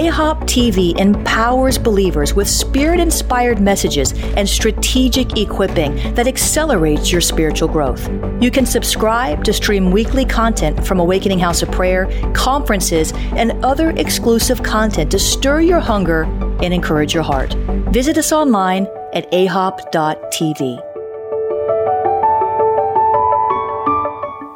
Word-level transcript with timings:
AHOP 0.00 0.40
TV 0.44 0.98
empowers 0.98 1.76
believers 1.76 2.32
with 2.32 2.48
spirit 2.48 2.98
inspired 2.98 3.60
messages 3.60 4.14
and 4.34 4.48
strategic 4.48 5.36
equipping 5.36 5.94
that 6.14 6.26
accelerates 6.26 7.12
your 7.12 7.20
spiritual 7.20 7.68
growth. 7.68 8.08
You 8.42 8.50
can 8.50 8.64
subscribe 8.64 9.44
to 9.44 9.52
stream 9.52 9.90
weekly 9.90 10.24
content 10.24 10.86
from 10.86 11.00
Awakening 11.00 11.38
House 11.38 11.60
of 11.60 11.70
Prayer, 11.70 12.08
conferences, 12.32 13.12
and 13.36 13.62
other 13.62 13.90
exclusive 13.90 14.62
content 14.62 15.10
to 15.10 15.18
stir 15.18 15.60
your 15.60 15.80
hunger 15.80 16.22
and 16.62 16.72
encourage 16.72 17.12
your 17.12 17.22
heart. 17.22 17.52
Visit 17.92 18.16
us 18.16 18.32
online 18.32 18.86
at 19.12 19.30
ahop.tv. 19.32 20.80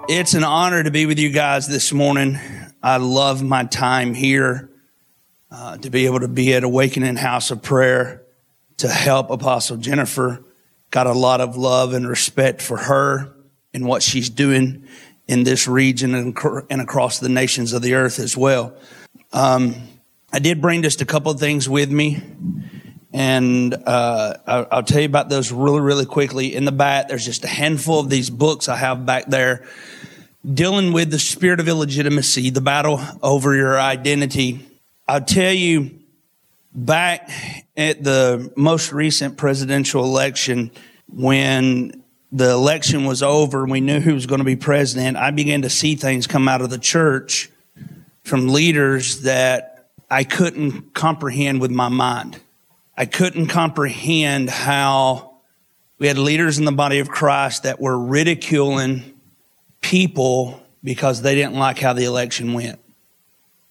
It's 0.08 0.32
an 0.32 0.44
honor 0.44 0.82
to 0.82 0.90
be 0.90 1.04
with 1.04 1.18
you 1.18 1.28
guys 1.28 1.68
this 1.68 1.92
morning. 1.92 2.38
I 2.82 2.96
love 2.96 3.42
my 3.42 3.64
time 3.64 4.14
here 4.14 4.70
uh, 5.54 5.76
to 5.76 5.88
be 5.88 6.06
able 6.06 6.18
to 6.18 6.26
be 6.26 6.52
at 6.52 6.64
Awakening 6.64 7.14
House 7.14 7.52
of 7.52 7.62
Prayer 7.62 8.22
to 8.78 8.88
help 8.88 9.30
Apostle 9.30 9.76
Jennifer. 9.76 10.44
Got 10.90 11.06
a 11.06 11.12
lot 11.12 11.40
of 11.40 11.56
love 11.56 11.92
and 11.92 12.08
respect 12.08 12.60
for 12.60 12.76
her 12.76 13.32
and 13.72 13.86
what 13.86 14.02
she's 14.02 14.28
doing 14.28 14.88
in 15.28 15.44
this 15.44 15.68
region 15.68 16.12
and, 16.12 16.36
and 16.68 16.80
across 16.80 17.20
the 17.20 17.28
nations 17.28 17.72
of 17.72 17.82
the 17.82 17.94
earth 17.94 18.18
as 18.18 18.36
well. 18.36 18.74
Um, 19.32 19.76
I 20.32 20.40
did 20.40 20.60
bring 20.60 20.82
just 20.82 21.00
a 21.02 21.06
couple 21.06 21.30
of 21.30 21.38
things 21.38 21.68
with 21.68 21.90
me, 21.90 22.20
and 23.12 23.74
uh, 23.74 24.34
I'll, 24.48 24.66
I'll 24.72 24.82
tell 24.82 25.02
you 25.02 25.06
about 25.06 25.28
those 25.28 25.52
really, 25.52 25.80
really 25.80 26.04
quickly. 26.04 26.52
In 26.52 26.64
the 26.64 26.72
back, 26.72 27.06
there's 27.06 27.24
just 27.24 27.44
a 27.44 27.48
handful 27.48 28.00
of 28.00 28.10
these 28.10 28.28
books 28.28 28.68
I 28.68 28.74
have 28.74 29.06
back 29.06 29.26
there 29.28 29.64
dealing 30.52 30.92
with 30.92 31.12
the 31.12 31.18
spirit 31.20 31.60
of 31.60 31.68
illegitimacy, 31.68 32.50
the 32.50 32.60
battle 32.60 33.00
over 33.22 33.54
your 33.54 33.80
identity 33.80 34.68
I'll 35.06 35.20
tell 35.20 35.52
you, 35.52 35.98
back 36.74 37.30
at 37.76 38.02
the 38.02 38.50
most 38.56 38.90
recent 38.90 39.36
presidential 39.36 40.02
election, 40.02 40.70
when 41.08 42.02
the 42.32 42.50
election 42.50 43.04
was 43.04 43.22
over 43.22 43.62
and 43.62 43.70
we 43.70 43.82
knew 43.82 44.00
who 44.00 44.14
was 44.14 44.24
going 44.24 44.38
to 44.38 44.44
be 44.44 44.56
president, 44.56 45.18
I 45.18 45.30
began 45.30 45.62
to 45.62 45.70
see 45.70 45.94
things 45.94 46.26
come 46.26 46.48
out 46.48 46.62
of 46.62 46.70
the 46.70 46.78
church 46.78 47.50
from 48.22 48.48
leaders 48.48 49.22
that 49.22 49.90
I 50.10 50.24
couldn't 50.24 50.94
comprehend 50.94 51.60
with 51.60 51.70
my 51.70 51.88
mind. 51.88 52.40
I 52.96 53.04
couldn't 53.04 53.48
comprehend 53.48 54.48
how 54.48 55.34
we 55.98 56.06
had 56.06 56.16
leaders 56.16 56.58
in 56.58 56.64
the 56.64 56.72
body 56.72 57.00
of 57.00 57.10
Christ 57.10 57.64
that 57.64 57.78
were 57.78 57.98
ridiculing 57.98 59.02
people 59.82 60.62
because 60.82 61.20
they 61.20 61.34
didn't 61.34 61.56
like 61.56 61.78
how 61.78 61.92
the 61.92 62.04
election 62.04 62.54
went 62.54 62.80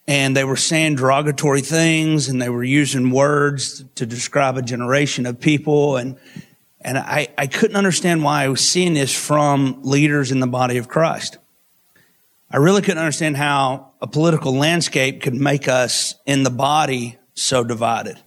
and 0.07 0.35
they 0.35 0.43
were 0.43 0.57
saying 0.57 0.95
derogatory 0.95 1.61
things 1.61 2.27
and 2.27 2.41
they 2.41 2.49
were 2.49 2.63
using 2.63 3.11
words 3.11 3.83
to 3.95 4.05
describe 4.05 4.57
a 4.57 4.61
generation 4.61 5.25
of 5.25 5.39
people 5.39 5.97
and 5.97 6.17
and 6.85 6.97
I, 6.97 7.29
I 7.37 7.47
couldn't 7.47 7.77
understand 7.77 8.23
why 8.23 8.43
I 8.43 8.49
was 8.49 8.59
seeing 8.59 8.93
this 8.93 9.15
from 9.15 9.83
leaders 9.83 10.31
in 10.31 10.41
the 10.41 10.47
body 10.47 10.77
of 10.77 10.89
Christ. 10.89 11.37
I 12.51 12.57
really 12.57 12.81
couldn't 12.81 12.97
understand 12.97 13.37
how 13.37 13.93
a 14.01 14.07
political 14.07 14.53
landscape 14.53 15.21
could 15.21 15.33
make 15.33 15.69
us 15.69 16.15
in 16.25 16.43
the 16.43 16.49
body 16.49 17.17
so 17.35 17.63
divided. 17.63 18.19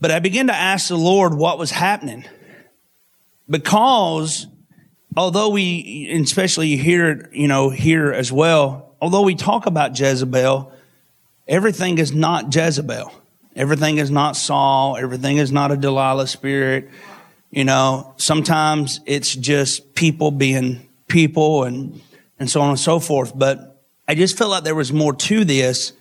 But 0.00 0.12
I 0.12 0.20
began 0.20 0.46
to 0.46 0.54
ask 0.54 0.88
the 0.88 0.96
Lord 0.96 1.34
what 1.34 1.58
was 1.58 1.72
happening. 1.72 2.24
Because 3.50 4.46
although 5.16 5.48
we, 5.48 6.08
especially 6.22 6.76
here, 6.76 7.28
you 7.32 7.48
know, 7.48 7.70
here 7.70 8.12
as 8.12 8.30
well, 8.30 8.94
although 9.00 9.22
we 9.22 9.34
talk 9.34 9.66
about 9.66 9.98
Jezebel, 9.98 10.72
Everything 11.48 11.98
is 11.98 12.12
not 12.12 12.54
Jezebel. 12.54 13.12
Everything 13.54 13.98
is 13.98 14.10
not 14.10 14.36
Saul. 14.36 14.96
Everything 14.96 15.38
is 15.38 15.52
not 15.52 15.72
a 15.72 15.76
Delilah 15.76 16.26
spirit. 16.26 16.90
You 17.50 17.64
know, 17.64 18.14
sometimes 18.16 19.00
it's 19.06 19.34
just 19.34 19.94
people 19.94 20.30
being 20.30 20.88
people 21.08 21.64
and, 21.64 22.00
and 22.38 22.50
so 22.50 22.60
on 22.60 22.70
and 22.70 22.78
so 22.78 22.98
forth. 22.98 23.32
But 23.36 23.82
I 24.08 24.14
just 24.14 24.36
felt 24.36 24.50
like 24.50 24.64
there 24.64 24.74
was 24.74 24.92
more 24.92 25.14
to 25.14 25.44
this. 25.44 25.92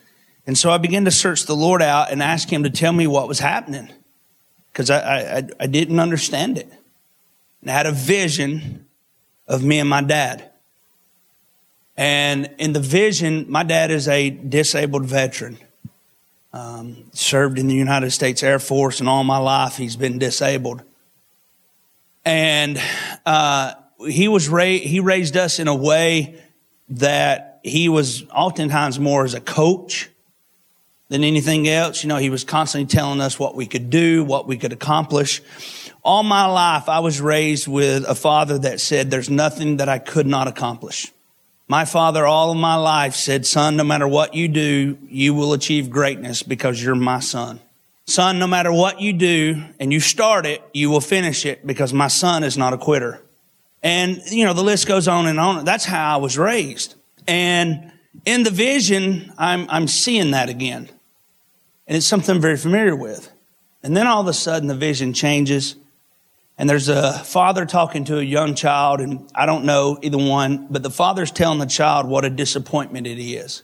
And 0.47 0.57
so 0.57 0.69
I 0.71 0.77
began 0.77 1.05
to 1.05 1.11
search 1.11 1.45
the 1.45 1.55
Lord 1.55 1.81
out 1.81 2.11
and 2.11 2.21
ask 2.21 2.51
him 2.51 2.63
to 2.63 2.69
tell 2.69 2.91
me 2.91 3.07
what 3.07 3.27
was 3.27 3.39
happening 3.39 3.89
because 4.71 4.89
I, 4.89 5.37
I, 5.37 5.47
I 5.61 5.67
didn't 5.67 5.99
understand 5.99 6.57
it. 6.57 6.69
And 7.61 7.71
I 7.71 7.73
had 7.73 7.85
a 7.85 7.91
vision 7.91 8.85
of 9.47 9.63
me 9.63 9.79
and 9.79 9.89
my 9.89 10.01
dad. 10.01 10.51
And 11.97 12.49
in 12.57 12.73
the 12.73 12.79
vision, 12.79 13.45
my 13.49 13.63
dad 13.63 13.91
is 13.91 14.07
a 14.07 14.29
disabled 14.29 15.05
veteran. 15.05 15.57
Um, 16.51 17.09
served 17.11 17.59
in 17.59 17.67
the 17.67 17.75
United 17.75 18.11
States 18.11 18.41
Air 18.41 18.59
Force, 18.59 19.01
and 19.01 19.09
all 19.09 19.25
my 19.25 19.37
life 19.37 19.75
he's 19.75 19.97
been 19.97 20.19
disabled. 20.19 20.83
And 22.23 22.81
uh, 23.25 23.73
he 24.07 24.29
was 24.29 24.47
ra- 24.47 24.63
he 24.63 25.01
raised 25.01 25.35
us 25.35 25.59
in 25.59 25.67
a 25.67 25.75
way 25.75 26.41
that 26.89 27.59
he 27.61 27.89
was 27.89 28.23
oftentimes 28.29 28.99
more 28.99 29.25
as 29.25 29.33
a 29.33 29.41
coach 29.41 30.09
than 31.09 31.25
anything 31.25 31.67
else. 31.67 32.03
You 32.03 32.07
know, 32.07 32.17
he 32.17 32.29
was 32.29 32.45
constantly 32.45 32.87
telling 32.87 33.19
us 33.19 33.37
what 33.37 33.55
we 33.55 33.65
could 33.65 33.89
do, 33.89 34.23
what 34.23 34.47
we 34.47 34.57
could 34.57 34.71
accomplish. 34.71 35.41
All 36.03 36.23
my 36.23 36.45
life, 36.45 36.87
I 36.87 36.99
was 36.99 37.19
raised 37.19 37.67
with 37.67 38.05
a 38.07 38.15
father 38.15 38.59
that 38.59 38.79
said, 38.79 39.11
"There's 39.11 39.29
nothing 39.29 39.77
that 39.77 39.89
I 39.89 39.99
could 39.99 40.25
not 40.25 40.47
accomplish." 40.47 41.11
My 41.67 41.85
father, 41.85 42.25
all 42.25 42.51
of 42.51 42.57
my 42.57 42.75
life, 42.75 43.15
said, 43.15 43.45
Son, 43.45 43.75
no 43.75 43.83
matter 43.83 44.07
what 44.07 44.35
you 44.35 44.47
do, 44.47 44.97
you 45.07 45.33
will 45.33 45.53
achieve 45.53 45.89
greatness 45.89 46.43
because 46.43 46.81
you're 46.81 46.95
my 46.95 47.19
son. 47.19 47.59
Son, 48.05 48.37
no 48.37 48.45
matter 48.45 48.71
what 48.71 49.01
you 49.01 49.13
do 49.13 49.63
and 49.79 49.91
you 49.91 49.99
start 49.99 50.45
it, 50.45 50.61
you 50.73 50.91
will 50.91 51.01
finish 51.01 51.45
it 51.45 51.65
because 51.65 51.91
my 51.91 52.07
son 52.07 52.43
is 52.43 52.55
not 52.55 52.73
a 52.73 52.77
quitter. 52.77 53.21
And, 53.81 54.21
you 54.29 54.45
know, 54.45 54.53
the 54.53 54.63
list 54.63 54.87
goes 54.87 55.07
on 55.07 55.25
and 55.25 55.39
on. 55.39 55.65
That's 55.65 55.85
how 55.85 56.15
I 56.15 56.17
was 56.17 56.37
raised. 56.37 56.95
And 57.27 57.91
in 58.25 58.43
the 58.43 58.51
vision, 58.51 59.33
I'm, 59.37 59.65
I'm 59.69 59.87
seeing 59.87 60.31
that 60.31 60.49
again. 60.49 60.89
And 61.87 61.97
it's 61.97 62.05
something 62.05 62.35
I'm 62.35 62.41
very 62.41 62.57
familiar 62.57 62.95
with. 62.95 63.31
And 63.81 63.95
then 63.95 64.07
all 64.07 64.21
of 64.21 64.27
a 64.27 64.33
sudden 64.33 64.67
the 64.67 64.75
vision 64.75 65.13
changes 65.13 65.75
and 66.57 66.69
there's 66.69 66.87
a 66.87 67.13
father 67.19 67.65
talking 67.65 68.05
to 68.05 68.17
a 68.17 68.23
young 68.23 68.55
child, 68.55 69.01
and 69.01 69.29
I 69.35 69.45
don't 69.45 69.65
know 69.65 69.99
either 70.01 70.17
one, 70.17 70.67
but 70.69 70.83
the 70.83 70.89
father's 70.89 71.31
telling 71.31 71.59
the 71.59 71.65
child 71.65 72.07
what 72.07 72.23
a 72.23 72.29
disappointment 72.29 73.07
it 73.07 73.19
is 73.21 73.63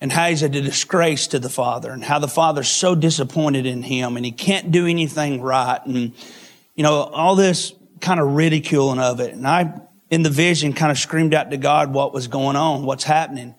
and 0.00 0.10
how 0.12 0.28
he's 0.28 0.42
a 0.42 0.48
disgrace 0.48 1.26
to 1.28 1.38
the 1.38 1.48
father 1.48 1.90
and 1.90 2.02
how 2.04 2.18
the 2.18 2.28
father's 2.28 2.68
so 2.68 2.94
disappointed 2.94 3.66
in 3.66 3.82
him 3.82 4.16
and 4.16 4.24
he 4.24 4.32
can't 4.32 4.70
do 4.70 4.86
anything 4.86 5.42
right. 5.42 5.80
And, 5.84 6.12
you 6.74 6.82
know, 6.82 7.02
all 7.02 7.34
this 7.34 7.74
kind 8.00 8.18
of 8.18 8.34
ridiculing 8.34 8.98
of 8.98 9.20
it. 9.20 9.34
And 9.34 9.46
I, 9.46 9.74
in 10.08 10.22
the 10.22 10.30
vision, 10.30 10.72
kind 10.72 10.90
of 10.90 10.98
screamed 10.98 11.34
out 11.34 11.50
to 11.50 11.56
God 11.56 11.92
what 11.92 12.14
was 12.14 12.28
going 12.28 12.56
on, 12.56 12.84
what's 12.84 13.04
happening. 13.04 13.54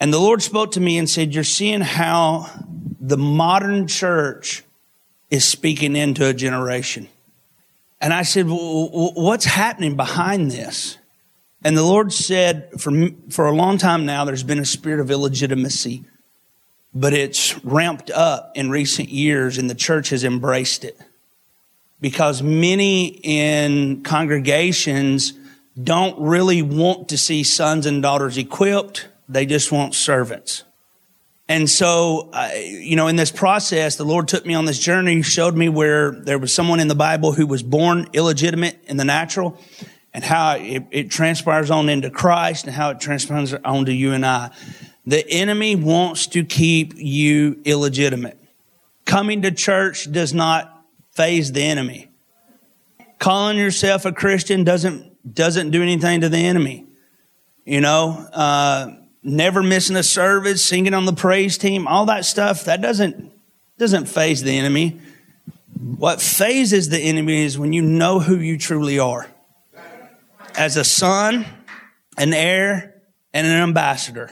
And 0.00 0.12
the 0.12 0.18
Lord 0.18 0.42
spoke 0.42 0.72
to 0.72 0.80
me 0.80 0.98
and 0.98 1.08
said, 1.08 1.34
You're 1.34 1.44
seeing 1.44 1.80
how 1.80 2.50
the 3.00 3.16
modern 3.16 3.86
church 3.86 4.64
is 5.30 5.44
speaking 5.44 5.96
into 5.96 6.26
a 6.28 6.34
generation. 6.34 7.08
And 8.00 8.12
I 8.12 8.22
said, 8.22 8.46
what's 8.48 9.44
happening 9.44 9.96
behind 9.96 10.50
this? 10.50 10.98
And 11.62 11.76
the 11.76 11.82
Lord 11.82 12.12
said, 12.12 12.70
for, 12.78 12.92
for 13.30 13.46
a 13.46 13.52
long 13.52 13.78
time 13.78 14.04
now, 14.04 14.24
there's 14.24 14.42
been 14.42 14.58
a 14.58 14.66
spirit 14.66 15.00
of 15.00 15.10
illegitimacy, 15.10 16.04
but 16.94 17.14
it's 17.14 17.64
ramped 17.64 18.10
up 18.10 18.52
in 18.54 18.68
recent 18.70 19.08
years 19.08 19.56
and 19.56 19.70
the 19.70 19.74
church 19.74 20.10
has 20.10 20.24
embraced 20.24 20.84
it. 20.84 20.98
Because 22.00 22.42
many 22.42 23.06
in 23.22 24.02
congregations 24.02 25.32
don't 25.82 26.20
really 26.20 26.60
want 26.60 27.08
to 27.08 27.16
see 27.16 27.42
sons 27.42 27.86
and 27.86 28.02
daughters 28.02 28.36
equipped. 28.36 29.08
They 29.28 29.46
just 29.46 29.72
want 29.72 29.94
servants. 29.94 30.64
And 31.48 31.68
so, 31.68 32.30
uh, 32.32 32.50
you 32.54 32.96
know, 32.96 33.06
in 33.06 33.16
this 33.16 33.30
process, 33.30 33.96
the 33.96 34.04
Lord 34.04 34.28
took 34.28 34.46
me 34.46 34.54
on 34.54 34.64
this 34.64 34.78
journey, 34.78 35.20
showed 35.22 35.54
me 35.54 35.68
where 35.68 36.10
there 36.10 36.38
was 36.38 36.54
someone 36.54 36.80
in 36.80 36.88
the 36.88 36.94
Bible 36.94 37.32
who 37.32 37.46
was 37.46 37.62
born 37.62 38.08
illegitimate 38.14 38.82
in 38.86 38.96
the 38.96 39.04
natural 39.04 39.60
and 40.14 40.24
how 40.24 40.56
it, 40.56 40.84
it 40.90 41.10
transpires 41.10 41.70
on 41.70 41.90
into 41.90 42.08
Christ 42.08 42.64
and 42.64 42.74
how 42.74 42.90
it 42.90 43.00
transpires 43.00 43.52
on 43.52 43.84
to 43.86 43.92
you 43.92 44.12
and 44.12 44.24
I. 44.24 44.52
The 45.04 45.28
enemy 45.28 45.76
wants 45.76 46.28
to 46.28 46.44
keep 46.44 46.94
you 46.96 47.60
illegitimate. 47.64 48.38
Coming 49.04 49.42
to 49.42 49.50
church 49.50 50.10
does 50.10 50.32
not 50.32 50.82
faze 51.10 51.52
the 51.52 51.62
enemy. 51.62 52.08
Calling 53.18 53.58
yourself 53.58 54.06
a 54.06 54.12
Christian 54.12 54.64
doesn't, 54.64 55.34
doesn't 55.34 55.72
do 55.72 55.82
anything 55.82 56.22
to 56.22 56.30
the 56.30 56.38
enemy. 56.38 56.86
You 57.66 57.82
know, 57.82 58.26
uh, 58.32 58.92
never 59.24 59.62
missing 59.62 59.96
a 59.96 60.02
service, 60.02 60.64
singing 60.64 60.94
on 60.94 61.06
the 61.06 61.12
praise 61.12 61.58
team, 61.58 61.88
all 61.88 62.06
that 62.06 62.24
stuff, 62.24 62.64
that 62.64 62.80
doesn't, 62.80 63.32
doesn't 63.78 64.06
faze 64.06 64.42
the 64.42 64.56
enemy. 64.56 65.00
What 65.96 66.20
fazes 66.20 66.90
the 66.90 66.98
enemy 66.98 67.44
is 67.44 67.58
when 67.58 67.72
you 67.72 67.82
know 67.82 68.20
who 68.20 68.36
you 68.36 68.58
truly 68.58 68.98
are. 68.98 69.26
As 70.56 70.76
a 70.76 70.84
son, 70.84 71.46
an 72.16 72.32
heir, 72.32 73.02
and 73.32 73.46
an 73.46 73.54
ambassador. 73.54 74.30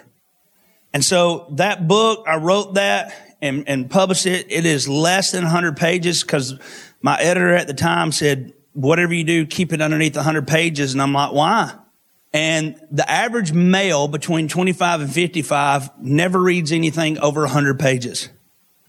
And 0.92 1.04
so 1.04 1.48
that 1.52 1.88
book, 1.88 2.24
I 2.28 2.36
wrote 2.36 2.74
that 2.74 3.36
and, 3.40 3.68
and 3.68 3.90
published 3.90 4.26
it. 4.26 4.46
It 4.50 4.66
is 4.66 4.88
less 4.88 5.32
than 5.32 5.42
100 5.42 5.76
pages 5.76 6.22
because 6.22 6.54
my 7.00 7.18
editor 7.18 7.54
at 7.54 7.66
the 7.66 7.74
time 7.74 8.12
said, 8.12 8.52
whatever 8.72 9.12
you 9.12 9.24
do, 9.24 9.46
keep 9.46 9.72
it 9.72 9.80
underneath 9.80 10.14
100 10.14 10.46
pages. 10.46 10.92
And 10.92 11.02
I'm 11.02 11.12
like, 11.12 11.32
why? 11.32 11.72
And 12.34 12.80
the 12.90 13.08
average 13.10 13.52
male 13.52 14.08
between 14.08 14.48
25 14.48 15.02
and 15.02 15.12
55 15.12 15.90
never 16.00 16.40
reads 16.40 16.72
anything 16.72 17.18
over 17.18 17.42
100 17.42 17.78
pages. 17.78 18.30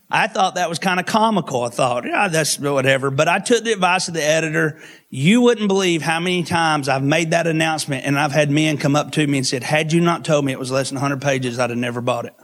I 0.10 0.28
thought 0.28 0.56
that 0.56 0.70
was 0.70 0.78
kind 0.78 1.00
of 1.00 1.08
comical. 1.08 1.64
I 1.64 1.70
thought, 1.70 2.06
yeah, 2.06 2.28
that's 2.28 2.60
whatever. 2.60 3.10
But 3.10 3.28
I 3.28 3.40
took 3.40 3.64
the 3.64 3.74
advice 3.74 4.08
of 4.08 4.14
the 4.14 4.24
editor. 4.24 4.80
You 5.10 5.42
wouldn't 5.42 5.68
believe 5.68 6.04
how 6.04 6.20
many 6.20 6.44
times 6.44 6.88
I've 6.88 7.04
made 7.04 7.32
that 7.32 7.48
announcement 7.48 8.06
and 8.06 8.18
I've 8.18 8.32
had 8.32 8.52
men 8.52 8.78
come 8.78 8.96
up 8.96 9.12
to 9.14 9.26
me 9.26 9.40
and 9.40 9.48
said, 9.48 9.64
had 9.64 9.92
you 9.92 10.02
not 10.02 10.24
told 10.24 10.46
me 10.46 10.52
it 10.52 10.60
was 10.60 10.72
less 10.72 10.90
than 10.90 10.98
100 10.98 11.20
pages, 11.20 11.58
I'd 11.58 11.72
have 11.72 11.80
never 11.80 12.00
bought 12.00 12.26
it. 12.26 12.36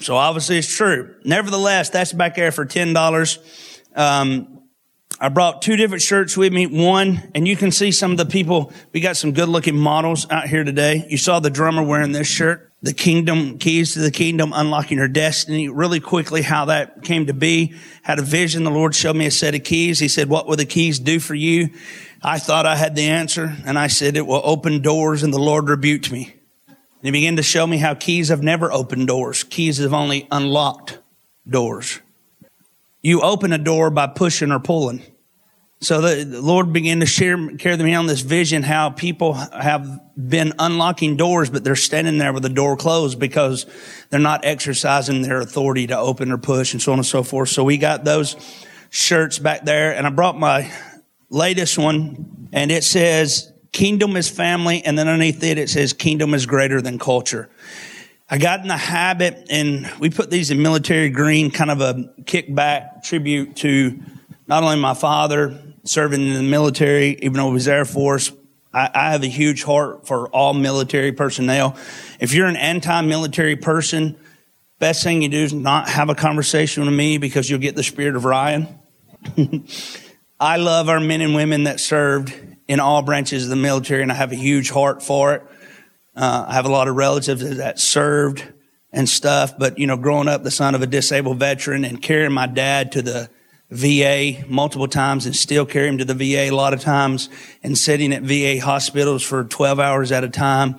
So 0.00 0.16
obviously 0.16 0.56
it's 0.56 0.74
true. 0.74 1.14
Nevertheless, 1.24 1.90
that's 1.90 2.12
back 2.12 2.36
there 2.36 2.50
for 2.50 2.64
$10. 2.64 3.38
Um, 3.94 4.53
I 5.20 5.28
brought 5.28 5.62
two 5.62 5.76
different 5.76 6.02
shirts 6.02 6.36
with 6.36 6.52
me. 6.52 6.66
One, 6.66 7.30
and 7.34 7.46
you 7.46 7.56
can 7.56 7.70
see 7.70 7.92
some 7.92 8.10
of 8.10 8.18
the 8.18 8.26
people. 8.26 8.72
We 8.92 9.00
got 9.00 9.16
some 9.16 9.32
good 9.32 9.48
looking 9.48 9.76
models 9.76 10.28
out 10.30 10.48
here 10.48 10.64
today. 10.64 11.06
You 11.08 11.16
saw 11.16 11.40
the 11.40 11.50
drummer 11.50 11.82
wearing 11.82 12.12
this 12.12 12.26
shirt, 12.26 12.72
the 12.82 12.92
kingdom 12.92 13.58
keys 13.58 13.94
to 13.94 14.00
the 14.00 14.10
kingdom, 14.10 14.52
unlocking 14.54 14.98
her 14.98 15.08
destiny. 15.08 15.68
Really 15.68 16.00
quickly, 16.00 16.42
how 16.42 16.66
that 16.66 17.02
came 17.02 17.26
to 17.26 17.32
be. 17.32 17.74
Had 18.02 18.18
a 18.18 18.22
vision. 18.22 18.64
The 18.64 18.70
Lord 18.70 18.94
showed 18.94 19.16
me 19.16 19.26
a 19.26 19.30
set 19.30 19.54
of 19.54 19.62
keys. 19.62 20.00
He 20.00 20.08
said, 20.08 20.28
what 20.28 20.46
will 20.46 20.56
the 20.56 20.66
keys 20.66 20.98
do 20.98 21.20
for 21.20 21.34
you? 21.34 21.70
I 22.22 22.38
thought 22.38 22.66
I 22.66 22.76
had 22.76 22.96
the 22.96 23.08
answer 23.08 23.56
and 23.64 23.78
I 23.78 23.86
said, 23.86 24.16
it 24.16 24.26
will 24.26 24.42
open 24.44 24.82
doors 24.82 25.22
and 25.22 25.32
the 25.32 25.38
Lord 25.38 25.68
rebuked 25.68 26.10
me. 26.10 26.34
And 26.66 26.76
he 27.02 27.10
began 27.10 27.36
to 27.36 27.42
show 27.42 27.66
me 27.66 27.76
how 27.76 27.94
keys 27.94 28.30
have 28.30 28.42
never 28.42 28.72
opened 28.72 29.06
doors. 29.06 29.44
Keys 29.44 29.78
have 29.78 29.92
only 29.92 30.26
unlocked 30.30 30.98
doors. 31.48 32.00
You 33.04 33.20
open 33.20 33.52
a 33.52 33.58
door 33.58 33.90
by 33.90 34.06
pushing 34.06 34.50
or 34.50 34.58
pulling. 34.58 35.02
So 35.82 36.00
the, 36.00 36.24
the 36.24 36.40
Lord 36.40 36.72
began 36.72 37.00
to 37.00 37.06
share, 37.06 37.54
carry 37.58 37.76
me 37.76 37.94
on 37.94 38.06
this 38.06 38.22
vision 38.22 38.62
how 38.62 38.88
people 38.88 39.34
have 39.34 40.00
been 40.16 40.54
unlocking 40.58 41.18
doors, 41.18 41.50
but 41.50 41.64
they're 41.64 41.76
standing 41.76 42.16
there 42.16 42.32
with 42.32 42.42
the 42.42 42.48
door 42.48 42.78
closed 42.78 43.20
because 43.20 43.66
they're 44.08 44.18
not 44.18 44.46
exercising 44.46 45.20
their 45.20 45.40
authority 45.40 45.86
to 45.88 45.98
open 45.98 46.32
or 46.32 46.38
push 46.38 46.72
and 46.72 46.80
so 46.80 46.92
on 46.92 46.98
and 46.98 47.04
so 47.04 47.22
forth. 47.22 47.50
So 47.50 47.62
we 47.62 47.76
got 47.76 48.04
those 48.04 48.36
shirts 48.88 49.38
back 49.38 49.66
there 49.66 49.94
and 49.94 50.06
I 50.06 50.10
brought 50.10 50.38
my 50.38 50.72
latest 51.28 51.76
one 51.76 52.48
and 52.54 52.70
it 52.70 52.84
says 52.84 53.52
kingdom 53.70 54.16
is 54.16 54.30
family. 54.30 54.82
And 54.82 54.96
then 54.96 55.08
underneath 55.08 55.44
it, 55.44 55.58
it 55.58 55.68
says 55.68 55.92
kingdom 55.92 56.32
is 56.32 56.46
greater 56.46 56.80
than 56.80 56.98
culture. 56.98 57.50
I 58.34 58.38
got 58.38 58.62
in 58.62 58.66
the 58.66 58.76
habit 58.76 59.46
and 59.48 59.88
we 60.00 60.10
put 60.10 60.28
these 60.28 60.50
in 60.50 60.60
military 60.60 61.08
green, 61.08 61.52
kind 61.52 61.70
of 61.70 61.80
a 61.80 62.12
kickback 62.22 63.04
tribute 63.04 63.54
to 63.58 63.96
not 64.48 64.64
only 64.64 64.74
my 64.74 64.94
father 64.94 65.56
serving 65.84 66.20
in 66.20 66.34
the 66.34 66.42
military, 66.42 67.10
even 67.22 67.34
though 67.34 67.46
he 67.46 67.52
was 67.52 67.68
Air 67.68 67.84
Force, 67.84 68.32
I, 68.72 68.90
I 68.92 69.12
have 69.12 69.22
a 69.22 69.28
huge 69.28 69.62
heart 69.62 70.08
for 70.08 70.28
all 70.30 70.52
military 70.52 71.12
personnel. 71.12 71.76
If 72.18 72.34
you're 72.34 72.48
an 72.48 72.56
anti-military 72.56 73.54
person, 73.54 74.16
best 74.80 75.04
thing 75.04 75.22
you 75.22 75.28
do 75.28 75.38
is 75.38 75.52
not 75.52 75.88
have 75.88 76.08
a 76.08 76.16
conversation 76.16 76.84
with 76.84 76.92
me 76.92 77.18
because 77.18 77.48
you'll 77.48 77.60
get 77.60 77.76
the 77.76 77.84
spirit 77.84 78.16
of 78.16 78.24
Ryan. 78.24 78.66
I 80.40 80.56
love 80.56 80.88
our 80.88 80.98
men 80.98 81.20
and 81.20 81.36
women 81.36 81.62
that 81.64 81.78
served 81.78 82.34
in 82.66 82.80
all 82.80 83.02
branches 83.02 83.44
of 83.44 83.50
the 83.50 83.54
military, 83.54 84.02
and 84.02 84.10
I 84.10 84.16
have 84.16 84.32
a 84.32 84.34
huge 84.34 84.70
heart 84.70 85.04
for 85.04 85.34
it. 85.34 85.44
Uh, 86.16 86.44
I 86.48 86.54
have 86.54 86.64
a 86.64 86.70
lot 86.70 86.88
of 86.88 86.96
relatives 86.96 87.56
that 87.56 87.78
served 87.78 88.44
and 88.92 89.08
stuff, 89.08 89.58
but 89.58 89.78
you 89.78 89.86
know, 89.86 89.96
growing 89.96 90.28
up 90.28 90.44
the 90.44 90.50
son 90.50 90.74
of 90.74 90.82
a 90.82 90.86
disabled 90.86 91.38
veteran 91.38 91.84
and 91.84 92.00
carrying 92.00 92.32
my 92.32 92.46
dad 92.46 92.92
to 92.92 93.02
the 93.02 93.28
VA 93.70 94.44
multiple 94.46 94.86
times 94.86 95.26
and 95.26 95.34
still 95.34 95.66
carry 95.66 95.88
him 95.88 95.98
to 95.98 96.04
the 96.04 96.14
VA 96.14 96.48
a 96.48 96.50
lot 96.50 96.72
of 96.72 96.80
times 96.80 97.28
and 97.62 97.76
sitting 97.76 98.12
at 98.12 98.22
VA 98.22 98.64
hospitals 98.64 99.22
for 99.22 99.44
12 99.44 99.80
hours 99.80 100.12
at 100.12 100.22
a 100.22 100.28
time. 100.28 100.78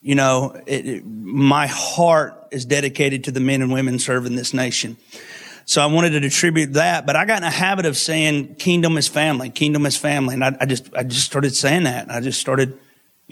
You 0.00 0.14
know, 0.14 0.58
it, 0.66 0.86
it, 0.86 1.06
my 1.06 1.66
heart 1.66 2.48
is 2.50 2.64
dedicated 2.64 3.24
to 3.24 3.30
the 3.30 3.40
men 3.40 3.60
and 3.60 3.72
women 3.72 3.98
serving 3.98 4.34
this 4.34 4.54
nation. 4.54 4.96
So 5.66 5.82
I 5.82 5.86
wanted 5.86 6.18
to 6.20 6.26
attribute 6.26 6.72
that, 6.72 7.06
but 7.06 7.14
I 7.14 7.24
got 7.24 7.38
in 7.38 7.44
a 7.44 7.50
habit 7.50 7.86
of 7.86 7.96
saying 7.96 8.56
kingdom 8.56 8.96
is 8.96 9.06
family, 9.06 9.50
kingdom 9.50 9.86
is 9.86 9.96
family. 9.96 10.34
And 10.34 10.44
I, 10.44 10.56
I 10.60 10.66
just, 10.66 10.92
I 10.94 11.04
just 11.04 11.26
started 11.26 11.54
saying 11.54 11.84
that. 11.84 12.10
I 12.10 12.20
just 12.20 12.40
started 12.40 12.78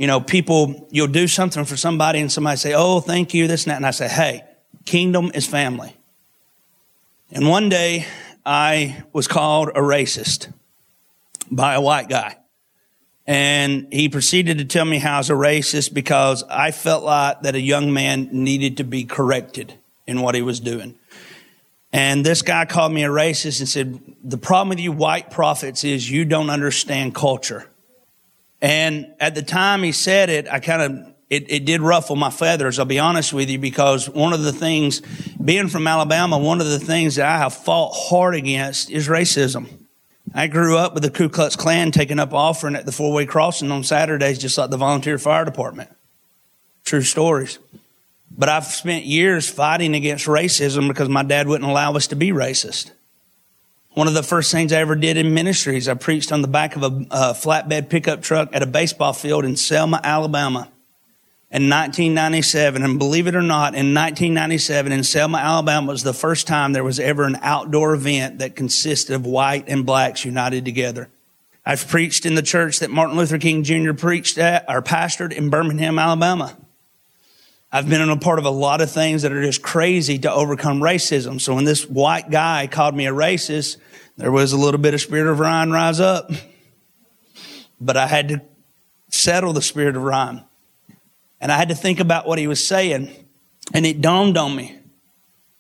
you 0.00 0.06
know, 0.06 0.18
people, 0.18 0.88
you'll 0.90 1.08
do 1.08 1.28
something 1.28 1.66
for 1.66 1.76
somebody 1.76 2.20
and 2.20 2.32
somebody 2.32 2.56
say, 2.56 2.72
Oh, 2.72 3.00
thank 3.00 3.34
you, 3.34 3.46
this 3.46 3.64
and 3.64 3.72
that. 3.72 3.76
And 3.76 3.84
I 3.84 3.90
say, 3.90 4.08
Hey, 4.08 4.42
kingdom 4.86 5.30
is 5.34 5.46
family. 5.46 5.94
And 7.30 7.46
one 7.46 7.68
day 7.68 8.06
I 8.46 9.04
was 9.12 9.28
called 9.28 9.68
a 9.68 9.80
racist 9.80 10.50
by 11.50 11.74
a 11.74 11.82
white 11.82 12.08
guy. 12.08 12.38
And 13.26 13.92
he 13.92 14.08
proceeded 14.08 14.56
to 14.56 14.64
tell 14.64 14.86
me 14.86 14.96
how 14.96 15.16
I 15.16 15.18
was 15.18 15.28
a 15.28 15.34
racist 15.34 15.92
because 15.92 16.44
I 16.44 16.70
felt 16.70 17.04
like 17.04 17.42
that 17.42 17.54
a 17.54 17.60
young 17.60 17.92
man 17.92 18.30
needed 18.32 18.78
to 18.78 18.84
be 18.84 19.04
corrected 19.04 19.74
in 20.06 20.22
what 20.22 20.34
he 20.34 20.40
was 20.40 20.60
doing. 20.60 20.98
And 21.92 22.24
this 22.24 22.40
guy 22.40 22.64
called 22.64 22.94
me 22.94 23.04
a 23.04 23.10
racist 23.10 23.60
and 23.60 23.68
said, 23.68 24.00
the 24.24 24.38
problem 24.38 24.70
with 24.70 24.80
you 24.80 24.92
white 24.92 25.30
prophets 25.30 25.84
is 25.84 26.10
you 26.10 26.24
don't 26.24 26.48
understand 26.48 27.14
culture. 27.14 27.69
And 28.62 29.14
at 29.18 29.34
the 29.34 29.42
time 29.42 29.82
he 29.82 29.92
said 29.92 30.28
it, 30.28 30.48
I 30.48 30.60
kind 30.60 30.82
of, 30.82 31.14
it, 31.30 31.50
it 31.50 31.64
did 31.64 31.80
ruffle 31.80 32.16
my 32.16 32.30
feathers, 32.30 32.78
I'll 32.78 32.84
be 32.84 32.98
honest 32.98 33.32
with 33.32 33.48
you, 33.48 33.58
because 33.58 34.08
one 34.08 34.32
of 34.32 34.42
the 34.42 34.52
things, 34.52 35.00
being 35.42 35.68
from 35.68 35.86
Alabama, 35.86 36.38
one 36.38 36.60
of 36.60 36.66
the 36.66 36.78
things 36.78 37.16
that 37.16 37.26
I 37.26 37.38
have 37.38 37.54
fought 37.54 37.92
hard 37.94 38.34
against 38.34 38.90
is 38.90 39.08
racism. 39.08 39.68
I 40.34 40.46
grew 40.46 40.76
up 40.76 40.94
with 40.94 41.02
the 41.02 41.10
Ku 41.10 41.28
Klux 41.28 41.56
Klan 41.56 41.90
taking 41.90 42.20
up 42.20 42.32
offering 42.32 42.76
at 42.76 42.86
the 42.86 42.92
four 42.92 43.12
way 43.12 43.26
crossing 43.26 43.72
on 43.72 43.82
Saturdays, 43.82 44.38
just 44.38 44.56
like 44.58 44.70
the 44.70 44.76
volunteer 44.76 45.18
fire 45.18 45.44
department. 45.44 45.90
True 46.84 47.02
stories. 47.02 47.58
But 48.30 48.48
I've 48.48 48.66
spent 48.66 49.04
years 49.04 49.48
fighting 49.48 49.94
against 49.94 50.26
racism 50.26 50.86
because 50.86 51.08
my 51.08 51.24
dad 51.24 51.48
wouldn't 51.48 51.68
allow 51.68 51.94
us 51.94 52.06
to 52.08 52.16
be 52.16 52.30
racist. 52.30 52.92
One 54.00 54.08
of 54.08 54.14
the 54.14 54.22
first 54.22 54.50
things 54.50 54.72
I 54.72 54.78
ever 54.78 54.96
did 54.96 55.18
in 55.18 55.34
ministries, 55.34 55.86
I 55.86 55.92
preached 55.92 56.32
on 56.32 56.40
the 56.40 56.48
back 56.48 56.74
of 56.74 56.82
a, 56.82 56.86
a 57.10 57.34
flatbed 57.34 57.90
pickup 57.90 58.22
truck 58.22 58.48
at 58.54 58.62
a 58.62 58.66
baseball 58.66 59.12
field 59.12 59.44
in 59.44 59.56
Selma, 59.56 60.00
Alabama 60.02 60.70
in 61.50 61.68
1997. 61.68 62.82
And 62.82 62.98
believe 62.98 63.26
it 63.26 63.34
or 63.34 63.42
not, 63.42 63.74
in 63.74 63.92
1997 63.92 64.90
in 64.90 65.04
Selma, 65.04 65.36
Alabama 65.36 65.92
was 65.92 66.02
the 66.02 66.14
first 66.14 66.46
time 66.46 66.72
there 66.72 66.82
was 66.82 66.98
ever 66.98 67.24
an 67.24 67.36
outdoor 67.42 67.92
event 67.92 68.38
that 68.38 68.56
consisted 68.56 69.14
of 69.14 69.26
white 69.26 69.68
and 69.68 69.84
blacks 69.84 70.24
united 70.24 70.64
together. 70.64 71.10
I've 71.66 71.86
preached 71.86 72.24
in 72.24 72.36
the 72.36 72.42
church 72.42 72.78
that 72.78 72.88
Martin 72.88 73.18
Luther 73.18 73.36
King 73.36 73.64
Jr. 73.64 73.92
preached 73.92 74.38
at 74.38 74.64
or 74.66 74.80
pastored 74.80 75.30
in 75.30 75.50
Birmingham, 75.50 75.98
Alabama. 75.98 76.56
I've 77.72 77.88
been 77.88 78.00
in 78.00 78.10
a 78.10 78.16
part 78.16 78.40
of 78.40 78.44
a 78.44 78.50
lot 78.50 78.80
of 78.80 78.90
things 78.90 79.22
that 79.22 79.30
are 79.30 79.42
just 79.42 79.62
crazy 79.62 80.18
to 80.20 80.32
overcome 80.32 80.80
racism. 80.80 81.40
So 81.40 81.54
when 81.54 81.64
this 81.64 81.88
white 81.88 82.28
guy 82.28 82.66
called 82.66 82.96
me 82.96 83.06
a 83.06 83.12
racist, 83.12 83.76
there 84.16 84.32
was 84.32 84.52
a 84.52 84.56
little 84.56 84.80
bit 84.80 84.92
of 84.92 85.00
spirit 85.00 85.30
of 85.30 85.38
Ryan 85.38 85.70
rise 85.70 86.00
up. 86.00 86.32
But 87.80 87.96
I 87.96 88.08
had 88.08 88.28
to 88.28 88.42
settle 89.08 89.52
the 89.52 89.62
spirit 89.62 89.94
of 89.96 90.02
Ryan. 90.02 90.42
And 91.40 91.52
I 91.52 91.56
had 91.56 91.68
to 91.68 91.76
think 91.76 92.00
about 92.00 92.26
what 92.26 92.38
he 92.38 92.48
was 92.48 92.66
saying. 92.66 93.08
And 93.72 93.86
it 93.86 94.00
dawned 94.00 94.36
on 94.36 94.54
me. 94.54 94.76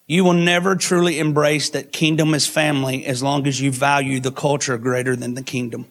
You 0.08 0.24
will 0.24 0.32
never 0.32 0.74
truly 0.74 1.20
embrace 1.20 1.70
that 1.70 1.92
kingdom 1.92 2.34
is 2.34 2.44
family 2.44 3.06
as 3.06 3.22
long 3.22 3.46
as 3.46 3.60
you 3.60 3.70
value 3.70 4.18
the 4.18 4.32
culture 4.32 4.76
greater 4.76 5.14
than 5.14 5.34
the 5.34 5.42
kingdom. 5.42 5.86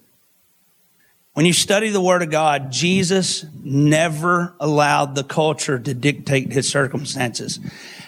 When 1.33 1.45
you 1.45 1.53
study 1.53 1.89
the 1.89 2.01
Word 2.01 2.21
of 2.21 2.31
God, 2.31 2.71
Jesus 2.71 3.45
never 3.63 4.55
allowed 4.59 5.15
the 5.15 5.24
culture 5.24 5.79
to 5.79 5.93
dictate 5.93 6.51
his 6.51 6.67
circumstances. 6.67 7.59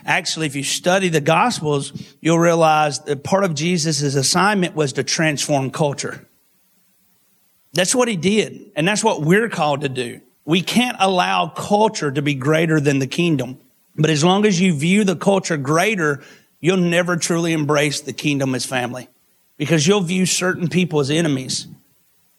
Actually, 0.06 0.48
if 0.48 0.56
you 0.56 0.64
study 0.64 1.10
the 1.10 1.22
Gospels, 1.22 1.94
you'll 2.20 2.40
realize 2.40 3.00
that 3.02 3.24
part 3.24 3.44
of 3.44 3.54
Jesus' 3.54 4.16
assignment 4.16 4.76
was 4.76 4.94
to 4.94 5.04
transform 5.04 5.70
culture. 5.70 6.28
That's 7.74 7.96
what 7.96 8.08
he 8.08 8.18
did. 8.18 8.72
And 8.76 8.88
that's 8.88 9.04
what 9.04 9.22
we're 9.22 9.50
called 9.50 9.82
to 9.82 9.90
do. 9.90 10.22
We 10.44 10.62
can't 10.62 10.98
allow 11.00 11.48
culture 11.48 12.12
to 12.12 12.22
be 12.22 12.34
greater 12.34 12.80
than 12.80 13.00
the 13.00 13.08
kingdom. 13.08 13.60
But 13.96 14.10
as 14.10 14.24
long 14.24 14.46
as 14.46 14.60
you 14.60 14.74
view 14.74 15.04
the 15.04 15.16
culture 15.16 15.58
greater, 15.58 16.24
you'll 16.60 16.78
never 16.78 17.16
truly 17.16 17.54
embrace 17.54 18.02
the 18.02 18.14
kingdom 18.14 18.56
as 18.56 18.66
family 18.66 19.08
because 19.58 19.86
you'll 19.86 20.02
view 20.02 20.26
certain 20.26 20.68
people 20.68 21.00
as 21.00 21.12
enemies. 21.12 21.68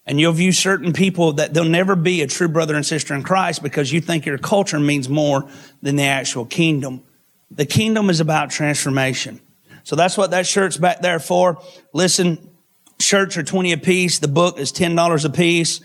And 0.05 0.19
you'll 0.19 0.33
view 0.33 0.53
certain 0.53 0.93
people 0.93 1.35
that 1.35 1.55
they'll 1.55 1.65
never 1.65 1.95
be 1.95 2.23
a 2.23 2.27
true 2.27 2.49
brother 2.49 2.75
and 2.75 2.85
sister 2.85 3.15
in 3.15 3.23
Christ 3.23 3.63
because 3.63 3.93
you 3.93 4.01
think 4.01 4.27
your 4.27 4.39
culture 4.39 4.81
means 4.81 5.09
more 5.09 5.49
than 5.81 5.97
the 5.97 6.05
actual 6.05 6.45
kingdom. 6.45 7.03
The 7.51 7.67
kingdom 7.67 8.11
is 8.11 8.21
about 8.21 8.51
transformation. 8.51 9.41
So 9.85 9.95
that's 9.95 10.17
what 10.17 10.31
that 10.31 10.47
shirt's 10.47 10.77
back 10.77 11.01
there 11.03 11.19
for. 11.19 11.63
Listen, 11.93 12.51
shirts 12.99 13.37
are 13.37 13.43
20 13.43 13.73
a 13.73 13.79
piece. 13.79 14.19
The 14.19 14.29
book 14.29 14.59
is 14.59 14.73
$10 14.73 15.25
a 15.25 15.31
piece. 15.31 15.81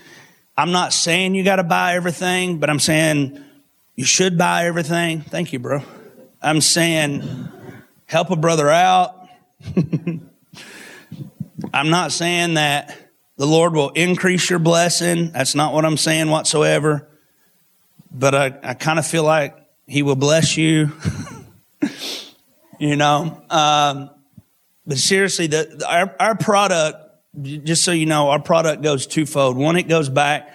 I'm 0.56 0.72
not 0.72 0.92
saying 0.92 1.34
you 1.34 1.44
got 1.44 1.56
to 1.56 1.64
buy 1.64 1.94
everything, 1.94 2.58
but 2.58 2.70
I'm 2.70 2.80
saying 2.80 3.44
you 3.94 4.04
should 4.04 4.36
buy 4.36 4.66
everything. 4.66 5.20
Thank 5.20 5.52
you, 5.52 5.60
bro. 5.60 5.82
I'm 6.42 6.60
saying 6.60 7.48
help 8.06 8.30
a 8.30 8.36
brother 8.36 8.68
out. 8.68 9.28
I'm 11.72 11.90
not 11.90 12.12
saying 12.12 12.54
that 12.54 12.96
the 13.38 13.46
Lord 13.46 13.72
will 13.72 13.90
increase 13.90 14.50
your 14.50 14.58
blessing. 14.58 15.30
That's 15.30 15.54
not 15.54 15.72
what 15.72 15.84
I'm 15.84 15.96
saying 15.96 16.28
whatsoever. 16.28 17.08
But 18.10 18.34
I, 18.34 18.46
I 18.62 18.74
kind 18.74 18.98
of 18.98 19.06
feel 19.06 19.22
like 19.22 19.56
He 19.86 20.02
will 20.02 20.16
bless 20.16 20.56
you. 20.56 20.90
you 22.80 22.96
know, 22.96 23.40
um, 23.48 24.10
but 24.86 24.98
seriously, 24.98 25.46
the, 25.46 25.84
our, 25.88 26.14
our 26.18 26.36
product, 26.36 26.98
just 27.42 27.84
so 27.84 27.92
you 27.92 28.06
know, 28.06 28.30
our 28.30 28.40
product 28.40 28.82
goes 28.82 29.06
twofold. 29.06 29.56
One, 29.56 29.76
it 29.76 29.86
goes 29.86 30.08
back 30.08 30.52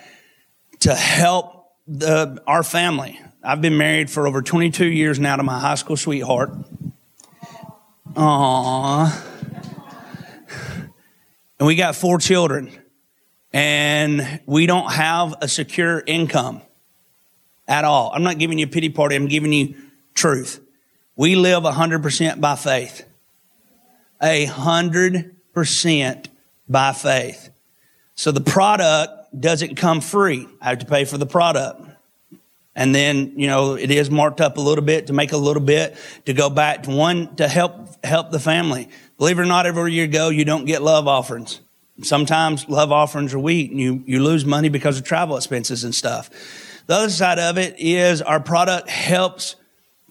to 0.82 0.94
help 0.94 1.72
the, 1.88 2.44
our 2.46 2.64
family. 2.64 3.20
I've 3.42 3.62
been 3.62 3.78
married 3.78 4.10
for 4.10 4.28
over 4.28 4.42
22 4.42 4.86
years 4.86 5.20
now 5.20 5.38
to 5.38 5.44
my 5.44 5.60
high 5.60 5.76
school 5.76 5.96
sweetheart. 5.96 6.52
Aww 8.14 9.33
and 11.64 11.68
we 11.70 11.76
got 11.76 11.96
four 11.96 12.18
children 12.18 12.70
and 13.54 14.42
we 14.46 14.66
don't 14.66 14.92
have 14.92 15.36
a 15.40 15.48
secure 15.48 16.04
income 16.06 16.62
at 17.70 17.86
all. 17.86 18.12
I'm 18.14 18.22
not 18.22 18.38
giving 18.38 18.60
you 18.60 18.66
a 18.66 18.70
pity 18.70 18.90
party. 18.90 19.16
I'm 19.16 19.30
giving 19.30 19.54
you 19.54 19.76
truth. 20.14 20.60
We 21.16 21.38
live 21.38 21.64
100% 21.64 22.42
by 22.42 22.58
faith. 22.58 23.08
A 24.22 24.44
hundred 24.44 25.38
percent 25.54 26.28
by 26.68 26.92
faith. 26.92 27.50
So 28.16 28.34
the 28.34 28.42
product 28.42 29.40
doesn't 29.40 29.78
come 29.78 30.02
free. 30.02 30.50
I 30.60 30.68
have 30.68 30.80
to 30.80 30.86
pay 30.86 31.06
for 31.06 31.18
the 31.18 31.26
product. 31.26 31.82
And 32.76 32.94
then, 32.94 33.40
you 33.40 33.48
know, 33.48 33.76
it 33.76 33.90
is 33.90 34.12
marked 34.12 34.42
up 34.42 34.58
a 34.58 34.62
little 34.62 34.84
bit 34.84 35.08
to 35.08 35.14
make 35.14 35.32
a 35.32 35.38
little 35.38 35.64
bit 35.64 35.96
to 36.26 36.34
go 36.34 36.50
back 36.50 36.84
to 36.84 36.90
one 36.90 37.34
to 37.38 37.48
help, 37.48 38.04
help 38.04 38.32
the 38.32 38.40
family. 38.40 38.90
Believe 39.18 39.40
it 39.40 39.42
or 39.42 39.46
not, 39.46 39.66
everywhere 39.66 39.90
you 39.90 40.08
go, 40.08 40.30
you 40.30 40.46
don't 40.46 40.66
get 40.66 40.82
love 40.82 41.08
offerings. 41.08 41.62
Sometimes 42.02 42.68
love 42.68 42.92
offerings 42.92 43.34
are 43.34 43.40
weak 43.40 43.72
and 43.72 43.80
you, 43.80 44.04
you 44.06 44.24
lose 44.24 44.46
money 44.46 44.70
because 44.70 44.98
of 44.98 45.04
travel 45.04 45.38
expenses 45.38 45.84
and 45.84 45.94
stuff. 45.94 46.30
The 46.88 46.96
other 46.96 47.10
side 47.10 47.40
of 47.40 47.58
it 47.58 47.76
is 47.78 48.22
our 48.22 48.40
product 48.40 48.90
helps 48.90 49.56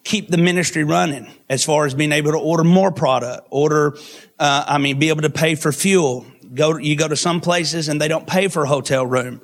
keep 0.04 0.28
the 0.28 0.38
ministry 0.38 0.84
running 0.84 1.30
as 1.48 1.64
far 1.64 1.84
as 1.86 1.94
being 1.94 2.12
able 2.12 2.32
to 2.32 2.38
order 2.38 2.64
more 2.64 2.90
product, 2.90 3.46
order, 3.50 3.96
uh, 4.38 4.64
I 4.66 4.78
mean, 4.78 4.98
be 4.98 5.10
able 5.10 5.22
to 5.22 5.30
pay 5.30 5.54
for 5.54 5.72
fuel. 5.72 6.24
Go, 6.54 6.76
you 6.76 6.96
go 6.96 7.08
to 7.08 7.16
some 7.16 7.40
places 7.40 7.88
and 7.88 8.00
they 8.00 8.08
don't 8.08 8.26
pay 8.26 8.48
for 8.48 8.62
a 8.64 8.68
hotel 8.68 9.04
room. 9.04 9.40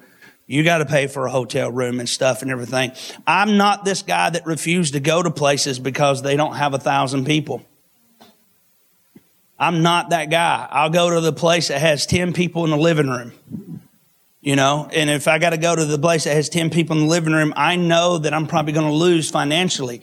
You 0.46 0.64
got 0.64 0.78
to 0.78 0.86
pay 0.86 1.08
for 1.08 1.26
a 1.26 1.30
hotel 1.30 1.70
room 1.70 2.00
and 2.00 2.08
stuff 2.08 2.40
and 2.42 2.50
everything. 2.50 2.92
I'm 3.26 3.58
not 3.58 3.84
this 3.84 4.02
guy 4.02 4.30
that 4.30 4.46
refused 4.46 4.94
to 4.94 5.00
go 5.00 5.22
to 5.22 5.30
places 5.30 5.78
because 5.78 6.22
they 6.22 6.36
don't 6.36 6.54
have 6.54 6.72
a 6.72 6.78
thousand 6.78 7.26
people. 7.26 7.66
I'm 9.58 9.82
not 9.82 10.10
that 10.10 10.30
guy. 10.30 10.68
I'll 10.70 10.90
go 10.90 11.10
to 11.10 11.20
the 11.20 11.32
place 11.32 11.68
that 11.68 11.80
has 11.80 12.06
10 12.06 12.32
people 12.32 12.64
in 12.64 12.70
the 12.70 12.76
living 12.76 13.08
room. 13.08 13.32
You 14.40 14.54
know, 14.54 14.88
and 14.92 15.10
if 15.10 15.26
I 15.26 15.38
got 15.38 15.50
to 15.50 15.58
go 15.58 15.74
to 15.74 15.84
the 15.84 15.98
place 15.98 16.24
that 16.24 16.34
has 16.34 16.48
10 16.48 16.70
people 16.70 16.96
in 16.96 17.02
the 17.02 17.08
living 17.08 17.32
room, 17.32 17.52
I 17.56 17.74
know 17.76 18.18
that 18.18 18.32
I'm 18.32 18.46
probably 18.46 18.72
going 18.72 18.86
to 18.86 18.92
lose 18.92 19.30
financially. 19.30 20.00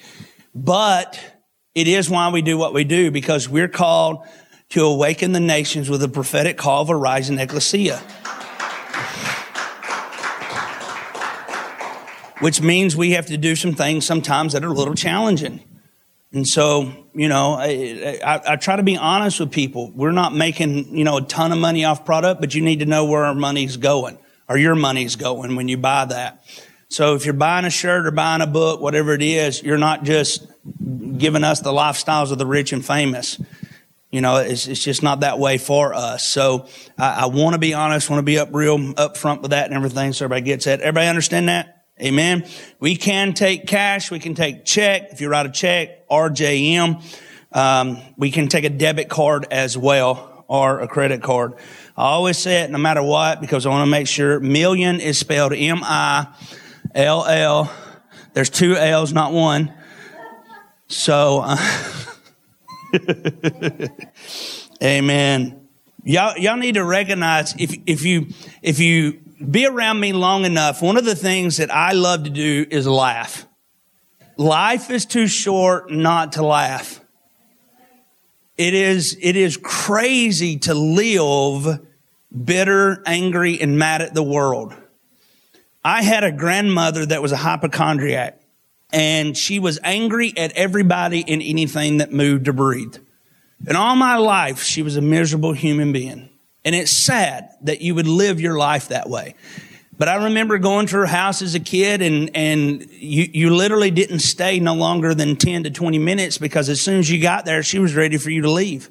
But 0.53 1.19
it 1.74 1.88
is 1.88 2.09
why 2.09 2.29
we 2.29 2.41
do 2.41 2.57
what 2.57 2.74
we 2.74 2.83
do 2.83 3.12
because 3.12 3.47
we're 3.47 3.69
called 3.69 4.25
to 4.69 4.83
awaken 4.83 5.31
the 5.31 5.39
nations 5.39 5.89
with 5.89 6.03
a 6.03 6.09
prophetic 6.09 6.57
call 6.57 6.81
of 6.81 6.89
a 6.89 6.95
rising 6.95 7.39
ecclesia. 7.39 7.97
Which 12.39 12.62
means 12.62 12.95
we 12.95 13.12
have 13.12 13.27
to 13.27 13.38
do 13.38 13.55
some 13.55 13.74
things 13.74 14.05
sometimes 14.05 14.51
that 14.53 14.65
are 14.65 14.69
a 14.69 14.74
little 14.74 14.95
challenging. 14.95 15.62
And 16.36 16.46
so, 16.46 16.92
you 17.13 17.30
know, 17.30 17.54
I, 17.54 18.20
I, 18.22 18.42
I, 18.46 18.56
try 18.58 18.75
to 18.75 18.84
be 18.84 18.98
honest 18.98 19.39
with 19.39 19.51
people. 19.51 19.89
We're 19.96 20.12
not 20.12 20.36
making, 20.36 20.94
you 20.98 21.06
know, 21.06 21.15
a 21.15 21.22
ton 21.22 21.54
of 21.54 21.58
money 21.58 21.86
off 21.86 22.04
product, 22.04 22.42
but 22.42 22.54
you 22.54 22.62
need 22.62 22.80
to 22.80 22.86
know 22.86 23.06
where 23.06 23.24
our 23.24 23.34
money's 23.34 23.77
going 23.77 24.18
or 24.50 24.58
your 24.58 24.75
money's 24.75 25.15
going 25.15 25.56
when 25.56 25.70
you 25.70 25.77
buy 25.77 26.04
that. 26.04 26.44
So 26.89 27.15
if 27.15 27.24
you're 27.24 27.34
buying 27.34 27.63
a 27.63 27.70
shirt 27.70 28.06
or 28.06 28.12
buying 28.12 28.42
a 28.42 28.48
book, 28.48 28.82
whatever 28.82 29.13
it 29.13 29.22
is, 29.22 29.63
you're 29.63 29.77
not 29.77 30.04
just 30.04 30.46
giving 31.18 31.46
us 31.46 31.62
the 31.62 31.72
lifestyles 31.72 32.34
of 32.34 32.38
the 32.38 32.46
rich 32.46 32.74
and 32.74 32.86
famous. 32.86 33.39
You 34.12 34.20
know, 34.20 34.36
it's, 34.36 34.68
it's 34.68 34.84
just 34.84 35.04
not 35.04 35.22
that 35.22 35.39
way 35.39 35.58
for 35.58 35.94
us. 35.94 36.27
So 36.27 36.68
I, 36.98 37.22
I 37.22 37.25
want 37.27 37.54
to 37.54 37.60
be 37.60 37.74
honest, 37.74 38.10
want 38.10 38.20
to 38.20 38.24
be 38.24 38.39
up 38.39 38.50
real 38.51 38.94
up 38.98 39.15
front 39.15 39.42
with 39.42 39.51
that 39.51 39.68
and 39.68 39.74
everything 39.74 40.12
so 40.12 40.25
everybody 40.25 40.46
gets 40.46 40.68
it. 40.68 40.82
Everybody 40.82 41.08
understand 41.08 41.48
that? 41.48 41.75
Amen. 42.02 42.46
We 42.82 42.98
can 42.98 43.34
take 43.34 43.68
cash. 43.68 44.12
We 44.12 44.20
can 44.20 44.36
take 44.36 44.66
check. 44.66 45.14
If 45.14 45.22
you 45.22 45.30
write 45.30 45.46
a 45.46 45.50
check, 45.50 46.06
RJM. 46.10 47.02
Um, 47.54 48.02
we 48.18 48.32
can 48.32 48.50
take 48.50 48.66
a 48.66 48.70
debit 48.70 49.08
card 49.08 49.48
as 49.50 49.78
well 49.78 50.44
or 50.50 50.82
a 50.82 50.90
credit 50.90 51.24
card. 51.24 51.54
I 51.96 52.04
always 52.04 52.38
say 52.38 52.64
it 52.64 52.70
no 52.70 52.78
matter 52.78 53.02
what 53.02 53.40
because 53.40 53.66
I 53.66 53.70
want 53.70 53.88
to 53.88 53.90
make 53.90 54.08
sure 54.08 54.42
million 54.42 55.00
is 55.00 55.18
spelled 55.18 55.54
M-I-L-L. 55.54 56.34
There's 58.34 58.50
two 58.50 58.75
L's, 58.75 59.14
not 59.14 59.32
one. 59.32 59.74
So, 60.88 61.44
uh, 61.46 61.56
amen. 64.84 65.68
Y'all, 66.04 66.38
y'all 66.38 66.58
need 66.58 66.75
to 66.75 66.84
recognize 66.84 67.56
if, 67.58 67.74
if 67.86 68.04
you, 68.04 68.28
if 68.62 68.80
you 68.80 69.22
be 69.51 69.65
around 69.65 70.00
me 70.00 70.13
long 70.13 70.46
enough, 70.46 70.82
one 70.82 70.98
of 70.98 71.06
the 71.06 71.15
things 71.15 71.58
that 71.58 71.74
I 71.74 71.92
love 71.94 72.24
to 72.24 72.30
do 72.30 72.65
is 72.70 72.88
laugh. 72.88 73.46
Life 74.38 74.89
is 74.89 75.06
too 75.06 75.27
short 75.27 75.92
not 75.92 76.34
to 76.34 76.46
laugh. 76.46 77.01
It 78.58 78.74
is, 78.74 79.18
it 79.22 79.36
is 79.36 79.58
crazy 79.58 80.58
to 80.60 80.74
live 80.74 81.86
bitter, 82.44 83.04
angry, 83.06 83.60
and 83.60 83.77
mad 83.77 84.01
at 84.01 84.13
the 84.13 84.24
world. 84.24 84.74
I 85.84 86.01
had 86.01 86.24
a 86.24 86.32
grandmother 86.32 87.06
that 87.06 87.22
was 87.22 87.32
a 87.32 87.38
hypochondriac 87.38 88.42
and 88.92 89.36
she 89.38 89.60
was 89.60 89.80
angry 89.84 90.34
at 90.38 90.51
everybody 90.54 91.24
and 91.27 91.42
anything 91.42 91.98
that 91.98 92.12
moved 92.12 92.48
or 92.48 92.54
breathed. 92.54 93.00
And 93.68 93.75
all 93.75 93.96
my 93.96 94.15
life, 94.18 94.63
she 94.63 94.82
was 94.82 94.96
a 94.96 95.01
miserable 95.01 95.54
human 95.54 95.92
being. 95.92 96.30
And 96.65 96.75
it's 96.75 96.91
sad 96.91 97.51
that 97.62 97.81
you 97.81 97.95
would 97.95 98.07
live 98.07 98.41
your 98.41 98.57
life 98.57 98.89
that 98.89 99.07
way. 99.07 99.36
But 99.98 100.10
I 100.10 100.25
remember 100.25 100.57
going 100.57 100.88
to 100.88 100.98
her 100.98 101.05
house 101.05 101.41
as 101.41 101.55
a 101.55 101.60
kid 101.60 102.01
and, 102.01 102.36
and 102.36 102.89
you, 102.91 103.29
you 103.31 103.55
literally 103.55 103.91
didn't 103.91 104.19
stay 104.19 104.60
no 104.60 104.74
longer 104.74 105.13
than 105.13 105.38
10 105.38 105.63
to 105.63 105.69
20 105.69 106.00
minutes 106.00 106.38
because 106.38 106.67
as 106.67 106.81
soon 106.81 107.00
as 107.00 107.10
you 107.10 107.22
got 107.22 107.45
there, 107.45 107.63
she 107.63 107.79
was 107.79 107.95
ready 107.95 108.17
for 108.17 108.29
you 108.29 108.41
to 108.41 108.51
leave. 108.51 108.89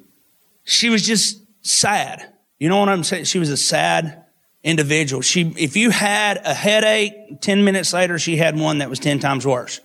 She 0.63 0.89
was 0.89 1.05
just 1.05 1.43
sad. 1.61 2.33
You 2.57 2.69
know 2.69 2.79
what 2.79 2.89
I'm 2.89 3.03
saying? 3.03 3.25
She 3.25 3.37
was 3.37 3.51
a 3.51 3.57
sad 3.57 4.23
individual. 4.63 5.21
She, 5.21 5.53
if 5.57 5.77
you 5.77 5.91
had 5.91 6.41
a 6.43 6.53
headache, 6.53 7.39
10 7.41 7.63
minutes 7.63 7.93
later, 7.93 8.17
she 8.17 8.37
had 8.37 8.57
one 8.57 8.79
that 8.79 8.89
was 8.89 8.97
10 8.97 9.19
times 9.19 9.45
worse. 9.45 9.81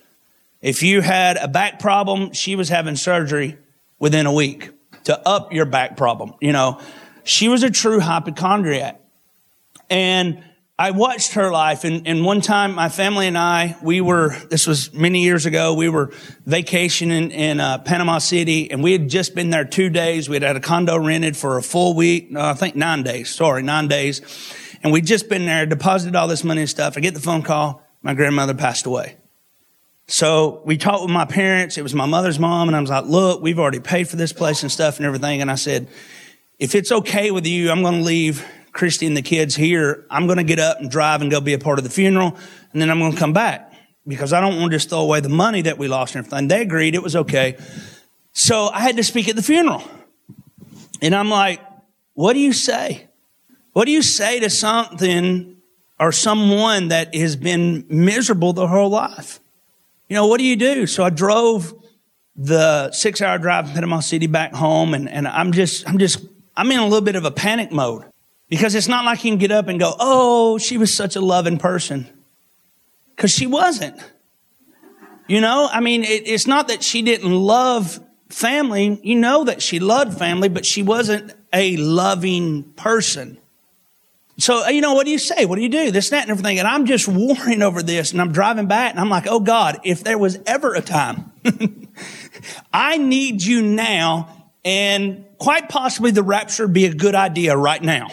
If 0.63 0.83
you 0.83 1.03
had 1.03 1.37
a 1.37 1.49
back 1.49 1.81
problem, 1.81 2.33
she 2.33 2.57
was 2.57 2.71
having 2.71 2.97
surgery 2.97 3.59
within 3.99 4.25
a 4.25 4.33
week 4.33 4.71
to 5.05 5.29
up 5.29 5.53
your 5.53 5.67
back 5.67 5.97
problem, 5.97 6.35
you 6.41 6.53
know. 6.53 6.81
She 7.25 7.49
was 7.49 7.63
a 7.63 7.71
true 7.71 8.01
hypochondriac. 8.01 9.01
And 9.89 10.45
I 10.79 10.93
watched 10.93 11.35
her 11.35 11.53
life 11.53 11.85
and, 11.85 12.07
and 12.07 12.25
one 12.25 12.41
time 12.41 12.75
my 12.75 12.89
family 12.89 13.27
and 13.27 13.37
I, 13.37 13.77
we 13.83 14.01
were, 14.01 14.35
this 14.49 14.67
was 14.67 14.95
many 14.95 15.23
years 15.23 15.45
ago, 15.45 15.75
we 15.75 15.91
were 15.91 16.11
vacationing 16.47 17.33
in 17.33 17.61
uh, 17.61 17.79
Panama 17.79 18.17
City 18.17 18.71
and 18.71 18.83
we 18.83 18.93
had 18.93 19.11
just 19.11 19.35
been 19.35 19.51
there 19.51 19.67
two 19.67 19.91
days. 19.91 20.29
We 20.29 20.37
had 20.37 20.43
had 20.43 20.57
a 20.57 20.61
condo 20.61 20.97
rented 20.97 21.37
for 21.37 21.59
a 21.59 21.63
full 21.63 21.95
week, 21.95 22.31
no, 22.31 22.41
I 22.41 22.55
think 22.55 22.77
nine 22.77 23.03
days, 23.03 23.29
sorry, 23.29 23.63
nine 23.63 23.89
days. 23.89 24.23
And 24.83 24.91
we'd 24.91 25.05
just 25.05 25.29
been 25.29 25.45
there, 25.45 25.67
deposited 25.67 26.17
all 26.17 26.29
this 26.29 26.45
money 26.45 26.63
and 26.63 26.71
stuff. 26.71 26.97
I 26.97 27.01
get 27.01 27.13
the 27.13 27.21
phone 27.21 27.43
call. 27.43 27.83
My 28.01 28.15
grandmother 28.15 28.55
passed 28.55 28.87
away. 28.87 29.17
So 30.07 30.63
we 30.65 30.79
talked 30.79 31.03
with 31.03 31.13
my 31.13 31.27
parents. 31.27 31.77
It 31.77 31.83
was 31.83 31.95
my 31.95 32.07
mother's 32.07 32.39
mom. 32.39 32.69
And 32.69 32.77
I 32.77 32.81
was 32.81 32.89
like, 32.89 33.05
look, 33.05 33.43
we've 33.43 33.59
already 33.59 33.81
paid 33.81 34.09
for 34.09 34.17
this 34.17 34.33
place 34.33 34.63
and 34.63 34.73
stuff 34.73 34.97
and 34.97 35.05
everything. 35.05 35.43
And 35.43 35.51
I 35.51 35.57
said, 35.57 35.89
if 36.61 36.75
it's 36.75 36.93
okay 36.93 37.31
with 37.31 37.47
you, 37.47 37.71
I'm 37.71 37.81
going 37.81 37.95
to 37.95 38.05
leave 38.05 38.47
Christy 38.73 39.07
and 39.07 39.17
the 39.17 39.23
kids 39.23 39.57
here. 39.57 40.05
I'm 40.11 40.27
going 40.27 40.37
to 40.37 40.45
get 40.45 40.59
up 40.59 40.79
and 40.79 40.91
drive 40.91 41.23
and 41.23 41.31
go 41.31 41.41
be 41.41 41.55
a 41.55 41.59
part 41.59 41.79
of 41.79 41.85
the 41.85 41.91
funeral. 41.91 42.37
And 42.73 42.81
then 42.81 42.91
I'm 42.91 42.99
going 42.99 43.13
to 43.13 43.19
come 43.19 43.33
back 43.33 43.73
because 44.07 44.35
I 44.35 44.41
don't 44.41 44.59
want 44.59 44.71
to 44.71 44.77
just 44.77 44.91
throw 44.91 45.01
away 45.01 45.21
the 45.21 45.31
money 45.31 45.63
that 45.63 45.79
we 45.79 45.89
lost 45.89 46.15
and 46.15 46.25
everything. 46.25 46.49
They 46.49 46.61
agreed. 46.61 46.95
It 46.95 47.03
was 47.03 47.17
okay. 47.17 47.57
So 48.33 48.69
I 48.69 48.81
had 48.81 48.97
to 48.99 49.03
speak 49.03 49.29
at 49.29 49.37
the 49.37 49.43
funeral. 49.43 49.83
And 51.01 51.15
I'm 51.15 51.31
like, 51.31 51.61
what 52.13 52.35
do 52.35 52.41
you 52.41 52.53
say? 52.53 53.09
What 53.73 53.87
do 53.87 53.93
you 53.93 54.03
say 54.03 54.41
to 54.41 54.51
something 54.51 55.57
or 55.99 56.13
someone 56.13 56.89
that 56.89 57.15
has 57.15 57.37
been 57.37 57.87
miserable 57.89 58.53
their 58.53 58.67
whole 58.67 58.91
life? 58.91 59.41
You 60.11 60.17
know, 60.17 60.27
what 60.27 60.39
do 60.39 60.45
you 60.45 60.57
do? 60.57 60.87
So 60.87 61.05
I 61.05 61.11
drove 61.11 61.73
the 62.37 62.93
six 62.93 63.23
hour 63.23 63.39
drive 63.39 63.67
from 63.67 63.75
Panama 63.75 64.01
City 64.01 64.27
back 64.27 64.53
home 64.53 64.93
and, 64.93 65.09
and 65.09 65.27
I'm 65.27 65.53
just, 65.53 65.89
I'm 65.89 65.99
just, 65.99 66.27
I'm 66.61 66.71
in 66.71 66.79
a 66.79 66.85
little 66.85 67.01
bit 67.01 67.17
of 67.17 67.25
a 67.25 67.31
panic 67.31 67.73
mode 67.73 68.05
because 68.51 68.75
it's 68.75 68.87
not 68.87 69.07
like 69.07 69.25
you 69.25 69.31
can 69.31 69.39
get 69.39 69.51
up 69.51 69.69
and 69.69 69.81
go, 69.81 69.95
Oh, 69.99 70.59
she 70.59 70.77
was 70.77 70.95
such 70.95 71.17
a 71.17 71.21
loving 71.23 71.57
person. 71.57 72.07
Cause 73.17 73.31
she 73.31 73.47
wasn't. 73.47 73.99
You 75.27 75.41
know, 75.41 75.71
I 75.73 75.81
mean, 75.81 76.05
it, 76.05 76.29
it's 76.29 76.47
not 76.47 76.69
that 76.69 76.83
she 76.83 77.01
didn't 77.01 77.33
love 77.33 77.99
family. 78.29 79.01
You 79.03 79.17
know 79.17 79.45
that 79.45 79.63
she 79.63 79.81
loved 79.81 80.19
family, 80.19 80.51
but 80.51 80.67
she 80.67 80.83
wasn't 80.83 81.33
a 81.51 81.79
loving 81.79 82.65
person. 82.75 83.39
So, 84.37 84.67
uh, 84.67 84.69
you 84.69 84.83
know, 84.83 84.93
what 84.93 85.07
do 85.07 85.13
you 85.13 85.19
say? 85.19 85.47
What 85.47 85.57
do 85.57 85.63
you 85.63 85.71
do? 85.71 85.91
This, 85.91 86.11
that, 86.11 86.23
and 86.23 86.31
everything. 86.31 86.59
And 86.59 86.69
I'm 86.69 86.85
just 86.85 87.09
worrying 87.09 87.63
over 87.63 87.83
this 87.83 88.13
and 88.13 88.21
I'm 88.21 88.33
driving 88.33 88.67
back 88.67 88.91
and 88.91 89.01
I'm 89.01 89.09
like, 89.09 89.27
oh 89.27 89.41
God, 89.41 89.81
if 89.83 90.05
there 90.05 90.19
was 90.19 90.39
ever 90.47 90.75
a 90.75 90.83
time, 90.83 91.33
I 92.73 92.99
need 92.99 93.43
you 93.43 93.63
now 93.63 94.40
and 94.65 95.25
quite 95.39 95.69
possibly 95.69 96.11
the 96.11 96.23
rapture 96.23 96.67
would 96.67 96.75
be 96.75 96.87
a 96.87 96.95
good 96.95 97.15
idea 97.15 97.57
right 97.57 97.83
now. 97.83 98.09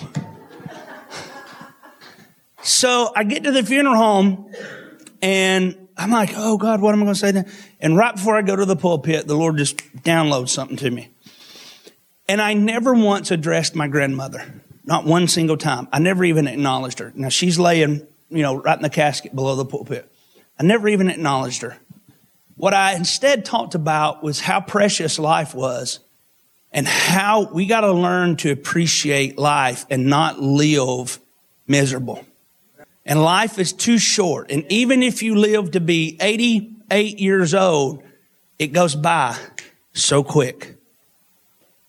so 2.64 3.12
I 3.16 3.24
get 3.24 3.44
to 3.44 3.52
the 3.52 3.64
funeral 3.64 3.96
home 3.96 4.52
and 5.22 5.88
I'm 5.98 6.12
like, 6.12 6.32
oh 6.36 6.58
God, 6.58 6.82
what 6.82 6.94
am 6.94 7.02
I 7.02 7.06
going 7.06 7.16
to 7.16 7.20
say? 7.20 7.44
And 7.80 7.98
right 7.98 8.16
before 8.16 8.38
I 8.38 8.44
go 8.44 8.56
to 8.56 8.66
the 8.66 8.76
pulpit, 8.76 9.28
the 9.28 9.36
Lord 9.36 9.58
just 9.58 9.78
downloads 10.04 10.50
something 10.50 10.78
to 10.78 10.92
me. 10.92 11.10
And 12.30 12.42
I 12.42 12.54
never 12.54 12.94
once 12.94 13.32
addressed 13.32 13.76
my 13.76 13.88
grandmother. 13.88 14.62
Not 14.86 15.06
one 15.06 15.28
single 15.28 15.58
time. 15.58 15.88
I 15.92 16.00
never 16.00 16.24
even 16.24 16.48
acknowledged 16.48 17.00
her. 17.00 17.12
Now 17.16 17.30
she's 17.30 17.58
laying, 17.60 18.08
you 18.30 18.42
know, 18.42 18.56
right 18.56 18.78
in 18.78 18.84
the 18.84 18.90
casket 18.90 19.36
below 19.36 19.56
the 19.56 19.66
pulpit. 19.66 20.10
I 20.60 20.64
never 20.64 20.88
even 20.88 21.10
acknowledged 21.10 21.62
her. 21.62 21.78
What 22.56 22.74
I 22.74 22.96
instead 22.96 23.44
talked 23.44 23.76
about 23.76 24.24
was 24.24 24.40
how 24.40 24.62
precious 24.62 25.20
life 25.20 25.54
was 25.54 26.00
and 26.72 26.88
how 26.88 27.52
we 27.52 27.66
got 27.66 27.82
to 27.82 27.92
learn 27.92 28.36
to 28.38 28.52
appreciate 28.52 29.38
life 29.38 29.86
and 29.90 30.08
not 30.08 30.40
live 30.40 31.20
miserable. 31.68 32.26
And 33.06 33.22
life 33.24 33.58
is 33.58 33.72
too 33.72 33.98
short. 33.98 34.52
And 34.52 34.66
even 34.70 35.02
if 35.02 35.24
you 35.24 35.36
live 35.36 35.72
to 35.72 35.80
be 35.80 36.18
88 36.20 37.20
years 37.20 37.54
old, 37.54 38.04
it 38.60 38.68
goes 38.68 38.96
by 38.96 39.38
so 39.94 40.24
quick. 40.24 40.76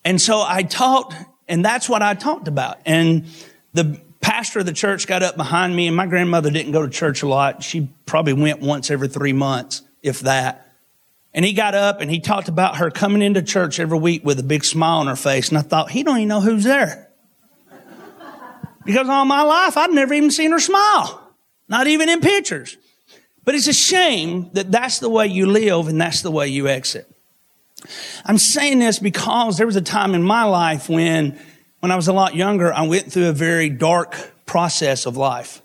And 0.05 0.21
so 0.21 0.45
I 0.47 0.63
talked 0.63 1.15
and 1.49 1.65
that's 1.65 1.89
what 1.89 2.03
I 2.03 2.15
talked 2.15 2.47
about. 2.47 2.79
And 2.85 3.25
the 3.73 4.01
pastor 4.21 4.61
of 4.61 4.67
the 4.67 4.73
church 4.73 5.07
got 5.07 5.23
up 5.23 5.37
behind 5.37 5.75
me, 5.75 5.87
and 5.87 5.97
my 5.97 6.07
grandmother 6.07 6.51
didn't 6.51 6.73
go 6.73 6.83
to 6.83 6.91
church 6.91 7.23
a 7.23 7.29
lot. 7.29 7.63
She 7.63 7.91
probably 8.07 8.35
went 8.35 8.61
once 8.61 8.91
every 8.91 9.09
three 9.09 9.33
months, 9.33 9.83
if 10.03 10.21
that. 10.21 10.68
And 11.35 11.45
he 11.45 11.53
got 11.53 11.75
up 11.75 12.01
and 12.01 12.11
he 12.11 12.21
talked 12.21 12.49
about 12.49 12.79
her 12.79 12.91
coming 12.91 13.23
into 13.23 13.43
church 13.43 13.79
every 13.79 13.99
week 13.99 14.25
with 14.25 14.39
a 14.41 14.43
big 14.43 14.65
smile 14.65 14.99
on 14.99 15.07
her 15.07 15.17
face. 15.17 15.51
And 15.51 15.59
I 15.59 15.63
thought, 15.63 15.91
he 15.91 16.03
don't 16.03 16.17
even 16.17 16.29
know 16.29 16.41
who's 16.41 16.65
there. 16.65 17.11
Because 18.85 19.09
all 19.09 19.25
my 19.27 19.43
life, 19.43 19.77
I'd 19.77 19.91
never 19.91 20.15
even 20.15 20.31
seen 20.31 20.51
her 20.53 20.59
smile. 20.59 21.35
Not 21.69 21.87
even 21.87 22.09
in 22.09 22.21
pictures. 22.21 22.79
But 23.45 23.55
it's 23.55 23.67
a 23.67 23.73
shame 23.73 24.51
that 24.55 24.73
that's 24.73 24.99
the 24.99 25.11
way 25.11 25.27
you 25.27 25.47
live 25.47 25.89
and 25.89 26.01
that's 26.01 26.23
the 26.23 26.31
way 26.31 26.49
you 26.49 26.69
exit. 26.69 27.07
I'm 28.25 28.39
saying 28.39 28.79
this 28.79 28.99
because 28.99 29.57
there 29.59 29.67
was 29.67 29.77
a 29.77 29.83
time 29.83 30.15
in 30.15 30.23
my 30.23 30.45
life 30.45 30.89
when, 30.89 31.39
when 31.81 31.93
I 31.93 31.97
was 31.97 32.09
a 32.09 32.13
lot 32.13 32.35
younger, 32.35 32.73
I 32.73 32.87
went 32.87 33.13
through 33.13 33.29
a 33.29 33.33
very 33.33 33.69
dark 33.69 34.17
process 34.47 35.07
of 35.07 35.17
life. 35.17 35.63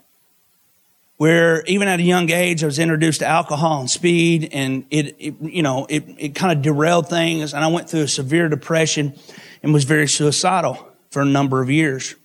Where 1.16 1.62
even 1.64 1.86
at 1.86 2.00
a 2.00 2.02
young 2.02 2.30
age, 2.30 2.64
I 2.64 2.66
was 2.66 2.78
introduced 2.78 3.20
to 3.20 3.26
alcohol 3.26 3.80
and 3.80 3.88
speed, 3.88 4.48
and 4.52 4.84
it, 4.90 5.14
it 5.18 5.34
you 5.40 5.62
know, 5.62 5.86
it, 5.88 6.04
it 6.18 6.34
kind 6.34 6.56
of 6.56 6.62
derailed 6.62 7.08
things, 7.08 7.54
and 7.54 7.64
I 7.64 7.68
went 7.68 7.88
through 7.88 8.02
a 8.02 8.08
severe 8.08 8.48
depression 8.48 9.14
and 9.62 9.72
was 9.72 9.84
very 9.84 10.08
suicidal 10.08 10.88
for 11.10 11.22
a 11.22 11.26
number 11.26 11.62
of 11.62 11.70
years. 11.70 12.16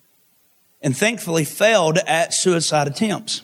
And 0.81 0.95
thankfully 0.95 1.45
failed 1.45 1.99
at 1.99 2.33
suicide 2.33 2.87
attempts. 2.87 3.43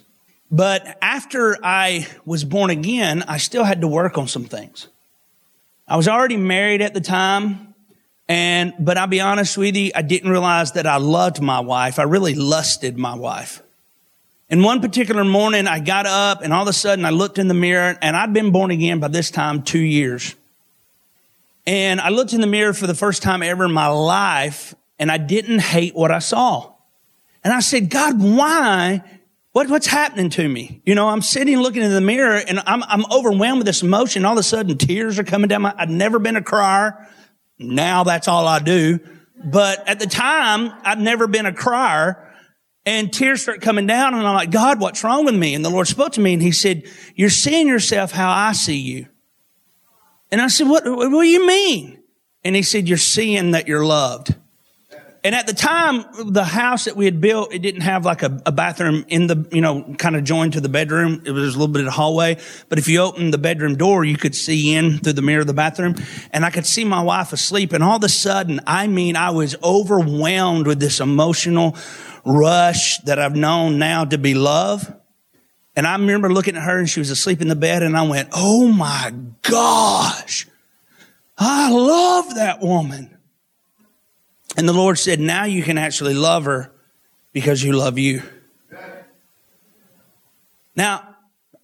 But 0.49 0.97
after 1.01 1.57
I 1.63 2.07
was 2.25 2.43
born 2.43 2.69
again, 2.69 3.23
I 3.27 3.37
still 3.37 3.63
had 3.63 3.81
to 3.81 3.87
work 3.87 4.17
on 4.17 4.27
some 4.27 4.45
things. 4.45 4.87
I 5.87 5.97
was 5.97 6.07
already 6.07 6.37
married 6.37 6.81
at 6.81 6.93
the 6.93 7.01
time. 7.01 7.73
And, 8.27 8.73
but 8.79 8.97
I'll 8.97 9.07
be 9.07 9.21
honest 9.21 9.57
you, 9.57 9.91
I 9.93 10.01
didn't 10.01 10.31
realize 10.31 10.71
that 10.73 10.87
I 10.87 10.97
loved 10.97 11.41
my 11.41 11.59
wife. 11.59 11.99
I 11.99 12.03
really 12.03 12.33
lusted 12.33 12.97
my 12.97 13.13
wife. 13.13 13.61
And 14.49 14.63
one 14.63 14.79
particular 14.79 15.23
morning, 15.23 15.67
I 15.67 15.79
got 15.79 16.05
up 16.05 16.41
and 16.41 16.53
all 16.53 16.61
of 16.61 16.67
a 16.67 16.73
sudden 16.73 17.03
I 17.03 17.09
looked 17.09 17.39
in 17.39 17.47
the 17.47 17.53
mirror 17.53 17.97
and 18.01 18.15
I'd 18.15 18.33
been 18.33 18.51
born 18.51 18.71
again 18.71 18.99
by 18.99 19.07
this 19.07 19.31
time 19.31 19.63
two 19.63 19.79
years. 19.79 20.35
And 21.65 21.99
I 21.99 22.09
looked 22.09 22.33
in 22.33 22.41
the 22.41 22.47
mirror 22.47 22.73
for 22.73 22.85
the 22.85 22.93
first 22.93 23.23
time 23.23 23.41
ever 23.41 23.65
in 23.65 23.71
my 23.71 23.87
life 23.87 24.75
and 24.99 25.11
I 25.11 25.17
didn't 25.17 25.59
hate 25.59 25.95
what 25.95 26.11
I 26.11 26.19
saw. 26.19 26.73
And 27.43 27.53
I 27.53 27.59
said, 27.59 27.89
God, 27.89 28.21
why 28.21 29.03
what, 29.55 29.69
what's 29.69 29.87
happening 29.87 30.29
to 30.31 30.45
me? 30.45 30.81
You 30.85 30.95
know, 30.95 31.07
I'm 31.07 31.21
sitting 31.21 31.57
looking 31.59 31.81
in 31.81 31.91
the 31.91 32.01
mirror 32.01 32.41
and 32.45 32.59
I'm, 32.67 32.83
I'm 32.83 33.05
overwhelmed 33.09 33.59
with 33.59 33.65
this 33.65 33.83
emotion. 33.83 34.25
All 34.25 34.33
of 34.33 34.37
a 34.37 34.43
sudden 34.43 34.77
tears 34.77 35.17
are 35.17 35.23
coming 35.23 35.47
down 35.47 35.61
my, 35.61 35.73
I'd 35.77 35.89
never 35.89 36.19
been 36.19 36.35
a 36.35 36.41
crier. 36.41 37.07
Now 37.57 38.03
that's 38.03 38.27
all 38.27 38.49
I 38.49 38.59
do. 38.59 38.99
But 39.41 39.87
at 39.87 39.99
the 39.99 40.07
time, 40.07 40.73
I'd 40.83 40.99
never 40.99 41.25
been 41.27 41.45
a 41.45 41.53
crier 41.53 42.24
and 42.85 43.11
tears 43.11 43.41
start 43.41 43.61
coming 43.61 43.87
down 43.87 44.13
and 44.13 44.27
I'm 44.27 44.35
like, 44.35 44.51
God, 44.51 44.79
what's 44.79 45.03
wrong 45.03 45.25
with 45.25 45.35
me? 45.35 45.55
And 45.55 45.65
the 45.65 45.69
Lord 45.69 45.87
spoke 45.87 46.13
to 46.13 46.21
me 46.21 46.33
and 46.33 46.41
he 46.41 46.51
said, 46.51 46.83
you're 47.15 47.29
seeing 47.29 47.67
yourself 47.67 48.11
how 48.11 48.29
I 48.31 48.53
see 48.53 48.77
you. 48.77 49.07
And 50.31 50.41
I 50.41 50.47
said, 50.47 50.67
what, 50.67 50.83
what 50.85 51.09
do 51.09 51.23
you 51.23 51.45
mean? 51.47 52.03
And 52.43 52.55
he 52.55 52.61
said, 52.61 52.87
you're 52.87 52.97
seeing 52.97 53.51
that 53.51 53.67
you're 53.67 53.85
loved. 53.85 54.35
And 55.25 55.33
at 55.33 55.47
the 55.47 55.53
time, 55.53 56.05
the 56.23 56.43
house 56.43 56.85
that 56.85 56.95
we 56.95 57.05
had 57.05 57.19
built, 57.19 57.51
it 57.51 57.63
didn't 57.63 57.81
have 57.81 58.05
like 58.05 58.21
a, 58.21 58.39
a, 58.45 58.51
bathroom 58.51 59.05
in 59.07 59.25
the, 59.25 59.47
you 59.51 59.59
know, 59.59 59.95
kind 59.97 60.15
of 60.15 60.23
joined 60.23 60.53
to 60.53 60.61
the 60.61 60.69
bedroom. 60.69 61.23
It 61.25 61.31
was 61.31 61.55
a 61.55 61.57
little 61.57 61.73
bit 61.73 61.81
of 61.81 61.87
a 61.87 61.91
hallway. 61.91 62.37
But 62.69 62.77
if 62.77 62.87
you 62.87 63.01
opened 63.01 63.33
the 63.33 63.39
bedroom 63.39 63.75
door, 63.75 64.05
you 64.05 64.17
could 64.17 64.35
see 64.35 64.75
in 64.75 64.99
through 64.99 65.13
the 65.13 65.23
mirror 65.23 65.41
of 65.41 65.47
the 65.47 65.55
bathroom. 65.55 65.95
And 66.31 66.45
I 66.45 66.51
could 66.51 66.67
see 66.67 66.85
my 66.85 67.01
wife 67.01 67.33
asleep. 67.33 67.73
And 67.73 67.83
all 67.83 67.95
of 67.95 68.03
a 68.03 68.09
sudden, 68.09 68.59
I 68.67 68.85
mean, 68.85 69.15
I 69.15 69.31
was 69.31 69.55
overwhelmed 69.63 70.67
with 70.67 70.79
this 70.79 70.99
emotional 70.99 71.75
rush 72.25 72.97
that 72.99 73.19
I've 73.19 73.35
known 73.35 73.77
now 73.77 74.05
to 74.05 74.17
be 74.17 74.33
love. 74.33 74.93
And 75.75 75.85
I 75.85 75.93
remember 75.93 76.31
looking 76.31 76.55
at 76.55 76.63
her 76.63 76.79
and 76.79 76.89
she 76.89 76.99
was 76.99 77.09
asleep 77.09 77.41
in 77.41 77.47
the 77.47 77.55
bed 77.55 77.83
and 77.83 77.95
I 77.95 78.03
went, 78.03 78.29
Oh 78.33 78.67
my 78.67 79.13
gosh. 79.41 80.47
I 81.37 81.71
love 81.71 82.35
that 82.35 82.61
woman. 82.61 83.15
And 84.57 84.67
the 84.67 84.73
Lord 84.73 84.97
said, 84.97 85.19
now 85.19 85.43
you 85.43 85.63
can 85.63 85.77
actually 85.77 86.13
love 86.13 86.45
her 86.45 86.71
because 87.33 87.61
you 87.61 87.73
love 87.73 87.97
you. 87.97 88.23
Now, 90.75 91.15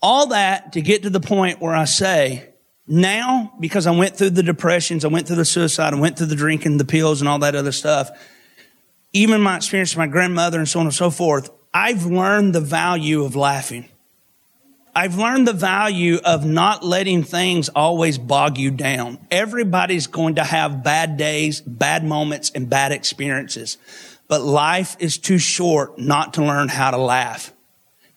all 0.01 0.27
that 0.27 0.73
to 0.73 0.81
get 0.81 1.03
to 1.03 1.09
the 1.09 1.19
point 1.19 1.61
where 1.61 1.75
I 1.75 1.85
say, 1.85 2.49
now, 2.87 3.53
because 3.59 3.87
I 3.87 3.91
went 3.91 4.17
through 4.17 4.31
the 4.31 4.43
depressions, 4.43 5.05
I 5.05 5.07
went 5.07 5.27
through 5.27 5.37
the 5.37 5.45
suicide, 5.45 5.93
I 5.93 5.99
went 5.99 6.17
through 6.17 6.27
the 6.27 6.35
drinking, 6.35 6.77
the 6.77 6.85
pills 6.85 7.21
and 7.21 7.29
all 7.29 7.39
that 7.39 7.55
other 7.55 7.71
stuff, 7.71 8.09
even 9.13 9.41
my 9.41 9.57
experience 9.57 9.93
with 9.93 9.99
my 9.99 10.07
grandmother 10.07 10.59
and 10.59 10.67
so 10.67 10.79
on 10.79 10.85
and 10.85 10.95
so 10.95 11.09
forth, 11.09 11.49
I've 11.73 12.05
learned 12.05 12.55
the 12.55 12.61
value 12.61 13.23
of 13.23 13.35
laughing. 13.35 13.89
I've 14.93 15.17
learned 15.17 15.47
the 15.47 15.53
value 15.53 16.19
of 16.23 16.45
not 16.45 16.83
letting 16.83 17.23
things 17.23 17.69
always 17.69 18.17
bog 18.17 18.57
you 18.57 18.71
down. 18.71 19.19
Everybody's 19.31 20.07
going 20.07 20.35
to 20.35 20.43
have 20.43 20.83
bad 20.83 21.15
days, 21.15 21.61
bad 21.61 22.03
moments, 22.03 22.51
and 22.53 22.69
bad 22.69 22.91
experiences. 22.91 23.77
But 24.27 24.41
life 24.41 24.97
is 24.99 25.17
too 25.17 25.37
short 25.37 25.97
not 25.97 26.33
to 26.33 26.43
learn 26.43 26.67
how 26.67 26.91
to 26.91 26.97
laugh. 26.97 27.53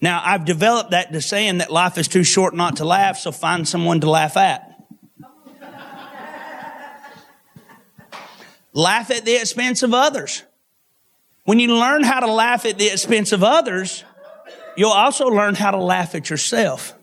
Now, 0.01 0.21
I've 0.25 0.45
developed 0.45 0.91
that 0.91 1.13
to 1.13 1.21
saying 1.21 1.59
that 1.59 1.71
life 1.71 1.97
is 1.97 2.09
too 2.09 2.25
short 2.25 2.55
not 2.55 2.77
to 2.77 2.85
laugh, 2.85 3.19
so 3.19 3.31
find 3.31 3.67
someone 3.67 4.01
to 4.01 4.11
laugh 4.11 4.37
at. 4.37 4.71
laugh 8.73 9.11
at 9.13 9.25
the 9.25 9.37
expense 9.37 9.85
of 9.85 9.95
others. 9.95 10.43
When 11.45 11.59
you 11.61 11.75
learn 11.75 12.03
how 12.03 12.21
to 12.21 12.31
laugh 12.31 12.65
at 12.65 12.79
the 12.79 12.89
expense 12.89 13.33
of 13.33 13.45
others, 13.45 14.05
you'll 14.77 14.91
also 14.91 15.27
learn 15.29 15.55
how 15.55 15.71
to 15.71 15.79
laugh 15.79 16.15
at 16.15 16.31
yourself. 16.31 16.95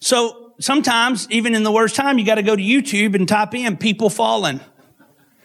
So 0.00 0.54
sometimes, 0.60 1.26
even 1.30 1.54
in 1.54 1.64
the 1.64 1.72
worst 1.72 1.96
time, 1.96 2.18
you 2.18 2.24
got 2.24 2.36
to 2.36 2.42
go 2.42 2.54
to 2.54 2.62
YouTube 2.62 3.14
and 3.14 3.28
type 3.28 3.54
in 3.54 3.76
people 3.76 4.10
falling. 4.10 4.60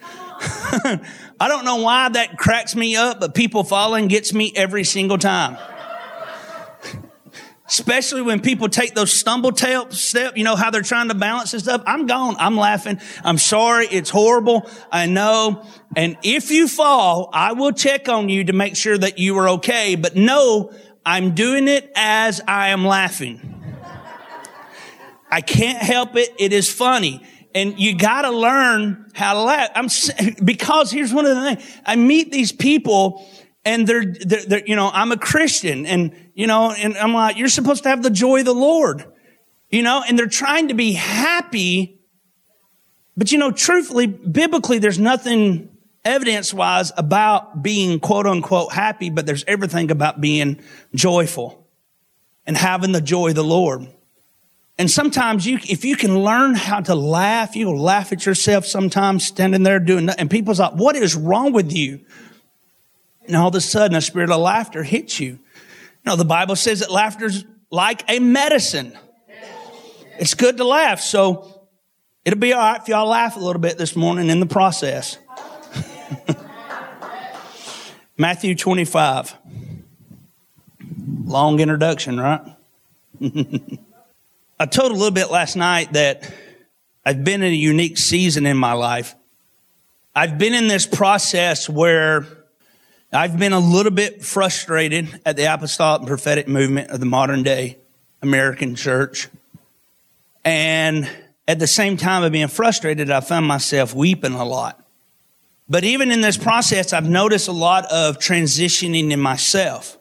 I 0.00 1.48
don't 1.48 1.64
know 1.64 1.76
why 1.76 2.08
that 2.10 2.38
cracks 2.38 2.76
me 2.76 2.94
up, 2.94 3.18
but 3.18 3.34
people 3.34 3.64
falling 3.64 4.06
gets 4.06 4.32
me 4.32 4.52
every 4.54 4.84
single 4.84 5.18
time. 5.18 5.58
Especially 7.68 8.22
when 8.22 8.40
people 8.40 8.70
take 8.70 8.94
those 8.94 9.12
stumble 9.12 9.52
tail 9.52 9.90
step, 9.90 10.38
you 10.38 10.44
know, 10.44 10.56
how 10.56 10.70
they're 10.70 10.80
trying 10.80 11.08
to 11.08 11.14
balance 11.14 11.52
and 11.52 11.62
stuff. 11.62 11.82
I'm 11.86 12.06
gone. 12.06 12.34
I'm 12.38 12.56
laughing. 12.56 12.98
I'm 13.22 13.36
sorry. 13.36 13.86
It's 13.88 14.08
horrible. 14.08 14.68
I 14.90 15.04
know. 15.04 15.66
And 15.94 16.16
if 16.22 16.50
you 16.50 16.66
fall, 16.66 17.28
I 17.32 17.52
will 17.52 17.72
check 17.72 18.08
on 18.08 18.30
you 18.30 18.44
to 18.44 18.54
make 18.54 18.74
sure 18.74 18.96
that 18.96 19.18
you 19.18 19.36
are 19.36 19.50
okay. 19.50 19.96
But 19.96 20.16
no, 20.16 20.72
I'm 21.04 21.34
doing 21.34 21.68
it 21.68 21.92
as 21.94 22.40
I 22.48 22.68
am 22.68 22.86
laughing. 22.86 23.76
I 25.30 25.42
can't 25.42 25.82
help 25.82 26.16
it. 26.16 26.34
It 26.38 26.54
is 26.54 26.72
funny. 26.72 27.22
And 27.54 27.78
you 27.78 27.96
gotta 27.96 28.30
learn 28.30 29.10
how 29.14 29.34
to 29.34 29.40
laugh. 29.40 29.70
I'm, 29.74 29.88
because 30.44 30.90
here's 30.90 31.12
one 31.12 31.26
of 31.26 31.36
the 31.36 31.42
things. 31.42 31.80
I 31.84 31.96
meet 31.96 32.32
these 32.32 32.52
people 32.52 33.26
and 33.64 33.86
they're, 33.86 34.04
they're, 34.06 34.44
they're, 34.44 34.66
you 34.66 34.76
know, 34.76 34.90
I'm 34.92 35.12
a 35.12 35.18
Christian 35.18 35.84
and, 35.84 36.14
you 36.38 36.46
know, 36.46 36.70
and 36.70 36.96
I'm 36.96 37.12
like, 37.12 37.36
you're 37.36 37.48
supposed 37.48 37.82
to 37.82 37.88
have 37.88 38.00
the 38.00 38.10
joy 38.10 38.38
of 38.38 38.44
the 38.44 38.54
Lord, 38.54 39.04
you 39.70 39.82
know, 39.82 40.04
and 40.06 40.16
they're 40.16 40.28
trying 40.28 40.68
to 40.68 40.74
be 40.74 40.92
happy. 40.92 41.98
But, 43.16 43.32
you 43.32 43.38
know, 43.38 43.50
truthfully, 43.50 44.06
biblically, 44.06 44.78
there's 44.78 45.00
nothing 45.00 45.76
evidence 46.04 46.54
wise 46.54 46.92
about 46.96 47.60
being 47.64 47.98
quote 47.98 48.24
unquote 48.24 48.72
happy, 48.72 49.10
but 49.10 49.26
there's 49.26 49.42
everything 49.48 49.90
about 49.90 50.20
being 50.20 50.60
joyful 50.94 51.66
and 52.46 52.56
having 52.56 52.92
the 52.92 53.00
joy 53.00 53.30
of 53.30 53.34
the 53.34 53.42
Lord. 53.42 53.88
And 54.78 54.88
sometimes 54.88 55.44
you, 55.44 55.58
if 55.68 55.84
you 55.84 55.96
can 55.96 56.20
learn 56.20 56.54
how 56.54 56.78
to 56.82 56.94
laugh, 56.94 57.56
you'll 57.56 57.82
laugh 57.82 58.12
at 58.12 58.24
yourself 58.24 58.64
sometimes 58.64 59.26
standing 59.26 59.64
there 59.64 59.80
doing 59.80 60.06
that. 60.06 60.20
And 60.20 60.30
people's 60.30 60.60
like, 60.60 60.74
what 60.74 60.94
is 60.94 61.16
wrong 61.16 61.52
with 61.52 61.72
you? 61.72 61.98
And 63.26 63.34
all 63.34 63.48
of 63.48 63.56
a 63.56 63.60
sudden, 63.60 63.96
a 63.96 64.00
spirit 64.00 64.30
of 64.30 64.40
laughter 64.40 64.84
hits 64.84 65.18
you. 65.18 65.40
Know, 66.04 66.16
the 66.16 66.24
Bible 66.24 66.56
says 66.56 66.80
that 66.80 66.90
laughter's 66.90 67.44
like 67.70 68.04
a 68.08 68.18
medicine. 68.18 68.96
It's 70.18 70.34
good 70.34 70.56
to 70.56 70.64
laugh. 70.64 71.00
So 71.00 71.62
it'll 72.24 72.38
be 72.38 72.52
all 72.52 72.60
right 72.60 72.80
if 72.80 72.88
y'all 72.88 73.08
laugh 73.08 73.36
a 73.36 73.40
little 73.40 73.60
bit 73.60 73.78
this 73.78 73.94
morning 73.94 74.30
in 74.30 74.40
the 74.40 74.46
process. 74.46 75.18
Matthew 78.16 78.54
25. 78.54 79.34
Long 81.24 81.60
introduction, 81.60 82.18
right? 82.18 82.40
I 84.60 84.66
told 84.66 84.90
a 84.90 84.94
little 84.94 85.12
bit 85.12 85.30
last 85.30 85.56
night 85.56 85.92
that 85.92 86.32
I've 87.04 87.22
been 87.22 87.42
in 87.42 87.52
a 87.52 87.56
unique 87.56 87.96
season 87.96 88.44
in 88.44 88.56
my 88.56 88.72
life. 88.72 89.14
I've 90.16 90.36
been 90.36 90.54
in 90.54 90.66
this 90.66 90.86
process 90.86 91.68
where 91.68 92.26
I've 93.10 93.38
been 93.38 93.54
a 93.54 93.58
little 93.58 93.90
bit 93.90 94.22
frustrated 94.22 95.22
at 95.24 95.36
the 95.36 95.52
apostolic 95.52 96.00
and 96.00 96.08
prophetic 96.08 96.46
movement 96.46 96.90
of 96.90 97.00
the 97.00 97.06
modern 97.06 97.42
day 97.42 97.78
American 98.20 98.74
church. 98.74 99.28
And 100.44 101.08
at 101.46 101.58
the 101.58 101.66
same 101.66 101.96
time 101.96 102.22
of 102.22 102.32
being 102.32 102.48
frustrated, 102.48 103.10
I 103.10 103.20
found 103.20 103.46
myself 103.46 103.94
weeping 103.94 104.34
a 104.34 104.44
lot. 104.44 104.84
But 105.70 105.84
even 105.84 106.10
in 106.10 106.20
this 106.20 106.36
process, 106.36 106.92
I've 106.92 107.08
noticed 107.08 107.48
a 107.48 107.52
lot 107.52 107.86
of 107.86 108.18
transitioning 108.18 109.10
in 109.10 109.20
myself. 109.20 109.98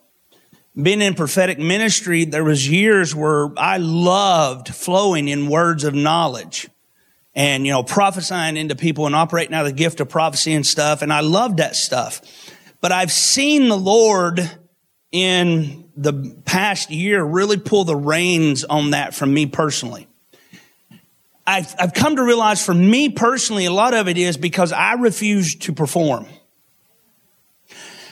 Being 0.76 1.02
in 1.02 1.14
prophetic 1.14 1.60
ministry, 1.60 2.26
there 2.26 2.44
was 2.44 2.70
years 2.70 3.16
where 3.16 3.50
I 3.58 3.78
loved 3.78 4.76
flowing 4.76 5.30
in 5.30 5.48
words 5.48 5.86
of 5.86 5.94
knowledge 5.94 6.68
and, 7.34 7.66
you 7.66 7.72
know, 7.72 7.84
prophesying 7.84 8.58
into 8.58 8.76
people 8.76 9.06
and 9.06 9.16
operating 9.16 9.54
out 9.54 9.66
of 9.66 9.72
the 9.72 9.78
gift 9.78 10.02
of 10.02 10.10
prophecy 10.10 10.52
and 10.52 10.66
stuff. 10.66 11.02
And 11.02 11.14
I 11.14 11.22
loved 11.22 11.58
that 11.58 11.78
stuff. 11.78 12.22
But 12.82 12.92
I've 12.92 13.12
seen 13.12 13.70
the 13.70 13.78
Lord 13.78 14.50
in 15.12 15.90
the 15.96 16.36
past 16.46 16.92
year 16.92 17.24
really 17.24 17.58
pull 17.58 17.84
the 17.84 17.96
reins 17.96 18.64
on 18.64 18.92
that 18.92 19.16
from 19.16 19.34
me 19.34 19.46
personally. 19.48 20.08
I've, 21.46 21.74
I've 21.80 21.94
come 21.94 22.18
to 22.18 22.24
realize 22.24 22.64
for 22.64 22.74
me 22.74 23.10
personally, 23.10 23.66
a 23.66 23.72
lot 23.72 23.94
of 23.94 24.08
it 24.08 24.18
is 24.18 24.38
because 24.38 24.74
I 24.74 24.94
refuse 24.94 25.56
to 25.56 25.74
perform. 25.74 26.28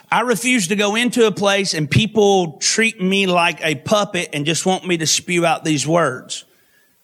I 0.10 0.22
refuse 0.22 0.70
to 0.70 0.76
go 0.76 0.96
into 0.96 1.28
a 1.28 1.32
place 1.32 1.74
and 1.74 1.92
people 1.92 2.54
treat 2.60 3.02
me 3.02 3.28
like 3.28 3.60
a 3.62 3.76
puppet 3.76 4.30
and 4.32 4.46
just 4.46 4.66
want 4.66 4.88
me 4.88 4.98
to 4.98 5.06
spew 5.06 5.46
out 5.46 5.66
these 5.66 5.86
words. 5.86 6.46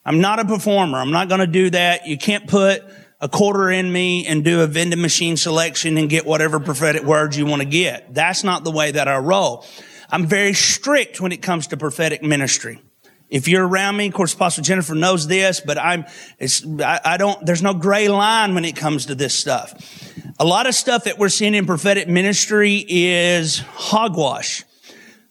I'm 0.05 0.21
not 0.21 0.39
a 0.39 0.45
performer. 0.45 0.97
I'm 0.97 1.11
not 1.11 1.27
going 1.27 1.41
to 1.41 1.47
do 1.47 1.69
that. 1.71 2.07
You 2.07 2.17
can't 2.17 2.47
put 2.47 2.83
a 3.21 3.29
quarter 3.29 3.69
in 3.69 3.91
me 3.91 4.25
and 4.25 4.43
do 4.43 4.61
a 4.61 4.67
vending 4.67 5.01
machine 5.01 5.37
selection 5.37 5.97
and 5.97 6.09
get 6.09 6.25
whatever 6.25 6.59
prophetic 6.59 7.03
words 7.03 7.37
you 7.37 7.45
want 7.45 7.61
to 7.61 7.67
get. 7.67 8.13
That's 8.13 8.43
not 8.43 8.63
the 8.63 8.71
way 8.71 8.91
that 8.91 9.07
I 9.07 9.17
roll. 9.17 9.65
I'm 10.09 10.25
very 10.25 10.53
strict 10.53 11.21
when 11.21 11.31
it 11.31 11.41
comes 11.41 11.67
to 11.67 11.77
prophetic 11.77 12.23
ministry. 12.23 12.81
If 13.29 13.47
you're 13.47 13.65
around 13.65 13.95
me, 13.95 14.07
of 14.07 14.13
course, 14.13 14.33
Apostle 14.33 14.63
Jennifer 14.63 14.93
knows 14.93 15.25
this, 15.25 15.61
but 15.61 15.77
I'm, 15.77 16.05
I, 16.83 16.99
I 17.05 17.17
don't, 17.17 17.45
there's 17.45 17.61
no 17.61 17.73
gray 17.73 18.09
line 18.09 18.55
when 18.55 18.65
it 18.65 18.75
comes 18.75 19.05
to 19.05 19.15
this 19.15 19.33
stuff. 19.33 19.73
A 20.37 20.43
lot 20.43 20.67
of 20.67 20.75
stuff 20.75 21.05
that 21.05 21.17
we're 21.17 21.29
seeing 21.29 21.53
in 21.53 21.65
prophetic 21.65 22.09
ministry 22.09 22.83
is 22.89 23.59
hogwash. 23.59 24.65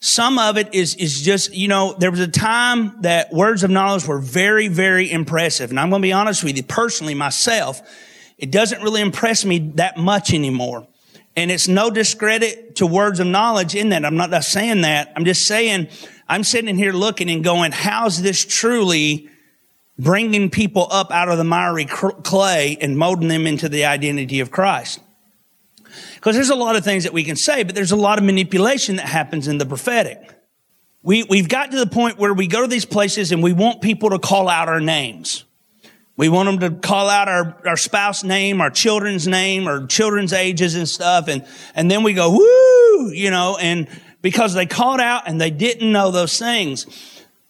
Some 0.03 0.39
of 0.39 0.57
it 0.57 0.75
is, 0.75 0.95
is 0.95 1.21
just, 1.21 1.55
you 1.55 1.69
know, 1.69 1.95
there 1.99 2.11
was 2.11 2.21
a 2.21 2.29
time 2.29 3.03
that 3.03 3.31
words 3.33 3.63
of 3.63 3.71
knowledge 3.71 4.07
were 4.07 4.19
very, 4.19 4.67
very 4.67 5.11
impressive. 5.11 5.69
And 5.69 5.79
I'm 5.79 5.91
going 5.91 6.01
to 6.01 6.07
be 6.07 6.13
honest 6.13 6.43
with 6.43 6.57
you, 6.57 6.63
personally, 6.63 7.15
myself, 7.15 7.83
it 8.39 8.51
doesn't 8.51 8.83
really 8.83 9.03
impress 9.03 9.45
me 9.45 9.59
that 9.75 9.99
much 9.99 10.33
anymore. 10.33 10.89
And 11.37 11.51
it's 11.51 11.69
no 11.69 11.91
discredit 11.91 12.77
to 12.77 12.87
words 12.87 13.21
of 13.21 13.27
knowledge 13.27 13.75
in 13.75 13.91
that. 13.91 14.07
I'm 14.07 14.17
not 14.17 14.43
saying 14.43 14.81
that. 14.81 15.13
I'm 15.15 15.27
just 15.27 15.47
saying, 15.47 15.89
I'm 16.27 16.45
sitting 16.45 16.77
here 16.77 16.93
looking 16.93 17.29
and 17.31 17.45
going, 17.45 17.71
how's 17.71 18.23
this 18.23 18.43
truly 18.43 19.29
bringing 19.99 20.49
people 20.49 20.89
up 20.91 21.11
out 21.13 21.29
of 21.29 21.37
the 21.37 21.45
miry 21.45 21.85
clay 21.85 22.79
and 22.81 22.97
molding 22.97 23.29
them 23.29 23.47
into 23.47 23.69
the 23.69 23.85
identity 23.85 24.41
of 24.41 24.51
Christ? 24.51 25.01
Because 26.21 26.37
there's 26.37 26.51
a 26.51 26.55
lot 26.55 26.77
of 26.77 26.85
things 26.85 27.05
that 27.05 27.15
we 27.15 27.25
can 27.25 27.35
say, 27.35 27.63
but 27.63 27.75
there's 27.75 27.93
a 27.93 27.97
lot 27.97 28.19
of 28.19 28.25
manipulation 28.25 28.97
that 28.97 29.07
happens 29.07 29.49
in 29.49 29.57
the 29.57 29.65
prophetic. 29.65 30.21
We, 31.03 31.23
we've 31.23 31.49
got 31.49 31.71
to 31.71 31.79
the 31.79 31.87
point 31.87 32.19
where 32.19 32.35
we 32.35 32.47
go 32.47 32.61
to 32.61 32.67
these 32.67 32.85
places 32.85 33.33
and 33.33 33.43
we 33.43 33.55
want 33.55 33.81
people 33.81 34.11
to 34.11 34.19
call 34.19 34.51
out 34.51 34.69
our 34.69 34.81
names. 34.81 35.45
We 36.19 36.29
want 36.29 36.61
them 36.61 36.75
to 36.75 36.87
call 36.87 37.09
out 37.09 37.29
our, 37.29 37.57
our 37.65 37.79
spouse 37.79 38.23
name, 38.23 38.61
our 38.61 38.69
children's 38.69 39.27
name, 39.27 39.67
our 39.67 39.87
children's 39.87 40.35
ages 40.35 40.75
and 40.75 40.87
stuff. 40.87 41.29
And, 41.29 41.47
and 41.75 41.91
then 41.91 42.03
we 42.03 42.13
go, 42.13 42.33
woo, 42.33 43.11
you 43.13 43.31
know, 43.31 43.57
and 43.59 43.89
because 44.21 44.53
they 44.53 44.67
called 44.67 45.01
out 45.01 45.23
and 45.27 45.41
they 45.41 45.51
didn't 45.51 45.91
know 45.91 46.11
those 46.11 46.39
things. 46.39 46.85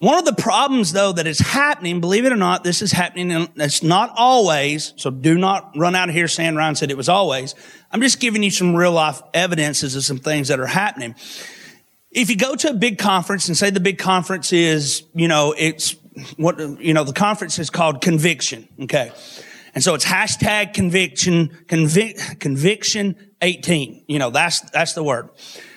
One 0.01 0.19
of 0.19 0.25
the 0.25 0.33
problems 0.33 0.93
though 0.93 1.13
that 1.13 1.27
is 1.27 1.39
happening, 1.39 2.01
believe 2.01 2.25
it 2.25 2.33
or 2.33 2.37
not, 2.37 2.65
this 2.65 2.81
is 2.81 2.91
happening 2.91 3.31
and 3.31 3.51
it's 3.57 3.83
not 3.83 4.11
always, 4.17 4.95
so 4.97 5.11
do 5.11 5.37
not 5.37 5.77
run 5.77 5.95
out 5.95 6.09
of 6.09 6.15
here 6.15 6.27
saying 6.27 6.57
Ryan 6.57 6.75
said 6.75 6.91
it 6.91 6.97
was 6.97 7.11
always. 7.11 7.55
I'm 7.93 8.01
just 8.01 8.19
giving 8.19 8.43
you 8.43 8.51
some 8.51 8.75
real 8.75 8.93
life 8.93 9.21
evidences 9.35 9.95
of 9.97 10.03
some 10.03 10.17
things 10.17 10.49
that 10.49 10.59
are 10.59 10.67
happening. 10.67 11.15
If 12.11 12.31
you 12.31 12.37
go 12.37 12.57
to 12.57 12.71
a 12.71 12.73
big 12.73 12.97
conference 12.97 13.49
and 13.49 13.57
say 13.57 13.69
the 13.69 13.79
big 13.79 13.99
conference 13.99 14.55
is, 14.55 15.03
you 15.15 15.29
know, 15.29 15.55
it's 15.57 15.97
what, 16.39 16.59
you 16.81 16.95
know, 16.95 17.05
the 17.05 17.13
conference 17.13 17.59
is 17.59 17.69
called 17.69 18.01
conviction. 18.01 18.69
Okay. 18.81 19.13
And 19.75 19.85
so 19.85 19.93
it's 19.93 20.07
hashtag 20.07 20.73
conviction, 20.73 21.51
convic, 21.67 22.41
conviction 22.41 23.17
18. 23.43 24.07
You 24.09 24.19
know, 24.19 24.31
that's, 24.31 24.63
that's 24.71 24.95
the 24.95 25.05
word 25.05 25.29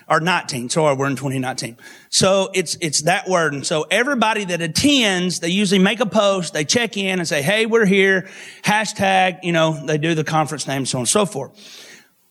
or 0.10 0.20
19. 0.20 0.70
Sorry, 0.70 0.96
we're 0.96 1.08
in 1.08 1.16
2019. 1.16 1.78
So 2.10 2.50
it's, 2.54 2.78
it's 2.82 3.04
that 3.04 3.28
word. 3.28 3.54
And 3.54 3.66
so 3.66 3.86
everybody 3.90 4.46
that 4.46 4.62
attends, 4.62 5.40
they 5.40 5.50
usually 5.50 5.80
make 5.80 6.00
a 6.00 6.06
post, 6.06 6.54
they 6.54 6.66
check 6.66 6.98
in 6.98 7.20
and 7.20 7.28
say, 7.28 7.42
Hey, 7.42 7.66
we're 7.66 7.86
here. 7.86 8.30
Hashtag, 8.64 9.40
you 9.44 9.52
know, 9.52 9.86
they 9.86 9.98
do 9.98 10.16
the 10.16 10.24
conference 10.24 10.68
name, 10.68 10.86
so 10.86 10.98
on 10.98 11.02
and 11.02 11.10
so 11.10 11.26
forth. 11.26 11.90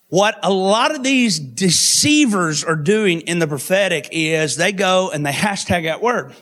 What 0.09 0.39
a 0.43 0.53
lot 0.53 0.95
of 0.95 1.03
these 1.03 1.39
deceivers 1.39 2.65
are 2.65 2.77
doing 2.77 3.23
in 3.23 3.39
the 3.39 3.47
prophetic 3.47 4.09
is 4.13 4.57
they 4.57 4.73
go 4.73 5.11
and 5.11 5.25
they 5.25 5.33
hashtag 5.33 5.85
that 5.85 6.03
word. 6.03 6.35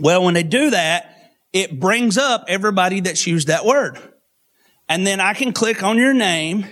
Well, 0.00 0.24
when 0.24 0.34
they 0.34 0.42
do 0.42 0.70
that, 0.70 1.14
it 1.52 1.78
brings 1.78 2.18
up 2.18 2.46
everybody 2.48 3.00
that's 3.00 3.26
used 3.26 3.48
that 3.48 3.64
word. 3.64 3.98
And 4.88 5.06
then 5.06 5.20
I 5.20 5.34
can 5.34 5.52
click 5.52 5.82
on 5.82 5.98
your 5.98 6.14
name 6.14 6.66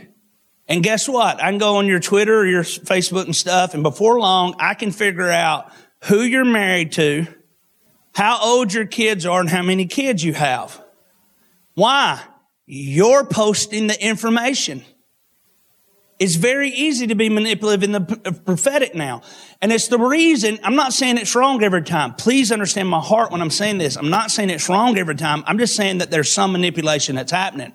and 0.72 0.82
guess 0.82 1.06
what? 1.06 1.36
I 1.36 1.50
can 1.50 1.58
go 1.58 1.76
on 1.76 1.86
your 1.86 2.00
Twitter 2.00 2.34
or 2.34 2.46
your 2.46 2.62
Facebook 2.62 3.26
and 3.26 3.36
stuff, 3.36 3.74
and 3.74 3.82
before 3.82 4.18
long, 4.18 4.54
I 4.58 4.72
can 4.72 4.90
figure 4.90 5.30
out 5.30 5.70
who 6.04 6.22
you're 6.22 6.46
married 6.46 6.92
to, 6.92 7.26
how 8.14 8.40
old 8.42 8.72
your 8.72 8.86
kids 8.86 9.26
are, 9.26 9.38
and 9.38 9.50
how 9.50 9.60
many 9.60 9.84
kids 9.84 10.24
you 10.24 10.32
have. 10.32 10.82
Why? 11.74 12.22
You're 12.64 13.26
posting 13.26 13.86
the 13.86 14.02
information. 14.02 14.82
It's 16.18 16.36
very 16.36 16.70
easy 16.70 17.08
to 17.08 17.14
be 17.14 17.28
manipulative 17.28 17.82
in 17.82 17.92
the 17.92 18.20
uh, 18.24 18.32
prophetic 18.32 18.94
now. 18.94 19.20
And 19.60 19.72
it's 19.72 19.88
the 19.88 19.98
reason, 19.98 20.58
I'm 20.62 20.76
not 20.76 20.94
saying 20.94 21.18
it's 21.18 21.34
wrong 21.34 21.62
every 21.62 21.82
time. 21.82 22.14
Please 22.14 22.50
understand 22.50 22.88
my 22.88 23.00
heart 23.00 23.30
when 23.30 23.42
I'm 23.42 23.50
saying 23.50 23.76
this. 23.76 23.96
I'm 23.96 24.08
not 24.08 24.30
saying 24.30 24.48
it's 24.48 24.70
wrong 24.70 24.96
every 24.96 25.16
time. 25.16 25.44
I'm 25.46 25.58
just 25.58 25.76
saying 25.76 25.98
that 25.98 26.10
there's 26.10 26.32
some 26.32 26.52
manipulation 26.52 27.16
that's 27.16 27.32
happening. 27.32 27.74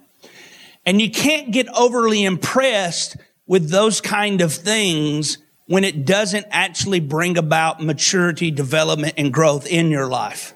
And 0.87 1.01
you 1.01 1.11
can't 1.11 1.51
get 1.51 1.67
overly 1.75 2.23
impressed 2.23 3.17
with 3.45 3.69
those 3.69 3.99
kind 3.99 4.39
of 4.39 4.53
things 4.53 5.37
when 5.65 5.83
it 5.83 6.05
doesn't 6.05 6.45
actually 6.49 7.01
bring 7.01 7.37
about 7.37 7.83
maturity, 7.83 8.51
development, 8.51 9.15
and 9.17 9.33
growth 9.33 9.67
in 9.67 9.91
your 9.91 10.07
life. 10.07 10.53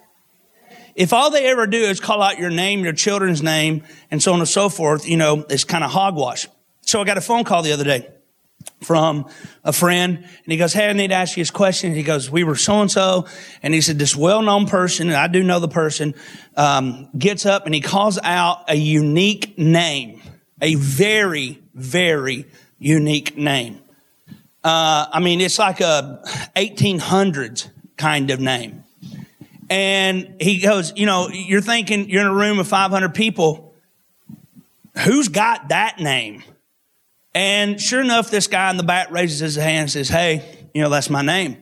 If 0.96 1.12
all 1.12 1.32
they 1.32 1.48
ever 1.48 1.68
do 1.68 1.80
is 1.80 2.00
call 2.00 2.22
out 2.22 2.40
your 2.40 2.50
name, 2.50 2.86
your 2.86 2.94
children's 2.94 3.44
name, 3.44 3.84
and 4.10 4.24
so 4.24 4.32
on 4.32 4.40
and 4.40 4.48
so 4.48 4.70
forth, 4.70 5.06
you 5.06 5.18
know, 5.18 5.46
it's 5.50 5.66
kind 5.66 5.84
of 5.84 5.92
hogwash. 5.92 6.48
So 6.80 7.02
I 7.02 7.04
got 7.04 7.18
a 7.18 7.22
phone 7.22 7.44
call 7.44 7.62
the 7.62 7.74
other 7.74 7.84
day 7.84 8.08
from 8.82 9.28
a 9.64 9.72
friend 9.72 10.18
and 10.18 10.28
he 10.46 10.58
goes, 10.58 10.74
Hey, 10.74 10.90
I 10.90 10.94
need 10.94 11.10
to 11.10 11.16
ask 11.16 11.38
you 11.38 11.42
this 11.42 11.52
question. 11.52 11.94
He 11.94 12.04
goes, 12.04 12.30
we 12.30 12.44
were 12.44 12.56
so 12.56 12.82
and 12.82 12.92
so. 12.92 13.28
And 13.62 13.74
he 13.74 13.82
said, 13.82 14.00
this 14.00 14.16
well-known 14.16 14.68
person, 14.68 15.08
and 15.08 15.18
I 15.18 15.28
do 15.28 15.44
know 15.44 15.60
the 15.60 15.68
person, 15.68 16.16
um, 16.58 17.10
gets 17.18 17.46
up 17.46 17.66
and 17.66 17.76
he 17.76 17.82
calls 17.82 18.20
out 18.24 18.64
a 18.68 18.76
unique 18.76 19.58
name, 19.58 20.21
a 20.62 20.76
very, 20.76 21.62
very 21.74 22.46
unique 22.80 23.36
name. 23.38 23.80
Uh, 24.64 25.08
I 25.12 25.20
mean, 25.20 25.42
it's 25.42 25.58
like 25.58 25.82
a 25.82 26.22
1800s 26.56 27.70
kind 27.98 28.30
of 28.30 28.40
name. 28.40 28.84
And 29.70 30.36
he 30.40 30.60
goes, 30.60 30.94
you 30.96 31.06
know, 31.06 31.30
you're 31.30 31.62
thinking 31.62 32.10
you're 32.10 32.22
in 32.22 32.28
a 32.28 32.34
room 32.34 32.60
of 32.60 32.68
500 32.68 33.14
people. 33.14 33.74
Who's 35.06 35.30
got 35.30 35.70
that 35.70 36.00
name? 36.00 36.44
And 37.34 37.80
sure 37.80 38.02
enough, 38.02 38.30
this 38.30 38.48
guy 38.48 38.70
in 38.70 38.78
the 38.78 38.84
back 38.84 39.10
raises 39.12 39.40
his 39.40 39.56
hand 39.56 39.84
and 39.84 39.92
says, 39.92 40.10
Hey, 40.10 40.44
you 40.74 40.82
know, 40.82 40.90
that's 40.90 41.10
my 41.10 41.22
name. 41.22 41.58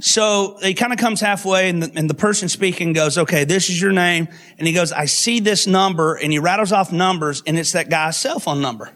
So 0.00 0.58
he 0.62 0.74
kind 0.74 0.92
of 0.92 0.98
comes 0.98 1.20
halfway 1.20 1.68
and 1.68 1.82
the, 1.82 1.92
and 1.94 2.08
the, 2.08 2.14
person 2.14 2.48
speaking 2.48 2.92
goes, 2.92 3.18
okay, 3.18 3.44
this 3.44 3.68
is 3.68 3.80
your 3.80 3.92
name. 3.92 4.28
And 4.56 4.66
he 4.66 4.72
goes, 4.72 4.92
I 4.92 5.06
see 5.06 5.40
this 5.40 5.66
number 5.66 6.14
and 6.14 6.30
he 6.30 6.38
rattles 6.38 6.72
off 6.72 6.92
numbers 6.92 7.42
and 7.46 7.58
it's 7.58 7.72
that 7.72 7.90
guy's 7.90 8.16
cell 8.16 8.38
phone 8.38 8.60
number. 8.60 8.90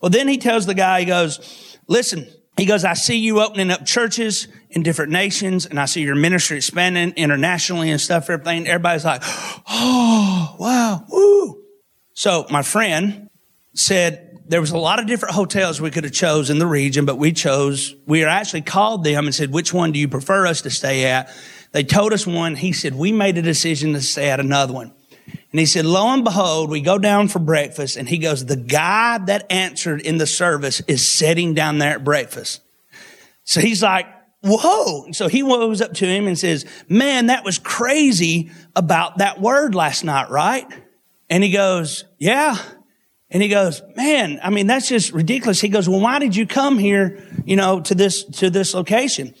Well, 0.00 0.10
then 0.10 0.28
he 0.28 0.38
tells 0.38 0.66
the 0.66 0.74
guy, 0.74 1.00
he 1.00 1.06
goes, 1.06 1.78
listen, 1.88 2.26
he 2.56 2.66
goes, 2.66 2.84
I 2.84 2.94
see 2.94 3.18
you 3.18 3.40
opening 3.40 3.70
up 3.70 3.84
churches 3.84 4.48
in 4.70 4.82
different 4.82 5.12
nations 5.12 5.66
and 5.66 5.78
I 5.78 5.86
see 5.86 6.02
your 6.02 6.14
ministry 6.14 6.58
expanding 6.58 7.12
internationally 7.16 7.90
and 7.90 8.00
stuff, 8.00 8.30
everything. 8.30 8.66
Everybody's 8.66 9.04
like, 9.04 9.22
oh, 9.24 10.56
wow, 10.58 11.04
woo. 11.08 11.62
So 12.14 12.46
my 12.50 12.62
friend 12.62 13.28
said, 13.74 14.33
there 14.46 14.60
was 14.60 14.70
a 14.70 14.78
lot 14.78 14.98
of 14.98 15.06
different 15.06 15.34
hotels 15.34 15.80
we 15.80 15.90
could 15.90 16.04
have 16.04 16.12
chose 16.12 16.50
in 16.50 16.58
the 16.58 16.66
region, 16.66 17.06
but 17.06 17.16
we 17.16 17.32
chose, 17.32 17.94
we 18.06 18.24
actually 18.24 18.62
called 18.62 19.04
them 19.04 19.24
and 19.24 19.34
said, 19.34 19.50
which 19.50 19.72
one 19.72 19.92
do 19.92 19.98
you 19.98 20.08
prefer 20.08 20.46
us 20.46 20.62
to 20.62 20.70
stay 20.70 21.06
at? 21.06 21.34
They 21.72 21.82
told 21.82 22.12
us 22.12 22.26
one. 22.26 22.54
He 22.54 22.72
said, 22.72 22.94
we 22.94 23.10
made 23.10 23.38
a 23.38 23.42
decision 23.42 23.94
to 23.94 24.02
stay 24.02 24.30
at 24.30 24.40
another 24.40 24.74
one. 24.74 24.92
And 25.26 25.60
he 25.60 25.66
said, 25.66 25.86
lo 25.86 26.08
and 26.08 26.24
behold, 26.24 26.68
we 26.68 26.80
go 26.80 26.98
down 26.98 27.28
for 27.28 27.38
breakfast 27.38 27.96
and 27.96 28.08
he 28.08 28.18
goes, 28.18 28.44
the 28.44 28.56
guy 28.56 29.18
that 29.18 29.50
answered 29.50 30.00
in 30.00 30.18
the 30.18 30.26
service 30.26 30.80
is 30.88 31.06
sitting 31.06 31.54
down 31.54 31.78
there 31.78 31.94
at 31.94 32.04
breakfast. 32.04 32.60
So 33.44 33.60
he's 33.60 33.82
like, 33.82 34.06
whoa. 34.42 35.12
So 35.12 35.28
he 35.28 35.40
goes 35.40 35.80
up 35.80 35.94
to 35.94 36.06
him 36.06 36.26
and 36.26 36.38
says, 36.38 36.66
man, 36.88 37.26
that 37.26 37.44
was 37.44 37.58
crazy 37.58 38.50
about 38.76 39.18
that 39.18 39.40
word 39.40 39.74
last 39.74 40.04
night, 40.04 40.28
right? 40.28 40.66
And 41.30 41.42
he 41.42 41.50
goes, 41.50 42.04
yeah. 42.18 42.58
And 43.34 43.42
he 43.42 43.48
goes, 43.48 43.82
man, 43.96 44.38
I 44.44 44.50
mean, 44.50 44.68
that's 44.68 44.88
just 44.88 45.12
ridiculous. 45.12 45.60
He 45.60 45.68
goes, 45.68 45.88
well, 45.88 46.00
why 46.00 46.20
did 46.20 46.36
you 46.36 46.46
come 46.46 46.78
here, 46.78 47.26
you 47.44 47.56
know, 47.56 47.80
to 47.80 47.94
this, 47.94 48.22
to 48.24 48.48
this 48.48 48.74
location? 48.74 49.34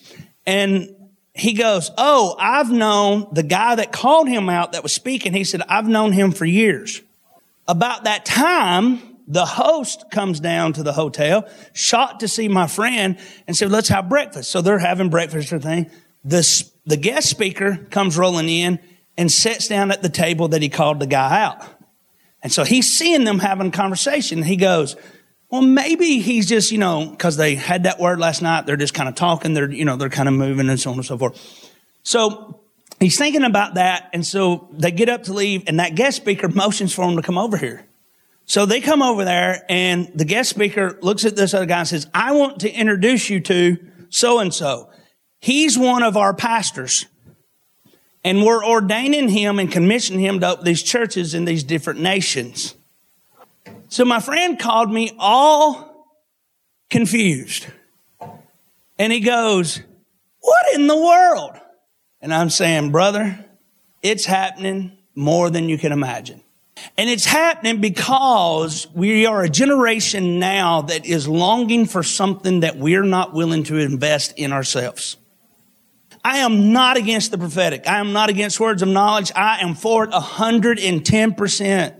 And 0.44 0.94
he 1.32 1.52
goes, 1.52 1.92
oh, 1.96 2.34
I've 2.38 2.72
known 2.72 3.28
the 3.32 3.44
guy 3.44 3.76
that 3.76 3.92
called 3.92 4.28
him 4.28 4.48
out 4.48 4.72
that 4.72 4.82
was 4.82 4.92
speaking. 4.92 5.32
He 5.32 5.44
said, 5.44 5.62
I've 5.68 5.86
known 5.86 6.10
him 6.10 6.32
for 6.32 6.44
years. 6.44 7.02
About 7.68 8.02
that 8.04 8.24
time, 8.24 9.00
the 9.28 9.46
host 9.46 10.10
comes 10.10 10.40
down 10.40 10.72
to 10.72 10.82
the 10.82 10.92
hotel, 10.92 11.48
shot 11.72 12.20
to 12.20 12.28
see 12.28 12.48
my 12.48 12.66
friend 12.66 13.16
and 13.46 13.56
said, 13.56 13.70
let's 13.70 13.88
have 13.88 14.08
breakfast. 14.08 14.50
So 14.50 14.60
they're 14.60 14.78
having 14.80 15.08
breakfast 15.08 15.52
or 15.52 15.60
thing. 15.60 15.88
The, 16.24 16.68
the 16.84 16.96
guest 16.96 17.30
speaker 17.30 17.76
comes 17.90 18.18
rolling 18.18 18.48
in 18.48 18.80
and 19.16 19.30
sits 19.30 19.68
down 19.68 19.92
at 19.92 20.02
the 20.02 20.08
table 20.08 20.48
that 20.48 20.62
he 20.62 20.68
called 20.68 20.98
the 20.98 21.06
guy 21.06 21.42
out. 21.42 21.64
And 22.44 22.52
so 22.52 22.62
he's 22.62 22.96
seeing 22.96 23.24
them 23.24 23.40
having 23.40 23.68
a 23.68 23.70
conversation. 23.72 24.42
He 24.42 24.56
goes, 24.56 24.94
well, 25.50 25.62
maybe 25.62 26.18
he's 26.18 26.46
just, 26.46 26.70
you 26.70 26.78
know, 26.78 27.06
because 27.06 27.36
they 27.36 27.54
had 27.54 27.84
that 27.84 27.98
word 27.98 28.20
last 28.20 28.42
night, 28.42 28.66
they're 28.66 28.76
just 28.76 28.94
kind 28.94 29.08
of 29.08 29.14
talking, 29.14 29.54
they're, 29.54 29.70
you 29.70 29.84
know, 29.84 29.96
they're 29.96 30.10
kind 30.10 30.28
of 30.28 30.34
moving 30.34 30.68
and 30.68 30.78
so 30.78 30.90
on 30.90 30.96
and 30.96 31.06
so 31.06 31.16
forth. 31.16 31.70
So 32.02 32.60
he's 33.00 33.16
thinking 33.16 33.44
about 33.44 33.74
that. 33.74 34.10
And 34.12 34.26
so 34.26 34.68
they 34.72 34.90
get 34.90 35.08
up 35.08 35.24
to 35.24 35.32
leave, 35.32 35.64
and 35.66 35.80
that 35.80 35.94
guest 35.94 36.18
speaker 36.18 36.48
motions 36.48 36.94
for 36.94 37.08
him 37.08 37.16
to 37.16 37.22
come 37.22 37.38
over 37.38 37.56
here. 37.56 37.86
So 38.44 38.66
they 38.66 38.82
come 38.82 39.00
over 39.00 39.24
there, 39.24 39.64
and 39.70 40.10
the 40.14 40.26
guest 40.26 40.50
speaker 40.50 40.98
looks 41.00 41.24
at 41.24 41.34
this 41.34 41.54
other 41.54 41.64
guy 41.64 41.78
and 41.78 41.88
says, 41.88 42.06
I 42.12 42.32
want 42.32 42.60
to 42.60 42.70
introduce 42.70 43.30
you 43.30 43.40
to 43.40 43.78
so 44.10 44.40
and 44.40 44.52
so. 44.52 44.90
He's 45.40 45.78
one 45.78 46.02
of 46.02 46.16
our 46.18 46.34
pastors. 46.34 47.06
And 48.24 48.42
we're 48.42 48.64
ordaining 48.64 49.28
him 49.28 49.58
and 49.58 49.70
commissioning 49.70 50.20
him 50.20 50.40
to 50.40 50.52
open 50.52 50.64
these 50.64 50.82
churches 50.82 51.34
in 51.34 51.44
these 51.44 51.62
different 51.62 52.00
nations. 52.00 52.74
So 53.88 54.04
my 54.04 54.18
friend 54.18 54.58
called 54.58 54.90
me 54.90 55.12
all 55.18 56.08
confused. 56.88 57.66
And 58.98 59.12
he 59.12 59.20
goes, 59.20 59.80
What 60.40 60.74
in 60.74 60.86
the 60.86 60.96
world? 60.96 61.52
And 62.20 62.32
I'm 62.32 62.50
saying, 62.50 62.92
Brother, 62.92 63.44
it's 64.02 64.24
happening 64.24 64.96
more 65.14 65.50
than 65.50 65.68
you 65.68 65.76
can 65.76 65.92
imagine. 65.92 66.40
And 66.96 67.08
it's 67.08 67.24
happening 67.24 67.80
because 67.80 68.86
we 68.94 69.26
are 69.26 69.42
a 69.42 69.48
generation 69.48 70.38
now 70.38 70.82
that 70.82 71.06
is 71.06 71.28
longing 71.28 71.86
for 71.86 72.02
something 72.02 72.60
that 72.60 72.76
we're 72.76 73.04
not 73.04 73.32
willing 73.32 73.64
to 73.64 73.78
invest 73.78 74.34
in 74.36 74.52
ourselves. 74.52 75.16
I 76.24 76.38
am 76.38 76.72
not 76.72 76.96
against 76.96 77.30
the 77.30 77.38
prophetic. 77.38 77.86
I 77.86 77.98
am 77.98 78.14
not 78.14 78.30
against 78.30 78.58
words 78.58 78.80
of 78.80 78.88
knowledge. 78.88 79.30
I 79.36 79.60
am 79.60 79.74
for 79.74 80.04
it 80.04 80.10
110%. 80.10 81.94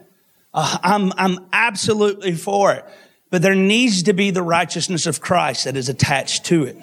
Uh, 0.55 0.79
I'm, 0.83 1.13
I'm 1.19 1.47
absolutely 1.53 2.35
for 2.35 2.73
it. 2.73 2.87
But 3.31 3.43
there 3.43 3.55
needs 3.55 4.05
to 4.05 4.15
be 4.15 4.31
the 4.31 4.43
righteousness 4.43 5.07
of 5.07 5.21
Christ 5.21 5.65
that 5.65 5.77
is 5.77 5.89
attached 5.89 6.47
to 6.47 6.65
it. 6.65 6.79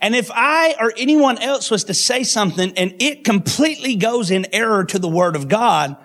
And 0.00 0.14
if 0.14 0.30
I 0.32 0.76
or 0.78 0.92
anyone 0.96 1.38
else 1.38 1.70
was 1.70 1.84
to 1.84 1.94
say 1.94 2.22
something 2.22 2.72
and 2.76 2.94
it 3.00 3.24
completely 3.24 3.96
goes 3.96 4.30
in 4.30 4.46
error 4.52 4.84
to 4.84 4.98
the 4.98 5.08
word 5.08 5.34
of 5.34 5.48
God, 5.48 5.96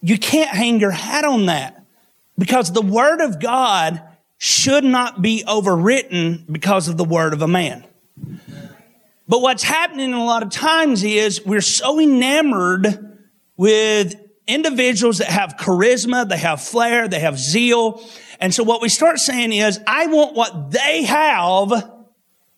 you 0.00 0.16
can't 0.16 0.50
hang 0.50 0.80
your 0.80 0.90
hat 0.90 1.24
on 1.24 1.46
that 1.46 1.84
because 2.38 2.72
the 2.72 2.82
word 2.82 3.20
of 3.20 3.40
God 3.40 4.00
should 4.38 4.84
not 4.84 5.20
be 5.20 5.44
overwritten 5.46 6.50
because 6.50 6.88
of 6.88 6.96
the 6.96 7.04
word 7.04 7.34
of 7.34 7.42
a 7.42 7.48
man. 7.48 7.84
But 9.30 9.42
what's 9.42 9.62
happening 9.62 10.12
a 10.12 10.24
lot 10.24 10.42
of 10.42 10.50
times 10.50 11.04
is 11.04 11.46
we're 11.46 11.60
so 11.60 12.00
enamored 12.00 13.16
with 13.56 14.16
individuals 14.48 15.18
that 15.18 15.28
have 15.28 15.54
charisma, 15.56 16.28
they 16.28 16.36
have 16.36 16.60
flair, 16.60 17.06
they 17.06 17.20
have 17.20 17.38
zeal. 17.38 18.02
And 18.40 18.52
so 18.52 18.64
what 18.64 18.82
we 18.82 18.88
start 18.88 19.20
saying 19.20 19.52
is, 19.52 19.78
I 19.86 20.08
want 20.08 20.34
what 20.34 20.72
they 20.72 21.04
have 21.04 21.92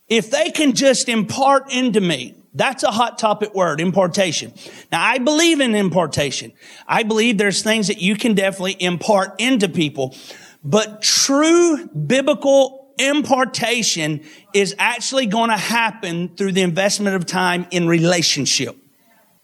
if 0.08 0.30
they 0.30 0.50
can 0.50 0.72
just 0.72 1.11
impart 1.11 1.70
into 1.70 2.00
me. 2.00 2.37
That's 2.54 2.85
a 2.85 2.90
hot 2.90 3.18
topic 3.18 3.54
word, 3.54 3.78
impartation. 3.78 4.54
Now, 4.90 5.04
I 5.04 5.18
believe 5.18 5.61
in 5.61 5.74
impartation. 5.74 6.54
I 6.88 7.02
believe 7.02 7.37
there's 7.37 7.62
things 7.62 7.88
that 7.88 8.00
you 8.00 8.16
can 8.16 8.32
definitely 8.32 8.78
impart 8.80 9.38
into 9.42 9.68
people. 9.68 10.16
But 10.64 11.02
true 11.02 11.87
biblical 11.88 12.82
impartation 12.98 14.24
is 14.52 14.74
actually 14.78 15.26
going 15.26 15.50
to 15.50 15.57
happen 15.57 16.28
through 16.37 16.52
the 16.52 16.62
investment 16.62 17.16
of 17.16 17.26
time 17.26 17.66
in 17.70 17.88
relationship. 17.88 18.76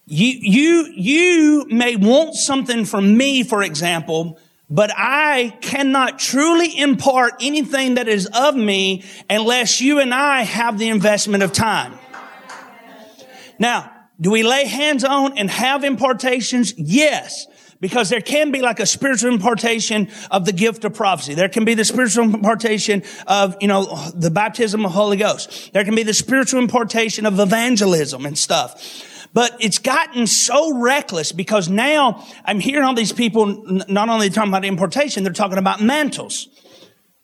You, 0.05 0.37
you, 0.41 0.93
you 0.95 1.65
may 1.69 1.95
want 1.95 2.35
something 2.35 2.85
from 2.85 3.15
me, 3.15 3.43
for 3.43 3.61
example, 3.61 4.39
but 4.69 4.91
I 4.95 5.57
cannot 5.61 6.19
truly 6.19 6.77
impart 6.77 7.33
anything 7.41 7.95
that 7.95 8.07
is 8.07 8.27
of 8.27 8.55
me 8.55 9.03
unless 9.29 9.81
you 9.81 9.99
and 9.99 10.13
I 10.13 10.43
have 10.43 10.77
the 10.77 10.89
investment 10.89 11.43
of 11.43 11.53
time. 11.53 11.97
Now, 13.57 13.91
do 14.21 14.31
we 14.31 14.43
lay 14.43 14.65
hands 14.65 15.03
on 15.03 15.37
and 15.37 15.49
have 15.49 15.83
impartations? 15.83 16.73
Yes. 16.77 17.47
Because 17.81 18.09
there 18.09 18.19
can 18.19 18.51
be 18.51 18.61
like 18.61 18.81
a 18.81 18.85
spiritual 18.85 19.31
impartation 19.31 20.09
of 20.29 20.45
the 20.45 20.51
gift 20.51 20.83
of 20.83 20.93
prophecy. 20.93 21.33
There 21.33 21.47
can 21.47 21.63
be 21.63 21.75
the 21.75 21.85
spiritual 21.85 22.25
impartation 22.25 23.03
of, 23.25 23.55
you 23.61 23.69
know, 23.69 24.11
the 24.13 24.29
baptism 24.29 24.85
of 24.85 24.91
Holy 24.91 25.15
Ghost. 25.15 25.71
There 25.71 25.85
can 25.85 25.95
be 25.95 26.03
the 26.03 26.13
spiritual 26.13 26.61
impartation 26.61 27.25
of 27.25 27.39
evangelism 27.39 28.25
and 28.25 28.37
stuff. 28.37 29.29
But 29.33 29.55
it's 29.61 29.77
gotten 29.77 30.27
so 30.27 30.77
reckless 30.77 31.31
because 31.31 31.69
now 31.69 32.25
I'm 32.43 32.59
hearing 32.59 32.83
all 32.83 32.95
these 32.95 33.13
people 33.13 33.45
not 33.87 34.09
only 34.09 34.29
talking 34.29 34.51
about 34.51 34.65
impartation, 34.65 35.23
they're 35.23 35.31
talking 35.31 35.59
about 35.59 35.81
mantles. 35.81 36.49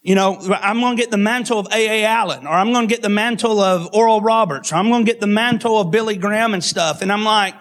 you 0.05 0.13
know, 0.13 0.37
I'm 0.61 0.81
going 0.81 0.95
to 0.95 1.01
get 1.01 1.09
the 1.09 1.17
mantle 1.17 1.57
of 1.57 1.67
A.A. 1.73 2.05
Allen, 2.05 2.45
or 2.45 2.51
I'm 2.51 2.71
going 2.71 2.87
to 2.87 2.93
get 2.93 3.01
the 3.01 3.09
mantle 3.09 3.59
of 3.59 3.89
Oral 3.91 4.21
Roberts, 4.21 4.71
or 4.71 4.75
I'm 4.75 4.89
going 4.89 5.03
to 5.03 5.11
get 5.11 5.19
the 5.19 5.25
mantle 5.25 5.81
of 5.81 5.89
Billy 5.89 6.15
Graham 6.15 6.53
and 6.53 6.63
stuff. 6.63 7.01
And 7.01 7.11
I'm 7.11 7.23
like, 7.23 7.55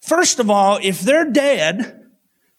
first 0.00 0.38
of 0.38 0.48
all, 0.48 0.78
if 0.82 1.02
they're 1.02 1.30
dead, 1.30 2.03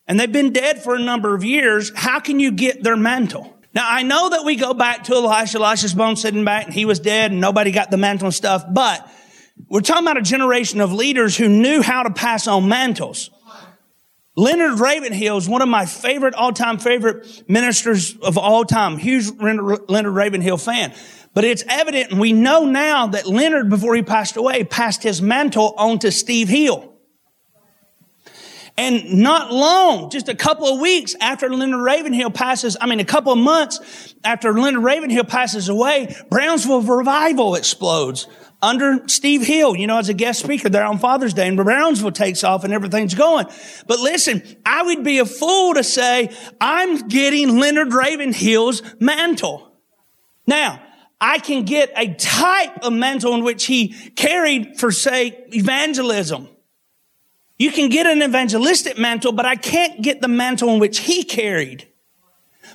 and 0.08 0.20
they've 0.20 0.32
been 0.32 0.54
dead 0.54 0.84
for 0.84 0.96
a 0.96 1.00
number 1.00 1.34
of 1.34 1.44
years, 1.44 1.92
how 1.96 2.20
can 2.20 2.40
you 2.40 2.52
get 2.52 2.84
their 2.84 2.98
mantle? 2.98 3.58
Now, 3.74 3.86
I 3.88 4.04
know 4.04 4.30
that 4.30 4.46
we 4.46 4.56
go 4.56 4.74
back 4.74 5.04
to 5.06 5.16
Elisha, 5.16 5.58
Elisha's 5.58 5.94
bone 5.94 6.16
sitting 6.16 6.46
back, 6.46 6.66
and 6.66 6.74
he 6.74 6.86
was 6.86 7.00
dead, 7.00 7.32
and 7.32 7.42
nobody 7.42 7.72
got 7.72 7.92
the 7.92 7.98
mantle 7.98 8.28
and 8.28 8.34
stuff, 8.34 8.64
but 8.72 9.10
we're 9.68 9.82
talking 9.82 10.04
about 10.04 10.18
a 10.18 10.22
generation 10.22 10.82
of 10.82 10.94
leaders 10.94 11.36
who 11.36 11.50
knew 11.50 11.82
how 11.82 12.04
to 12.04 12.10
pass 12.10 12.48
on 12.48 12.68
mantles. 12.68 13.30
Leonard 14.38 14.80
Ravenhill 14.80 15.38
is 15.38 15.48
one 15.48 15.62
of 15.62 15.70
my 15.70 15.86
favorite, 15.86 16.34
all-time 16.34 16.78
favorite 16.78 17.44
ministers 17.48 18.18
of 18.18 18.38
all 18.38 18.66
time. 18.66 18.98
Huge 18.98 19.30
Leonard 19.32 20.14
Ravenhill 20.14 20.58
fan. 20.58 20.94
But 21.34 21.46
it's 21.46 21.64
evident, 21.68 22.12
and 22.12 22.20
we 22.20 22.34
know 22.34 22.66
now 22.66 23.08
that 23.08 23.28
Leonard, 23.28 23.70
before 23.70 23.96
he 23.96 24.04
passed 24.04 24.36
away, 24.36 24.66
passed 24.66 25.04
his 25.04 25.22
mantle 25.22 25.74
on 25.78 26.00
to 26.00 26.12
Steve 26.12 26.50
Hill. 26.50 26.95
And 28.78 29.22
not 29.22 29.54
long, 29.54 30.10
just 30.10 30.28
a 30.28 30.36
couple 30.36 30.68
of 30.68 30.82
weeks 30.82 31.16
after 31.22 31.50
Leonard 31.50 31.82
Ravenhill 31.82 32.32
passes, 32.32 32.76
I 32.80 32.88
mean, 32.88 33.00
a 33.00 33.06
couple 33.06 33.32
of 33.32 33.40
months 33.40 34.14
after 34.24 34.54
Leonard 34.54 34.84
Ravenhill 34.84 35.24
passes 35.24 35.70
away, 35.70 36.14
Brownsville 36.30 36.82
revival 36.82 37.56
explodes 37.56 38.28
under 38.62 39.08
Steve 39.08 39.46
Hill, 39.46 39.76
you 39.76 39.88
know, 39.88 39.98
as 39.98 40.10
a 40.10 40.14
guest 40.14 40.40
speaker 40.40 40.70
there 40.70 40.84
on 40.84 40.98
Father's 40.98 41.34
Day 41.34 41.48
and 41.48 41.56
Brownsville 41.56 42.12
takes 42.12 42.44
off 42.44 42.64
and 42.64 42.74
everything's 42.74 43.14
going. 43.14 43.46
But 43.88 44.00
listen, 44.00 44.42
I 44.66 44.84
would 44.84 45.04
be 45.04 45.20
a 45.20 45.26
fool 45.26 45.76
to 45.76 45.84
say 45.84 46.36
I'm 46.60 47.08
getting 47.08 47.60
Leonard 47.60 47.90
Ravenhill's 47.90 48.82
mantle. 49.00 49.72
Now, 50.48 50.82
I 51.22 51.40
can 51.40 51.64
get 51.64 51.92
a 51.96 52.14
type 52.14 52.84
of 52.84 52.92
mantle 52.92 53.34
in 53.36 53.44
which 53.44 53.66
he 53.66 53.90
carried 54.16 54.80
for 54.80 54.92
say 54.92 55.46
evangelism. 55.50 56.50
You 57.58 57.72
can 57.72 57.90
get 57.90 58.06
an 58.06 58.22
evangelistic 58.22 58.98
mantle, 58.98 59.32
but 59.32 59.46
I 59.46 59.56
can't 59.56 60.02
get 60.02 60.22
the 60.22 60.28
mantle 60.28 60.70
in 60.74 60.80
which 60.80 61.00
he 61.00 61.24
carried. 61.24 61.88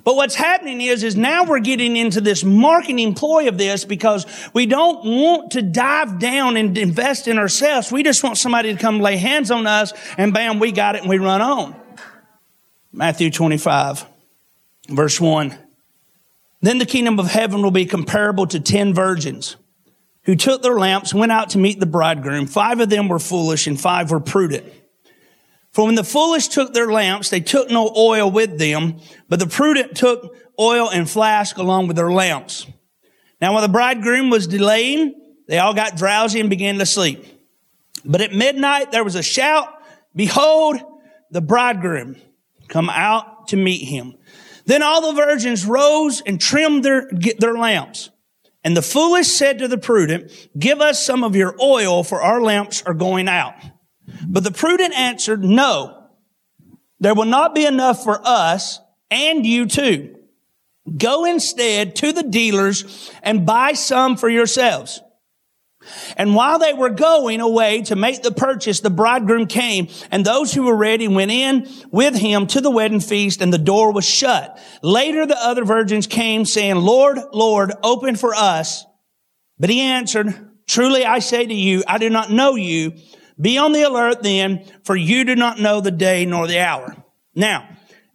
But 0.04 0.16
what's 0.16 0.34
happening 0.34 0.80
is, 0.80 1.02
is 1.02 1.16
now 1.16 1.44
we're 1.44 1.60
getting 1.60 1.96
into 1.96 2.20
this 2.20 2.42
marketing 2.42 3.14
ploy 3.14 3.48
of 3.48 3.58
this 3.58 3.84
because 3.84 4.24
we 4.54 4.64
don't 4.64 5.04
want 5.04 5.52
to 5.52 5.62
dive 5.62 6.18
down 6.18 6.56
and 6.56 6.78
invest 6.78 7.28
in 7.28 7.38
ourselves. 7.38 7.92
We 7.92 8.02
just 8.02 8.22
want 8.22 8.38
somebody 8.38 8.72
to 8.72 8.80
come 8.80 9.00
lay 9.00 9.16
hands 9.16 9.50
on 9.50 9.66
us 9.66 9.92
and 10.16 10.32
bam, 10.32 10.58
we 10.58 10.72
got 10.72 10.94
it 10.94 11.02
and 11.02 11.10
we 11.10 11.18
run 11.18 11.42
on. 11.42 11.76
Matthew 12.92 13.30
25, 13.30 14.06
verse 14.88 15.20
1. 15.20 15.56
Then 16.62 16.78
the 16.78 16.86
kingdom 16.86 17.18
of 17.18 17.26
heaven 17.26 17.62
will 17.62 17.70
be 17.70 17.86
comparable 17.86 18.46
to 18.48 18.60
ten 18.60 18.94
virgins 18.94 19.56
who 20.30 20.36
took 20.36 20.62
their 20.62 20.78
lamps, 20.78 21.12
went 21.12 21.32
out 21.32 21.50
to 21.50 21.58
meet 21.58 21.80
the 21.80 21.86
bridegroom. 21.86 22.46
Five 22.46 22.78
of 22.78 22.88
them 22.88 23.08
were 23.08 23.18
foolish 23.18 23.66
and 23.66 23.80
five 23.80 24.12
were 24.12 24.20
prudent. 24.20 24.64
For 25.72 25.86
when 25.86 25.96
the 25.96 26.04
foolish 26.04 26.46
took 26.46 26.72
their 26.72 26.92
lamps, 26.92 27.30
they 27.30 27.40
took 27.40 27.68
no 27.68 27.92
oil 27.96 28.30
with 28.30 28.56
them, 28.56 29.00
but 29.28 29.40
the 29.40 29.48
prudent 29.48 29.96
took 29.96 30.36
oil 30.56 30.88
and 30.88 31.10
flask 31.10 31.56
along 31.58 31.88
with 31.88 31.96
their 31.96 32.12
lamps. 32.12 32.64
Now 33.40 33.54
while 33.54 33.62
the 33.62 33.68
bridegroom 33.68 34.30
was 34.30 34.46
delaying, 34.46 35.20
they 35.48 35.58
all 35.58 35.74
got 35.74 35.96
drowsy 35.96 36.38
and 36.38 36.48
began 36.48 36.78
to 36.78 36.86
sleep. 36.86 37.24
But 38.04 38.20
at 38.20 38.32
midnight 38.32 38.92
there 38.92 39.02
was 39.02 39.16
a 39.16 39.24
shout, 39.24 39.66
behold, 40.14 40.76
the 41.32 41.40
bridegroom 41.40 42.14
come 42.68 42.88
out 42.88 43.48
to 43.48 43.56
meet 43.56 43.84
him. 43.84 44.14
Then 44.64 44.84
all 44.84 45.12
the 45.12 45.20
virgins 45.20 45.66
rose 45.66 46.22
and 46.24 46.40
trimmed 46.40 46.84
their, 46.84 47.10
their 47.40 47.58
lamps. 47.58 48.10
And 48.62 48.76
the 48.76 48.82
foolish 48.82 49.28
said 49.28 49.58
to 49.58 49.68
the 49.68 49.78
prudent, 49.78 50.30
give 50.58 50.80
us 50.80 51.04
some 51.04 51.24
of 51.24 51.34
your 51.34 51.54
oil 51.60 52.04
for 52.04 52.20
our 52.20 52.42
lamps 52.42 52.82
are 52.82 52.94
going 52.94 53.28
out. 53.28 53.54
But 54.26 54.44
the 54.44 54.50
prudent 54.50 54.94
answered, 54.94 55.42
no, 55.42 56.08
there 56.98 57.14
will 57.14 57.24
not 57.24 57.54
be 57.54 57.64
enough 57.64 58.04
for 58.04 58.20
us 58.22 58.80
and 59.10 59.46
you 59.46 59.66
too. 59.66 60.16
Go 60.96 61.24
instead 61.24 61.96
to 61.96 62.12
the 62.12 62.22
dealers 62.22 63.10
and 63.22 63.46
buy 63.46 63.72
some 63.72 64.16
for 64.16 64.28
yourselves. 64.28 65.00
And 66.16 66.34
while 66.34 66.58
they 66.58 66.72
were 66.72 66.90
going 66.90 67.40
away 67.40 67.82
to 67.82 67.96
make 67.96 68.22
the 68.22 68.32
purchase, 68.32 68.80
the 68.80 68.90
bridegroom 68.90 69.46
came 69.46 69.88
and 70.10 70.24
those 70.24 70.52
who 70.52 70.64
were 70.64 70.76
ready 70.76 71.08
went 71.08 71.30
in 71.30 71.68
with 71.90 72.14
him 72.14 72.46
to 72.48 72.60
the 72.60 72.70
wedding 72.70 73.00
feast 73.00 73.40
and 73.40 73.52
the 73.52 73.58
door 73.58 73.92
was 73.92 74.04
shut. 74.04 74.58
Later 74.82 75.26
the 75.26 75.38
other 75.38 75.64
virgins 75.64 76.06
came 76.06 76.44
saying, 76.44 76.76
Lord, 76.76 77.18
Lord, 77.32 77.72
open 77.82 78.16
for 78.16 78.34
us. 78.34 78.84
But 79.58 79.70
he 79.70 79.80
answered, 79.80 80.34
truly 80.66 81.04
I 81.04 81.18
say 81.18 81.46
to 81.46 81.54
you, 81.54 81.82
I 81.86 81.98
do 81.98 82.10
not 82.10 82.30
know 82.30 82.54
you. 82.54 82.94
Be 83.40 83.58
on 83.58 83.72
the 83.72 83.82
alert 83.82 84.22
then, 84.22 84.64
for 84.84 84.94
you 84.94 85.24
do 85.24 85.34
not 85.34 85.58
know 85.58 85.80
the 85.80 85.90
day 85.90 86.26
nor 86.26 86.46
the 86.46 86.60
hour. 86.60 86.94
Now, 87.34 87.68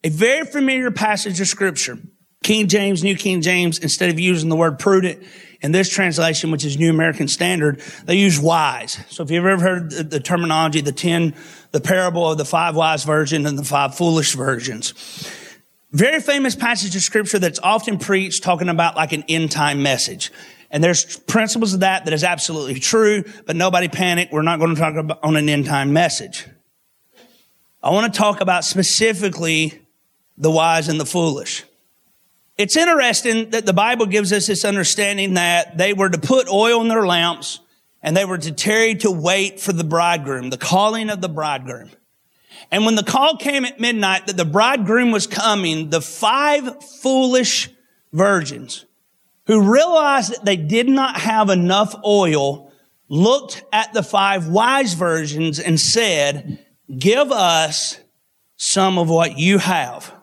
a 0.03 0.09
very 0.09 0.45
familiar 0.45 0.91
passage 0.91 1.41
of 1.41 1.47
scripture. 1.47 1.97
King 2.43 2.67
James, 2.67 3.03
New 3.03 3.15
King 3.15 3.41
James, 3.41 3.79
instead 3.79 4.11
of 4.11 4.19
using 4.19 4.49
the 4.49 4.55
word 4.55 4.77
prudent 4.77 5.23
in 5.65 5.71
this 5.71 5.89
translation, 5.89 6.51
which 6.51 6.63
is 6.63 6.77
New 6.77 6.91
American 6.91 7.27
Standard, 7.27 7.81
they 8.05 8.15
use 8.15 8.39
wise. 8.39 8.99
So 9.09 9.23
if 9.23 9.31
you've 9.31 9.43
ever 9.43 9.61
heard 9.61 9.89
the, 9.89 10.03
the 10.03 10.19
terminology, 10.19 10.79
the 10.79 10.91
ten, 10.91 11.33
the 11.71 11.81
parable 11.81 12.29
of 12.29 12.37
the 12.37 12.45
five 12.45 12.75
wise 12.75 13.03
virgins 13.03 13.49
and 13.49 13.57
the 13.57 13.63
five 13.63 13.97
foolish 13.97 14.35
virgins. 14.35 14.93
Very 15.91 16.19
famous 16.19 16.55
passage 16.55 16.95
of 16.95 17.01
scripture 17.01 17.39
that's 17.39 17.57
often 17.63 17.97
preached 17.97 18.43
talking 18.43 18.69
about 18.69 18.95
like 18.95 19.11
an 19.11 19.23
end 19.27 19.51
time 19.51 19.81
message. 19.81 20.31
And 20.69 20.83
there's 20.83 21.17
principles 21.21 21.73
of 21.73 21.79
that 21.79 22.05
that 22.05 22.13
is 22.13 22.23
absolutely 22.23 22.79
true, 22.79 23.23
but 23.47 23.55
nobody 23.55 23.87
panic. 23.87 24.29
We're 24.31 24.43
not 24.43 24.59
going 24.59 24.75
to 24.75 24.79
talk 24.79 24.93
about 24.95 25.23
on 25.23 25.35
an 25.35 25.49
end 25.49 25.65
time 25.65 25.93
message. 25.93 26.45
I 27.81 27.89
want 27.89 28.13
to 28.13 28.17
talk 28.17 28.39
about 28.39 28.65
specifically 28.65 29.81
the 30.37 30.51
wise 30.51 30.89
and 30.89 30.99
the 30.99 31.05
foolish. 31.07 31.63
It's 32.57 32.77
interesting 32.77 33.49
that 33.49 33.65
the 33.65 33.73
Bible 33.73 34.05
gives 34.05 34.31
us 34.31 34.47
this 34.47 34.63
understanding 34.63 35.33
that 35.33 35.77
they 35.77 35.91
were 35.93 36.09
to 36.09 36.17
put 36.17 36.47
oil 36.47 36.81
in 36.81 36.87
their 36.87 37.05
lamps 37.05 37.59
and 38.01 38.15
they 38.15 38.23
were 38.23 38.37
to 38.37 38.51
tarry 38.51 38.95
to 38.95 39.11
wait 39.11 39.59
for 39.59 39.73
the 39.73 39.83
bridegroom, 39.83 40.49
the 40.49 40.57
calling 40.57 41.09
of 41.09 41.19
the 41.19 41.27
bridegroom. 41.27 41.91
And 42.71 42.85
when 42.85 42.95
the 42.95 43.03
call 43.03 43.35
came 43.37 43.65
at 43.65 43.79
midnight 43.79 44.27
that 44.27 44.37
the 44.37 44.45
bridegroom 44.45 45.11
was 45.11 45.27
coming, 45.27 45.89
the 45.89 46.01
five 46.01 46.83
foolish 47.01 47.69
virgins 48.13 48.85
who 49.47 49.71
realized 49.71 50.31
that 50.31 50.45
they 50.45 50.55
did 50.55 50.87
not 50.87 51.17
have 51.17 51.49
enough 51.49 51.93
oil 52.05 52.71
looked 53.09 53.63
at 53.73 53.93
the 53.93 54.01
five 54.01 54.47
wise 54.47 54.93
virgins 54.93 55.59
and 55.59 55.79
said, 55.79 56.65
give 56.97 57.31
us 57.31 57.99
some 58.55 58.97
of 58.97 59.09
what 59.09 59.37
you 59.37 59.57
have. 59.57 60.14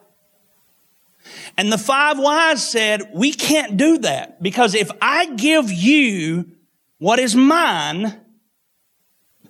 And 1.57 1.73
the 1.73 1.79
five 1.79 2.19
wise 2.19 2.69
said, 2.69 3.11
we 3.13 3.33
can't 3.33 3.77
do 3.77 3.99
that 3.99 4.43
because 4.43 4.75
if 4.75 4.91
I 5.01 5.27
give 5.27 5.71
you 5.71 6.51
what 6.99 7.19
is 7.19 7.37
mine, 7.37 8.19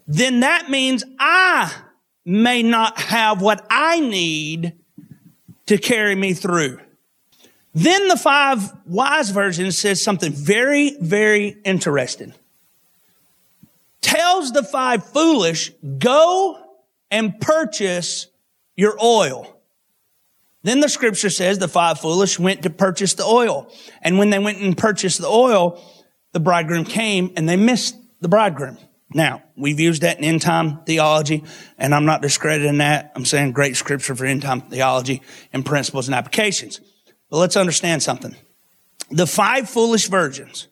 then 0.07 0.41
that 0.41 0.69
means 0.69 1.05
I 1.19 1.73
may 2.25 2.63
not 2.63 2.99
have 2.99 3.41
what 3.41 3.65
I 3.71 4.01
need 4.01 4.73
to 5.67 5.79
carry 5.79 6.15
me 6.15 6.35
through. 6.35 6.81
Then 7.75 8.09
the 8.09 8.17
five 8.17 8.71
wise 8.87 9.31
version 9.31 9.73
says 9.73 10.03
something 10.03 10.33
very, 10.33 10.97
very 11.01 11.57
interesting. 11.65 12.35
Tells 14.01 14.53
the 14.53 14.63
five 14.63 15.07
foolish, 15.07 15.71
go 15.99 16.59
and 17.11 17.41
purchase 17.41 18.27
your 18.77 19.03
oil. 19.03 19.62
Then 20.63 20.81
the 20.81 20.89
scripture 20.89 21.31
says 21.31 21.59
the 21.59 21.69
five 21.69 22.01
foolish 22.01 22.39
went 22.39 22.63
to 22.63 22.71
purchase 22.71 23.15
the 23.15 23.25
oil. 23.25 23.73
And 24.01 24.19
when 24.19 24.31
they 24.31 24.39
went 24.39 24.59
and 24.59 24.77
purchased 24.77 25.21
the 25.21 25.27
oil, 25.27 25.83
the 26.33 26.41
bridegroom 26.41 26.85
came 26.85 27.33
and 27.37 27.49
they 27.49 27.57
missed 27.57 27.97
the 28.21 28.29
bridegroom. 28.29 28.79
Now, 29.15 29.43
we've 29.57 29.81
used 29.81 30.03
that 30.03 30.19
in 30.19 30.25
end 30.25 30.43
time 30.43 30.85
theology, 30.85 31.45
and 31.77 31.95
I'm 31.95 32.07
not 32.07 32.23
discrediting 32.23 32.79
that. 32.79 33.13
I'm 33.15 33.25
saying 33.25 33.53
great 33.53 33.77
scripture 33.77 34.15
for 34.15 34.25
end 34.25 34.43
time 34.43 34.63
theology 34.63 35.23
and 35.53 35.67
principles 35.67 36.09
and 36.09 36.15
applications. 36.15 36.81
But 37.29 37.39
let's 37.39 37.57
understand 37.57 38.03
something. 38.03 38.35
The 39.11 39.27
five 39.27 39.69
foolish 39.69 40.09
virgins, 40.09 40.69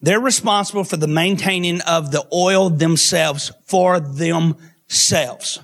they're 0.00 0.20
responsible 0.20 0.84
for 0.84 0.96
the 0.96 1.06
maintaining 1.06 1.80
of 1.82 2.12
the 2.12 2.26
oil 2.32 2.70
themselves 2.70 3.52
for 3.66 4.00
themselves. 4.00 5.60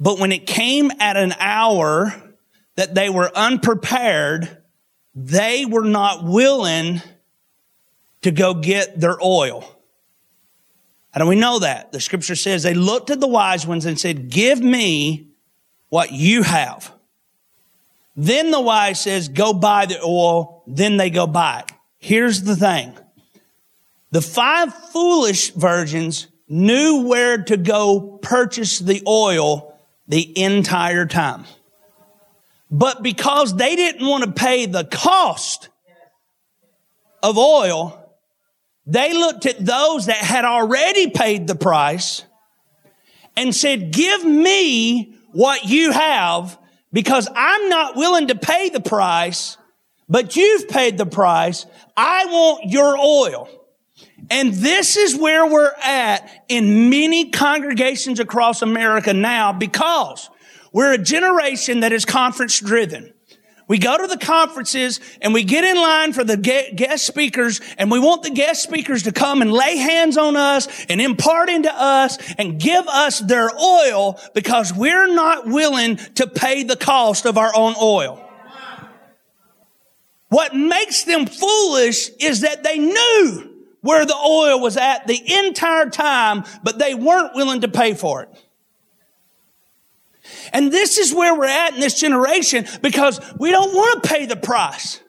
But 0.00 0.18
when 0.18 0.32
it 0.32 0.46
came 0.46 0.90
at 0.98 1.16
an 1.16 1.34
hour 1.38 2.12
that 2.76 2.94
they 2.94 3.08
were 3.08 3.30
unprepared, 3.34 4.62
they 5.14 5.64
were 5.64 5.84
not 5.84 6.24
willing 6.24 7.00
to 8.22 8.30
go 8.30 8.54
get 8.54 8.98
their 8.98 9.16
oil. 9.22 9.70
How 11.12 11.20
do 11.20 11.28
we 11.28 11.36
know 11.36 11.60
that? 11.60 11.92
The 11.92 12.00
scripture 12.00 12.34
says 12.34 12.62
they 12.62 12.74
looked 12.74 13.10
at 13.10 13.20
the 13.20 13.28
wise 13.28 13.66
ones 13.66 13.86
and 13.86 13.98
said, 13.98 14.30
give 14.30 14.60
me 14.60 15.28
what 15.88 16.10
you 16.10 16.42
have. 16.42 16.92
Then 18.16 18.50
the 18.50 18.60
wise 18.60 19.00
says, 19.00 19.28
go 19.28 19.52
buy 19.52 19.86
the 19.86 20.00
oil 20.02 20.54
then 20.66 20.96
they 20.96 21.10
go 21.10 21.26
buy 21.26 21.60
it. 21.60 21.72
Here's 21.98 22.42
the 22.42 22.56
thing. 22.56 22.94
The 24.10 24.22
five 24.22 24.74
foolish 24.74 25.50
virgins 25.50 26.28
knew 26.48 27.06
where 27.06 27.38
to 27.44 27.56
go 27.56 28.18
purchase 28.22 28.78
the 28.78 29.02
oil 29.06 29.78
the 30.06 30.38
entire 30.42 31.06
time. 31.06 31.44
But 32.74 33.04
because 33.04 33.54
they 33.54 33.76
didn't 33.76 34.04
want 34.04 34.24
to 34.24 34.32
pay 34.32 34.66
the 34.66 34.82
cost 34.82 35.68
of 37.22 37.38
oil, 37.38 38.12
they 38.84 39.12
looked 39.12 39.46
at 39.46 39.64
those 39.64 40.06
that 40.06 40.16
had 40.16 40.44
already 40.44 41.08
paid 41.08 41.46
the 41.46 41.54
price 41.54 42.24
and 43.36 43.54
said, 43.54 43.92
give 43.92 44.24
me 44.24 45.14
what 45.30 45.64
you 45.64 45.92
have 45.92 46.58
because 46.92 47.28
I'm 47.32 47.68
not 47.68 47.94
willing 47.94 48.26
to 48.26 48.34
pay 48.34 48.70
the 48.70 48.80
price, 48.80 49.56
but 50.08 50.34
you've 50.34 50.68
paid 50.68 50.98
the 50.98 51.06
price. 51.06 51.66
I 51.96 52.24
want 52.26 52.72
your 52.72 52.98
oil. 52.98 53.48
And 54.30 54.52
this 54.52 54.96
is 54.96 55.16
where 55.16 55.46
we're 55.46 55.74
at 55.80 56.28
in 56.48 56.90
many 56.90 57.30
congregations 57.30 58.18
across 58.18 58.62
America 58.62 59.14
now 59.14 59.52
because 59.52 60.28
we're 60.74 60.92
a 60.92 60.98
generation 60.98 61.80
that 61.80 61.92
is 61.92 62.04
conference 62.04 62.58
driven. 62.58 63.14
We 63.68 63.78
go 63.78 63.96
to 63.96 64.06
the 64.08 64.18
conferences 64.18 65.00
and 65.22 65.32
we 65.32 65.44
get 65.44 65.64
in 65.64 65.76
line 65.76 66.12
for 66.12 66.24
the 66.24 66.36
guest 66.36 67.06
speakers 67.06 67.60
and 67.78 67.90
we 67.90 67.98
want 67.98 68.24
the 68.24 68.30
guest 68.30 68.62
speakers 68.62 69.04
to 69.04 69.12
come 69.12 69.40
and 69.40 69.52
lay 69.52 69.76
hands 69.76 70.18
on 70.18 70.36
us 70.36 70.68
and 70.90 71.00
impart 71.00 71.48
into 71.48 71.72
us 71.72 72.18
and 72.36 72.60
give 72.60 72.86
us 72.88 73.20
their 73.20 73.50
oil 73.56 74.20
because 74.34 74.74
we're 74.74 75.14
not 75.14 75.46
willing 75.46 75.96
to 76.16 76.26
pay 76.26 76.64
the 76.64 76.76
cost 76.76 77.24
of 77.24 77.38
our 77.38 77.52
own 77.54 77.74
oil. 77.80 78.20
What 80.28 80.56
makes 80.56 81.04
them 81.04 81.26
foolish 81.26 82.10
is 82.20 82.40
that 82.40 82.64
they 82.64 82.78
knew 82.78 83.64
where 83.80 84.04
the 84.04 84.16
oil 84.16 84.60
was 84.60 84.76
at 84.76 85.06
the 85.06 85.20
entire 85.46 85.88
time, 85.88 86.42
but 86.64 86.80
they 86.80 86.94
weren't 86.94 87.36
willing 87.36 87.60
to 87.60 87.68
pay 87.68 87.94
for 87.94 88.22
it. 88.22 88.43
And 90.52 90.72
this 90.72 90.98
is 90.98 91.14
where 91.14 91.36
we're 91.36 91.44
at 91.44 91.74
in 91.74 91.80
this 91.80 91.98
generation 91.98 92.66
because 92.82 93.20
we 93.38 93.50
don't 93.50 93.74
want 93.74 94.02
to 94.02 94.08
pay 94.08 94.26
the 94.26 94.36
price. 94.36 95.00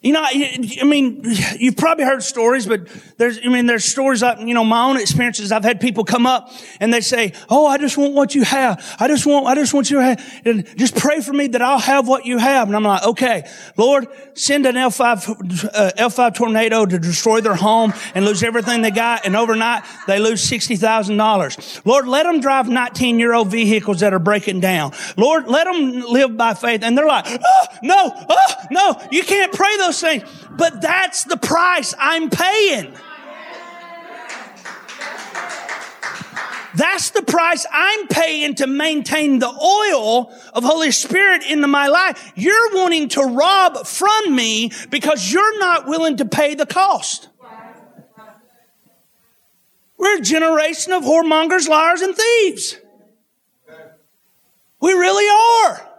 You 0.00 0.12
know, 0.12 0.22
I 0.24 0.84
mean, 0.84 1.22
you've 1.58 1.76
probably 1.76 2.04
heard 2.04 2.22
stories, 2.22 2.66
but 2.66 2.88
there's, 3.18 3.38
I 3.44 3.48
mean, 3.48 3.66
there's 3.66 3.84
stories, 3.84 4.22
you 4.22 4.54
know, 4.54 4.64
my 4.64 4.84
own 4.84 4.96
experiences. 4.96 5.52
I've 5.52 5.64
had 5.64 5.80
people 5.80 6.04
come 6.04 6.26
up 6.26 6.50
and 6.80 6.92
they 6.92 7.02
say, 7.02 7.32
Oh, 7.50 7.66
I 7.66 7.76
just 7.76 7.98
want 7.98 8.14
what 8.14 8.34
you 8.34 8.44
have. 8.44 8.96
I 8.98 9.08
just 9.08 9.26
want, 9.26 9.46
I 9.46 9.54
just 9.54 9.74
want 9.74 9.90
you 9.90 9.98
to 9.98 10.04
have, 10.04 10.42
and 10.46 10.78
just 10.78 10.96
pray 10.96 11.20
for 11.20 11.32
me 11.32 11.48
that 11.48 11.60
I'll 11.60 11.78
have 11.78 12.08
what 12.08 12.24
you 12.24 12.38
have. 12.38 12.68
And 12.68 12.76
I'm 12.76 12.82
like, 12.82 13.04
okay, 13.04 13.48
Lord, 13.76 14.06
send 14.34 14.66
an 14.66 14.74
L5, 14.74 15.70
uh, 15.74 15.90
L5 15.98 16.34
tornado 16.34 16.86
to 16.86 16.98
destroy 16.98 17.40
their 17.40 17.54
home 17.54 17.92
and 18.14 18.24
lose 18.24 18.42
everything 18.42 18.82
they 18.82 18.90
got. 18.90 19.26
And 19.26 19.36
overnight 19.36 19.84
they 20.06 20.18
lose 20.18 20.48
$60,000. 20.50 21.84
Lord, 21.84 22.08
let 22.08 22.24
them 22.24 22.40
drive 22.40 22.68
19 22.68 23.18
year 23.18 23.34
old 23.34 23.48
vehicles 23.48 24.00
that 24.00 24.14
are 24.14 24.18
breaking 24.18 24.60
down. 24.60 24.92
Lord, 25.16 25.46
let 25.46 25.64
them 25.64 26.00
live 26.00 26.36
by 26.36 26.54
faith. 26.54 26.82
And 26.82 26.96
they're 26.96 27.06
like, 27.06 27.26
oh, 27.28 27.66
no, 27.82 28.12
oh, 28.28 28.54
no, 28.70 29.00
you 29.10 29.22
can't 29.22 29.52
pray 29.52 29.73
those 29.78 30.00
things. 30.00 30.24
But 30.50 30.80
that's 30.80 31.24
the 31.24 31.36
price 31.36 31.94
I'm 31.98 32.30
paying. 32.30 32.94
That's 36.74 37.10
the 37.10 37.22
price 37.22 37.64
I'm 37.70 38.08
paying 38.08 38.56
to 38.56 38.66
maintain 38.66 39.38
the 39.38 39.48
oil 39.48 40.32
of 40.52 40.64
Holy 40.64 40.90
Spirit 40.90 41.44
into 41.48 41.68
my 41.68 41.86
life. 41.86 42.32
You're 42.34 42.74
wanting 42.74 43.08
to 43.10 43.22
rob 43.22 43.86
from 43.86 44.34
me 44.34 44.72
because 44.90 45.32
you're 45.32 45.58
not 45.60 45.86
willing 45.86 46.16
to 46.16 46.24
pay 46.24 46.54
the 46.54 46.66
cost. 46.66 47.28
We're 49.96 50.18
a 50.18 50.20
generation 50.20 50.92
of 50.92 51.04
whoremongers, 51.04 51.68
liars, 51.68 52.00
and 52.02 52.14
thieves. 52.14 52.76
We 54.80 54.92
really 54.92 55.70
are. 55.70 55.93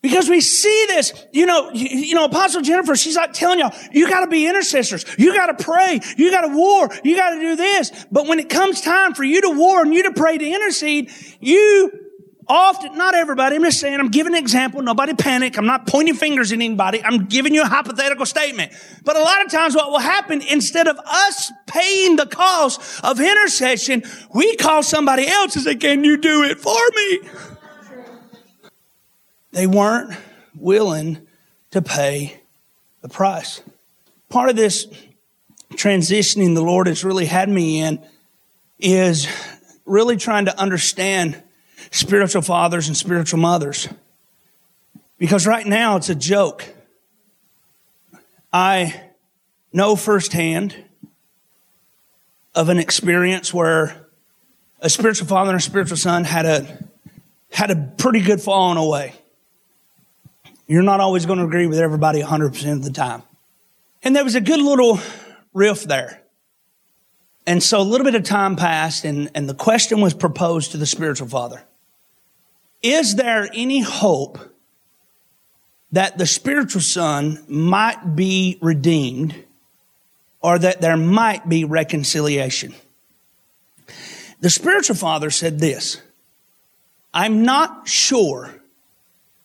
Because 0.00 0.28
we 0.28 0.40
see 0.40 0.86
this, 0.88 1.12
you 1.32 1.44
know, 1.44 1.70
you, 1.72 2.14
know, 2.14 2.24
Apostle 2.24 2.62
Jennifer, 2.62 2.94
she's 2.94 3.16
like 3.16 3.32
telling 3.32 3.58
y'all, 3.58 3.74
you 3.90 4.08
gotta 4.08 4.28
be 4.28 4.46
intercessors. 4.46 5.04
You 5.18 5.34
gotta 5.34 5.54
pray. 5.54 6.00
You 6.16 6.30
gotta 6.30 6.56
war. 6.56 6.88
You 7.02 7.16
gotta 7.16 7.40
do 7.40 7.56
this. 7.56 8.06
But 8.10 8.28
when 8.28 8.38
it 8.38 8.48
comes 8.48 8.80
time 8.80 9.14
for 9.14 9.24
you 9.24 9.40
to 9.40 9.50
war 9.50 9.82
and 9.82 9.92
you 9.92 10.04
to 10.04 10.12
pray 10.12 10.38
to 10.38 10.44
intercede, 10.44 11.10
you 11.40 11.90
often, 12.46 12.96
not 12.96 13.16
everybody, 13.16 13.56
I'm 13.56 13.64
just 13.64 13.80
saying, 13.80 13.98
I'm 13.98 14.10
giving 14.10 14.34
an 14.34 14.38
example. 14.38 14.82
Nobody 14.82 15.14
panic. 15.14 15.58
I'm 15.58 15.66
not 15.66 15.88
pointing 15.88 16.14
fingers 16.14 16.52
at 16.52 16.56
anybody. 16.56 17.02
I'm 17.02 17.26
giving 17.26 17.52
you 17.52 17.62
a 17.62 17.66
hypothetical 17.66 18.24
statement. 18.24 18.72
But 19.04 19.16
a 19.16 19.20
lot 19.20 19.44
of 19.44 19.50
times 19.50 19.74
what 19.74 19.90
will 19.90 19.98
happen, 19.98 20.42
instead 20.42 20.86
of 20.86 20.96
us 21.04 21.52
paying 21.66 22.14
the 22.14 22.26
cost 22.26 23.04
of 23.04 23.20
intercession, 23.20 24.04
we 24.32 24.54
call 24.54 24.84
somebody 24.84 25.26
else 25.26 25.56
and 25.56 25.64
say, 25.64 25.74
can 25.74 26.04
you 26.04 26.16
do 26.16 26.44
it 26.44 26.60
for 26.60 26.78
me? 26.94 27.57
They 29.58 29.66
weren't 29.66 30.16
willing 30.54 31.26
to 31.72 31.82
pay 31.82 32.40
the 33.02 33.08
price. 33.08 33.60
Part 34.28 34.50
of 34.50 34.54
this 34.54 34.86
transitioning 35.72 36.54
the 36.54 36.62
Lord 36.62 36.86
has 36.86 37.02
really 37.02 37.26
had 37.26 37.48
me 37.48 37.80
in 37.80 38.00
is 38.78 39.26
really 39.84 40.16
trying 40.16 40.44
to 40.44 40.56
understand 40.56 41.42
spiritual 41.90 42.40
fathers 42.40 42.86
and 42.86 42.96
spiritual 42.96 43.40
mothers. 43.40 43.88
Because 45.18 45.44
right 45.44 45.66
now 45.66 45.96
it's 45.96 46.08
a 46.08 46.14
joke. 46.14 46.64
I 48.52 48.94
know 49.72 49.96
firsthand 49.96 50.76
of 52.54 52.68
an 52.68 52.78
experience 52.78 53.52
where 53.52 54.06
a 54.78 54.88
spiritual 54.88 55.26
father 55.26 55.50
and 55.50 55.58
a 55.58 55.60
spiritual 55.60 55.96
son 55.96 56.22
had 56.22 56.46
a 56.46 56.78
had 57.50 57.72
a 57.72 57.92
pretty 57.98 58.20
good 58.20 58.40
falling 58.40 58.78
away. 58.78 59.17
You're 60.68 60.82
not 60.82 61.00
always 61.00 61.24
going 61.24 61.38
to 61.38 61.46
agree 61.46 61.66
with 61.66 61.78
everybody 61.78 62.22
100% 62.22 62.72
of 62.72 62.84
the 62.84 62.92
time. 62.92 63.22
And 64.02 64.14
there 64.14 64.22
was 64.22 64.34
a 64.34 64.40
good 64.40 64.60
little 64.60 65.00
riff 65.54 65.82
there. 65.84 66.22
And 67.46 67.62
so 67.62 67.80
a 67.80 67.82
little 67.82 68.04
bit 68.04 68.14
of 68.14 68.24
time 68.24 68.56
passed 68.56 69.06
and, 69.06 69.30
and 69.34 69.48
the 69.48 69.54
question 69.54 70.02
was 70.02 70.12
proposed 70.12 70.72
to 70.72 70.76
the 70.76 70.84
spiritual 70.84 71.26
father. 71.26 71.62
Is 72.82 73.16
there 73.16 73.48
any 73.54 73.80
hope 73.80 74.38
that 75.90 76.18
the 76.18 76.26
spiritual 76.26 76.82
son 76.82 77.42
might 77.48 78.14
be 78.14 78.58
redeemed 78.60 79.34
or 80.42 80.58
that 80.58 80.82
there 80.82 80.98
might 80.98 81.48
be 81.48 81.64
reconciliation? 81.64 82.74
The 84.40 84.50
spiritual 84.50 84.96
father 84.96 85.30
said 85.30 85.58
this, 85.58 86.02
I'm 87.14 87.42
not 87.42 87.88
sure 87.88 88.54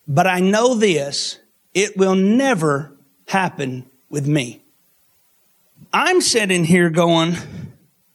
but 0.07 0.27
I 0.27 0.39
know 0.39 0.75
this, 0.75 1.39
it 1.73 1.97
will 1.97 2.15
never 2.15 2.91
happen 3.27 3.85
with 4.09 4.27
me. 4.27 4.61
I'm 5.91 6.21
sitting 6.21 6.63
here 6.65 6.89
going, 6.89 7.35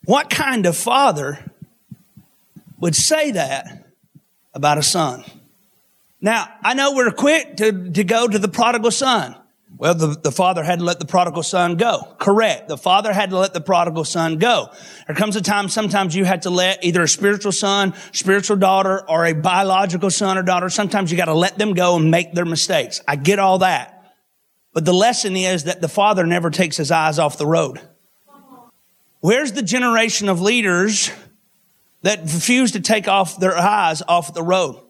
what 0.04 0.30
kind 0.30 0.66
of 0.66 0.76
father 0.76 1.50
would 2.80 2.96
say 2.96 3.32
that 3.32 3.86
about 4.54 4.78
a 4.78 4.82
son? 4.82 5.24
Now, 6.20 6.48
I 6.62 6.74
know 6.74 6.94
we're 6.94 7.10
quick 7.12 7.56
to, 7.58 7.90
to 7.92 8.04
go 8.04 8.26
to 8.26 8.38
the 8.38 8.48
prodigal 8.48 8.90
son. 8.90 9.36
Well, 9.78 9.94
the, 9.94 10.08
the 10.08 10.32
father 10.32 10.64
had 10.64 10.80
to 10.80 10.84
let 10.84 10.98
the 10.98 11.06
prodigal 11.06 11.44
son 11.44 11.76
go. 11.76 12.02
Correct. 12.18 12.66
The 12.66 12.76
father 12.76 13.12
had 13.12 13.30
to 13.30 13.38
let 13.38 13.54
the 13.54 13.60
prodigal 13.60 14.04
son 14.04 14.38
go. 14.38 14.70
There 15.06 15.14
comes 15.14 15.36
a 15.36 15.40
time 15.40 15.68
sometimes 15.68 16.16
you 16.16 16.24
had 16.24 16.42
to 16.42 16.50
let 16.50 16.84
either 16.84 17.02
a 17.02 17.08
spiritual 17.08 17.52
son, 17.52 17.94
spiritual 18.12 18.56
daughter, 18.56 19.08
or 19.08 19.24
a 19.24 19.34
biological 19.34 20.10
son 20.10 20.36
or 20.36 20.42
daughter, 20.42 20.68
sometimes 20.68 21.12
you 21.12 21.16
got 21.16 21.26
to 21.26 21.34
let 21.34 21.58
them 21.58 21.74
go 21.74 21.96
and 21.96 22.10
make 22.10 22.34
their 22.34 22.44
mistakes. 22.44 23.00
I 23.06 23.14
get 23.14 23.38
all 23.38 23.58
that. 23.58 23.94
But 24.74 24.84
the 24.84 24.92
lesson 24.92 25.36
is 25.36 25.64
that 25.64 25.80
the 25.80 25.88
father 25.88 26.26
never 26.26 26.50
takes 26.50 26.76
his 26.76 26.90
eyes 26.90 27.20
off 27.20 27.38
the 27.38 27.46
road. 27.46 27.80
Where's 29.20 29.52
the 29.52 29.62
generation 29.62 30.28
of 30.28 30.40
leaders 30.40 31.10
that 32.02 32.22
refuse 32.22 32.72
to 32.72 32.80
take 32.80 33.06
off 33.06 33.38
their 33.38 33.56
eyes 33.56 34.02
off 34.06 34.34
the 34.34 34.42
road? 34.42 34.80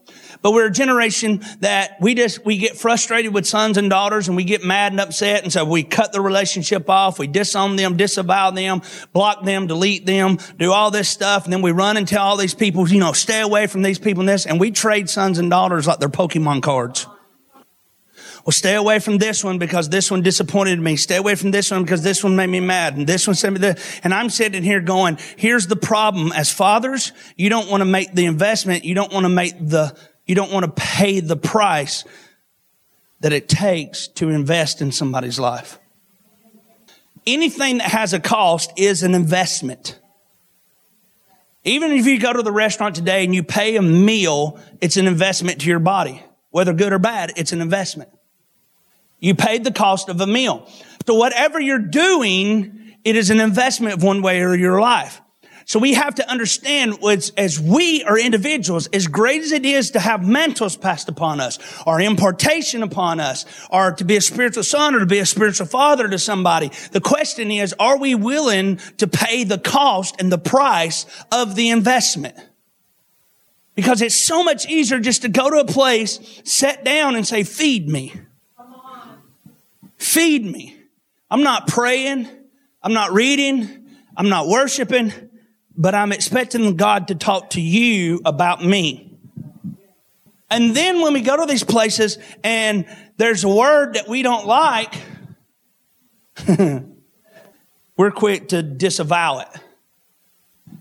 But 0.41 0.53
we're 0.53 0.67
a 0.67 0.71
generation 0.71 1.41
that 1.59 1.97
we 1.99 2.15
just, 2.15 2.45
we 2.45 2.57
get 2.57 2.77
frustrated 2.77 3.33
with 3.33 3.45
sons 3.45 3.77
and 3.77 3.89
daughters 3.89 4.27
and 4.27 4.37
we 4.37 4.45
get 4.45 4.63
mad 4.63 4.93
and 4.93 5.01
upset. 5.01 5.43
And 5.43 5.51
so 5.51 5.65
we 5.65 5.83
cut 5.83 6.13
the 6.13 6.21
relationship 6.21 6.89
off. 6.89 7.19
We 7.19 7.27
disown 7.27 7.75
them, 7.75 7.97
disavow 7.97 8.51
them, 8.51 8.81
block 9.11 9.43
them, 9.43 9.67
delete 9.67 10.05
them, 10.05 10.37
do 10.57 10.71
all 10.71 10.91
this 10.91 11.09
stuff. 11.09 11.43
And 11.43 11.51
then 11.51 11.61
we 11.61 11.71
run 11.71 11.97
and 11.97 12.07
tell 12.07 12.23
all 12.23 12.37
these 12.37 12.53
people, 12.53 12.87
you 12.87 12.99
know, 12.99 13.11
stay 13.11 13.41
away 13.41 13.67
from 13.67 13.81
these 13.81 13.99
people 13.99 14.21
and 14.21 14.29
this. 14.29 14.45
And 14.45 14.59
we 14.59 14.71
trade 14.71 15.09
sons 15.09 15.39
and 15.39 15.49
daughters 15.49 15.87
like 15.87 15.99
they're 15.99 16.07
Pokemon 16.07 16.63
cards. 16.63 17.05
Well, 18.45 18.53
stay 18.53 18.75
away 18.75 18.99
from 18.99 19.17
this 19.17 19.43
one 19.43 19.57
because 19.57 19.89
this 19.89 20.09
one 20.09 20.21
disappointed 20.21 20.79
me. 20.79 20.95
Stay 20.95 21.17
away 21.17 21.35
from 21.35 21.51
this 21.51 21.69
one 21.69 21.83
because 21.83 22.01
this 22.01 22.23
one 22.23 22.35
made 22.35 22.47
me 22.47 22.59
mad. 22.61 22.95
And 22.95 23.05
this 23.05 23.27
one 23.27 23.35
sent 23.35 23.53
me 23.53 23.59
the, 23.59 23.79
and 24.03 24.13
I'm 24.13 24.29
sitting 24.29 24.63
here 24.63 24.79
going, 24.79 25.19
here's 25.35 25.67
the 25.67 25.75
problem. 25.75 26.31
As 26.31 26.51
fathers, 26.51 27.11
you 27.35 27.49
don't 27.49 27.69
want 27.69 27.81
to 27.81 27.85
make 27.85 28.13
the 28.13 28.25
investment. 28.25 28.85
You 28.85 28.95
don't 28.95 29.11
want 29.11 29.25
to 29.25 29.29
make 29.29 29.53
the 29.59 29.95
you 30.29 30.35
don't 30.35 30.51
want 30.51 30.63
to 30.63 30.71
pay 30.71 31.21
the 31.21 31.35
price 31.35 32.03
that 33.21 33.33
it 33.33 33.49
takes 33.49 34.07
to 34.09 34.29
invest 34.29 34.79
in 34.79 34.91
somebody's 34.91 35.39
life. 35.39 35.79
Anything 37.25 37.79
that 37.79 37.89
has 37.89 38.13
a 38.13 38.19
cost 38.19 38.71
is 38.77 39.01
an 39.01 39.15
investment. 39.15 39.99
Even 41.63 41.91
if 41.93 42.05
you 42.05 42.19
go 42.19 42.31
to 42.31 42.43
the 42.43 42.51
restaurant 42.51 42.93
today 42.93 43.23
and 43.23 43.33
you 43.33 43.41
pay 43.41 43.75
a 43.75 43.81
meal, 43.81 44.59
it's 44.81 44.97
an 44.97 45.07
investment 45.07 45.61
to 45.61 45.67
your 45.67 45.79
body. 45.79 46.23
Whether 46.51 46.73
good 46.73 46.93
or 46.93 46.99
bad, 46.99 47.33
it's 47.35 47.51
an 47.51 47.59
investment. 47.59 48.11
You 49.19 49.33
paid 49.33 49.63
the 49.63 49.71
cost 49.71 50.09
of 50.09 50.21
a 50.21 50.27
meal. 50.27 50.69
So 51.07 51.15
whatever 51.15 51.59
you're 51.59 51.79
doing, 51.79 52.93
it 53.03 53.15
is 53.15 53.31
an 53.31 53.39
investment 53.39 53.95
of 53.95 54.03
one 54.03 54.21
way 54.21 54.43
or 54.43 54.55
your 54.55 54.79
life. 54.79 55.21
So 55.69 55.77
we 55.77 55.93
have 55.93 56.15
to 56.15 56.27
understand 56.27 56.97
as, 57.03 57.31
as 57.37 57.59
we 57.59 58.03
are 58.03 58.17
individuals, 58.17 58.87
as 58.87 59.05
great 59.05 59.43
as 59.43 59.51
it 59.51 59.67
is 59.67 59.91
to 59.91 59.99
have 59.99 60.27
mantles 60.27 60.75
passed 60.75 61.09
upon 61.09 61.39
us, 61.39 61.59
or 61.85 62.01
impartation 62.01 62.81
upon 62.81 63.19
us, 63.19 63.45
or 63.69 63.91
to 63.91 64.03
be 64.03 64.15
a 64.15 64.21
spiritual 64.21 64.63
son 64.63 64.95
or 64.95 64.99
to 65.01 65.05
be 65.05 65.19
a 65.19 65.27
spiritual 65.27 65.67
father 65.67 66.07
to 66.07 66.17
somebody. 66.17 66.71
The 66.91 67.01
question 67.01 67.51
is, 67.51 67.75
are 67.77 67.99
we 67.99 68.15
willing 68.15 68.77
to 68.97 69.07
pay 69.07 69.43
the 69.43 69.59
cost 69.59 70.15
and 70.19 70.31
the 70.31 70.39
price 70.39 71.05
of 71.31 71.53
the 71.53 71.69
investment? 71.69 72.35
Because 73.75 74.01
it's 74.01 74.15
so 74.15 74.43
much 74.43 74.67
easier 74.67 74.99
just 74.99 75.21
to 75.21 75.29
go 75.29 75.51
to 75.51 75.57
a 75.57 75.65
place, 75.65 76.41
sit 76.45 76.83
down 76.83 77.15
and 77.15 77.27
say, 77.27 77.43
feed 77.43 77.87
me. 77.87 78.15
Feed 79.97 80.45
me. 80.45 80.75
I'm 81.29 81.43
not 81.43 81.67
praying. 81.67 82.27
I'm 82.81 82.93
not 82.93 83.11
reading. 83.11 83.91
I'm 84.17 84.29
not 84.29 84.47
worshiping 84.47 85.28
but 85.79 85.95
I'm 85.95 86.11
expecting 86.11 86.75
God 86.75 87.07
to 87.07 87.15
talk 87.15 87.51
to 87.51 87.61
you 87.61 88.19
about 88.25 88.63
me. 88.63 89.17
And 90.51 90.75
then 90.75 90.99
when 90.99 91.13
we 91.13 91.21
go 91.21 91.37
to 91.37 91.45
these 91.45 91.63
places 91.63 92.17
and 92.43 92.85
there's 93.15 93.45
a 93.45 93.49
word 93.49 93.93
that 93.93 94.09
we 94.09 94.21
don't 94.21 94.45
like, 94.45 94.93
we're 97.97 98.11
quick 98.11 98.49
to 98.49 98.61
disavow 98.61 99.39
it 99.39 99.47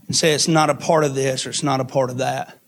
and 0.08 0.16
say 0.16 0.32
it's 0.32 0.48
not 0.48 0.68
a 0.68 0.74
part 0.74 1.04
of 1.04 1.14
this 1.14 1.46
or 1.46 1.50
it's 1.50 1.62
not 1.62 1.78
a 1.78 1.84
part 1.84 2.10
of 2.10 2.18
that. 2.18 2.58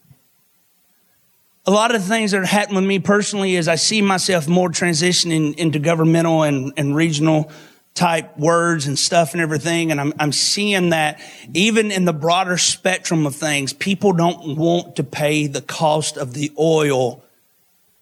A 1.66 1.70
lot 1.72 1.92
of 1.92 2.00
the 2.00 2.08
things 2.08 2.30
that 2.30 2.40
are 2.40 2.46
happening 2.46 2.76
with 2.76 2.84
me 2.84 3.00
personally 3.00 3.56
is 3.56 3.66
I 3.66 3.74
see 3.74 4.02
myself 4.02 4.46
more 4.46 4.68
transitioning 4.68 5.56
into 5.56 5.80
governmental 5.80 6.44
and, 6.44 6.72
and 6.76 6.94
regional 6.94 7.50
type 8.00 8.38
words 8.38 8.86
and 8.86 8.98
stuff 8.98 9.34
and 9.34 9.42
everything. 9.42 9.90
And 9.90 10.00
I'm, 10.00 10.14
I'm 10.18 10.32
seeing 10.32 10.88
that 10.88 11.20
even 11.52 11.90
in 11.90 12.06
the 12.06 12.14
broader 12.14 12.56
spectrum 12.56 13.26
of 13.26 13.36
things, 13.36 13.74
people 13.74 14.14
don't 14.14 14.56
want 14.56 14.96
to 14.96 15.04
pay 15.04 15.46
the 15.46 15.60
cost 15.60 16.16
of 16.16 16.32
the 16.32 16.50
oil 16.58 17.22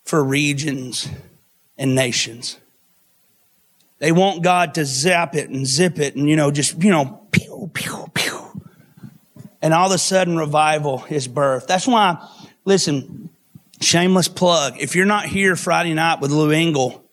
for 0.04 0.22
regions 0.22 1.08
and 1.76 1.96
nations. 1.96 2.58
They 3.98 4.12
want 4.12 4.44
God 4.44 4.74
to 4.74 4.84
zap 4.84 5.34
it 5.34 5.50
and 5.50 5.66
zip 5.66 5.98
it 5.98 6.14
and, 6.14 6.28
you 6.28 6.36
know, 6.36 6.52
just, 6.52 6.80
you 6.80 6.90
know, 6.90 7.20
pew, 7.32 7.68
pew, 7.74 8.06
pew. 8.14 8.62
And 9.60 9.74
all 9.74 9.88
of 9.88 9.92
a 9.92 9.98
sudden 9.98 10.36
revival 10.36 11.04
is 11.10 11.26
birthed. 11.26 11.66
That's 11.66 11.88
why, 11.88 12.24
listen, 12.64 13.30
shameless 13.80 14.28
plug. 14.28 14.76
If 14.78 14.94
you're 14.94 15.06
not 15.06 15.26
here 15.26 15.56
Friday 15.56 15.94
night 15.94 16.20
with 16.20 16.30
Lou 16.30 16.52
Engle, 16.52 17.04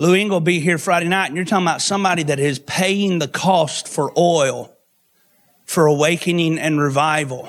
Lou 0.00 0.14
Engle 0.14 0.38
be 0.38 0.60
here 0.60 0.78
Friday 0.78 1.08
night, 1.08 1.26
and 1.26 1.36
you're 1.36 1.44
talking 1.44 1.66
about 1.66 1.82
somebody 1.82 2.22
that 2.22 2.38
is 2.38 2.60
paying 2.60 3.18
the 3.18 3.26
cost 3.26 3.88
for 3.88 4.12
oil, 4.16 4.72
for 5.64 5.86
awakening 5.86 6.56
and 6.56 6.80
revival. 6.80 7.48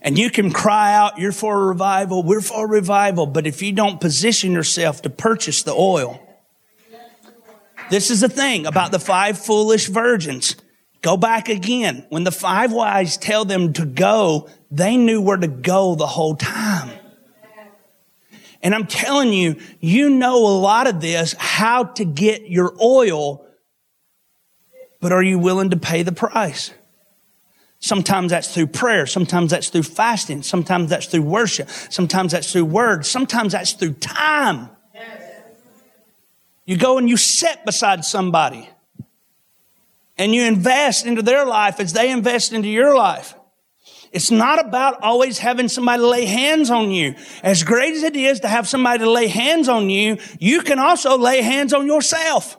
And 0.00 0.18
you 0.18 0.30
can 0.30 0.50
cry 0.50 0.94
out, 0.94 1.18
you're 1.18 1.30
for 1.30 1.62
a 1.62 1.66
revival, 1.66 2.22
we're 2.22 2.40
for 2.40 2.64
a 2.64 2.68
revival, 2.68 3.26
but 3.26 3.46
if 3.46 3.60
you 3.60 3.72
don't 3.72 4.00
position 4.00 4.52
yourself 4.52 5.02
to 5.02 5.10
purchase 5.10 5.62
the 5.62 5.74
oil, 5.74 6.18
this 7.90 8.10
is 8.10 8.22
the 8.22 8.28
thing 8.30 8.64
about 8.64 8.90
the 8.90 8.98
five 8.98 9.38
foolish 9.38 9.88
virgins. 9.88 10.56
Go 11.02 11.18
back 11.18 11.50
again. 11.50 12.06
When 12.08 12.24
the 12.24 12.32
five 12.32 12.72
wise 12.72 13.18
tell 13.18 13.44
them 13.44 13.74
to 13.74 13.84
go, 13.84 14.48
they 14.70 14.96
knew 14.96 15.20
where 15.20 15.36
to 15.36 15.48
go 15.48 15.94
the 15.94 16.06
whole 16.06 16.36
time. 16.36 16.90
And 18.62 18.74
I'm 18.74 18.86
telling 18.86 19.32
you, 19.32 19.56
you 19.80 20.08
know 20.08 20.46
a 20.46 20.54
lot 20.56 20.86
of 20.86 21.00
this, 21.00 21.34
how 21.38 21.84
to 21.84 22.04
get 22.04 22.48
your 22.48 22.72
oil, 22.80 23.44
but 25.00 25.10
are 25.12 25.22
you 25.22 25.38
willing 25.38 25.70
to 25.70 25.76
pay 25.76 26.02
the 26.02 26.12
price? 26.12 26.70
Sometimes 27.80 28.30
that's 28.30 28.54
through 28.54 28.68
prayer. 28.68 29.06
Sometimes 29.06 29.50
that's 29.50 29.68
through 29.68 29.82
fasting. 29.82 30.44
Sometimes 30.44 30.90
that's 30.90 31.06
through 31.06 31.22
worship. 31.22 31.68
Sometimes 31.68 32.30
that's 32.30 32.52
through 32.52 32.66
words. 32.66 33.08
Sometimes 33.08 33.52
that's 33.52 33.72
through 33.72 33.94
time. 33.94 34.70
You 36.64 36.76
go 36.76 36.96
and 36.98 37.08
you 37.08 37.16
sit 37.16 37.64
beside 37.64 38.04
somebody 38.04 38.70
and 40.16 40.32
you 40.32 40.44
invest 40.44 41.04
into 41.04 41.22
their 41.22 41.44
life 41.44 41.80
as 41.80 41.92
they 41.92 42.12
invest 42.12 42.52
into 42.52 42.68
your 42.68 42.94
life. 42.94 43.34
It's 44.12 44.30
not 44.30 44.64
about 44.64 45.02
always 45.02 45.38
having 45.38 45.68
somebody 45.68 46.02
lay 46.02 46.26
hands 46.26 46.70
on 46.70 46.90
you. 46.90 47.14
As 47.42 47.64
great 47.64 47.94
as 47.94 48.02
it 48.02 48.14
is 48.14 48.40
to 48.40 48.48
have 48.48 48.68
somebody 48.68 49.04
lay 49.06 49.26
hands 49.26 49.70
on 49.70 49.88
you, 49.88 50.18
you 50.38 50.60
can 50.60 50.78
also 50.78 51.16
lay 51.16 51.40
hands 51.40 51.72
on 51.72 51.86
yourself. 51.86 52.58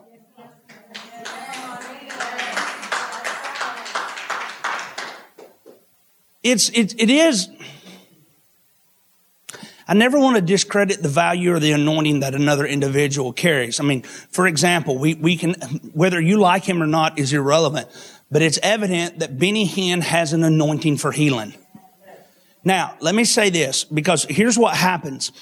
It's, 6.42 6.68
it, 6.70 7.00
it 7.00 7.08
is, 7.08 7.48
I 9.88 9.94
never 9.94 10.18
want 10.18 10.36
to 10.36 10.42
discredit 10.42 11.02
the 11.02 11.08
value 11.08 11.54
or 11.54 11.60
the 11.60 11.72
anointing 11.72 12.20
that 12.20 12.34
another 12.34 12.66
individual 12.66 13.32
carries. 13.32 13.80
I 13.80 13.84
mean, 13.84 14.02
for 14.02 14.46
example, 14.46 14.98
we, 14.98 15.14
we 15.14 15.36
can, 15.36 15.54
whether 15.94 16.20
you 16.20 16.38
like 16.38 16.64
him 16.64 16.82
or 16.82 16.86
not 16.86 17.18
is 17.18 17.32
irrelevant 17.32 17.88
but 18.30 18.42
it's 18.42 18.58
evident 18.62 19.20
that 19.20 19.38
Benny 19.38 19.66
Hinn 19.68 20.02
has 20.02 20.32
an 20.32 20.42
anointing 20.42 20.96
for 20.96 21.12
healing. 21.12 21.54
Now, 22.64 22.96
let 23.00 23.14
me 23.14 23.24
say 23.24 23.50
this 23.50 23.84
because 23.84 24.24
here's 24.24 24.58
what 24.58 24.76
happens. 24.76 25.32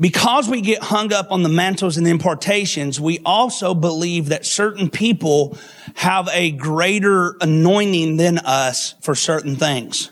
Because 0.00 0.48
we 0.48 0.62
get 0.62 0.82
hung 0.82 1.12
up 1.12 1.30
on 1.30 1.44
the 1.44 1.48
mantles 1.48 1.96
and 1.96 2.04
the 2.04 2.10
impartations, 2.10 3.00
we 3.00 3.20
also 3.24 3.72
believe 3.72 4.30
that 4.30 4.44
certain 4.44 4.90
people 4.90 5.56
have 5.94 6.28
a 6.32 6.50
greater 6.50 7.36
anointing 7.40 8.16
than 8.16 8.38
us 8.38 8.94
for 9.00 9.14
certain 9.14 9.54
things. 9.54 10.10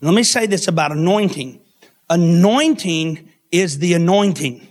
Let 0.00 0.14
me 0.14 0.22
say 0.22 0.46
this 0.46 0.68
about 0.68 0.92
anointing. 0.92 1.60
Anointing 2.08 3.28
is 3.52 3.78
the 3.78 3.92
anointing. 3.92 4.66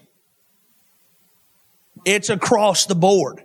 It's 2.06 2.30
across 2.30 2.88
the 2.88 2.96
board. 2.96 3.44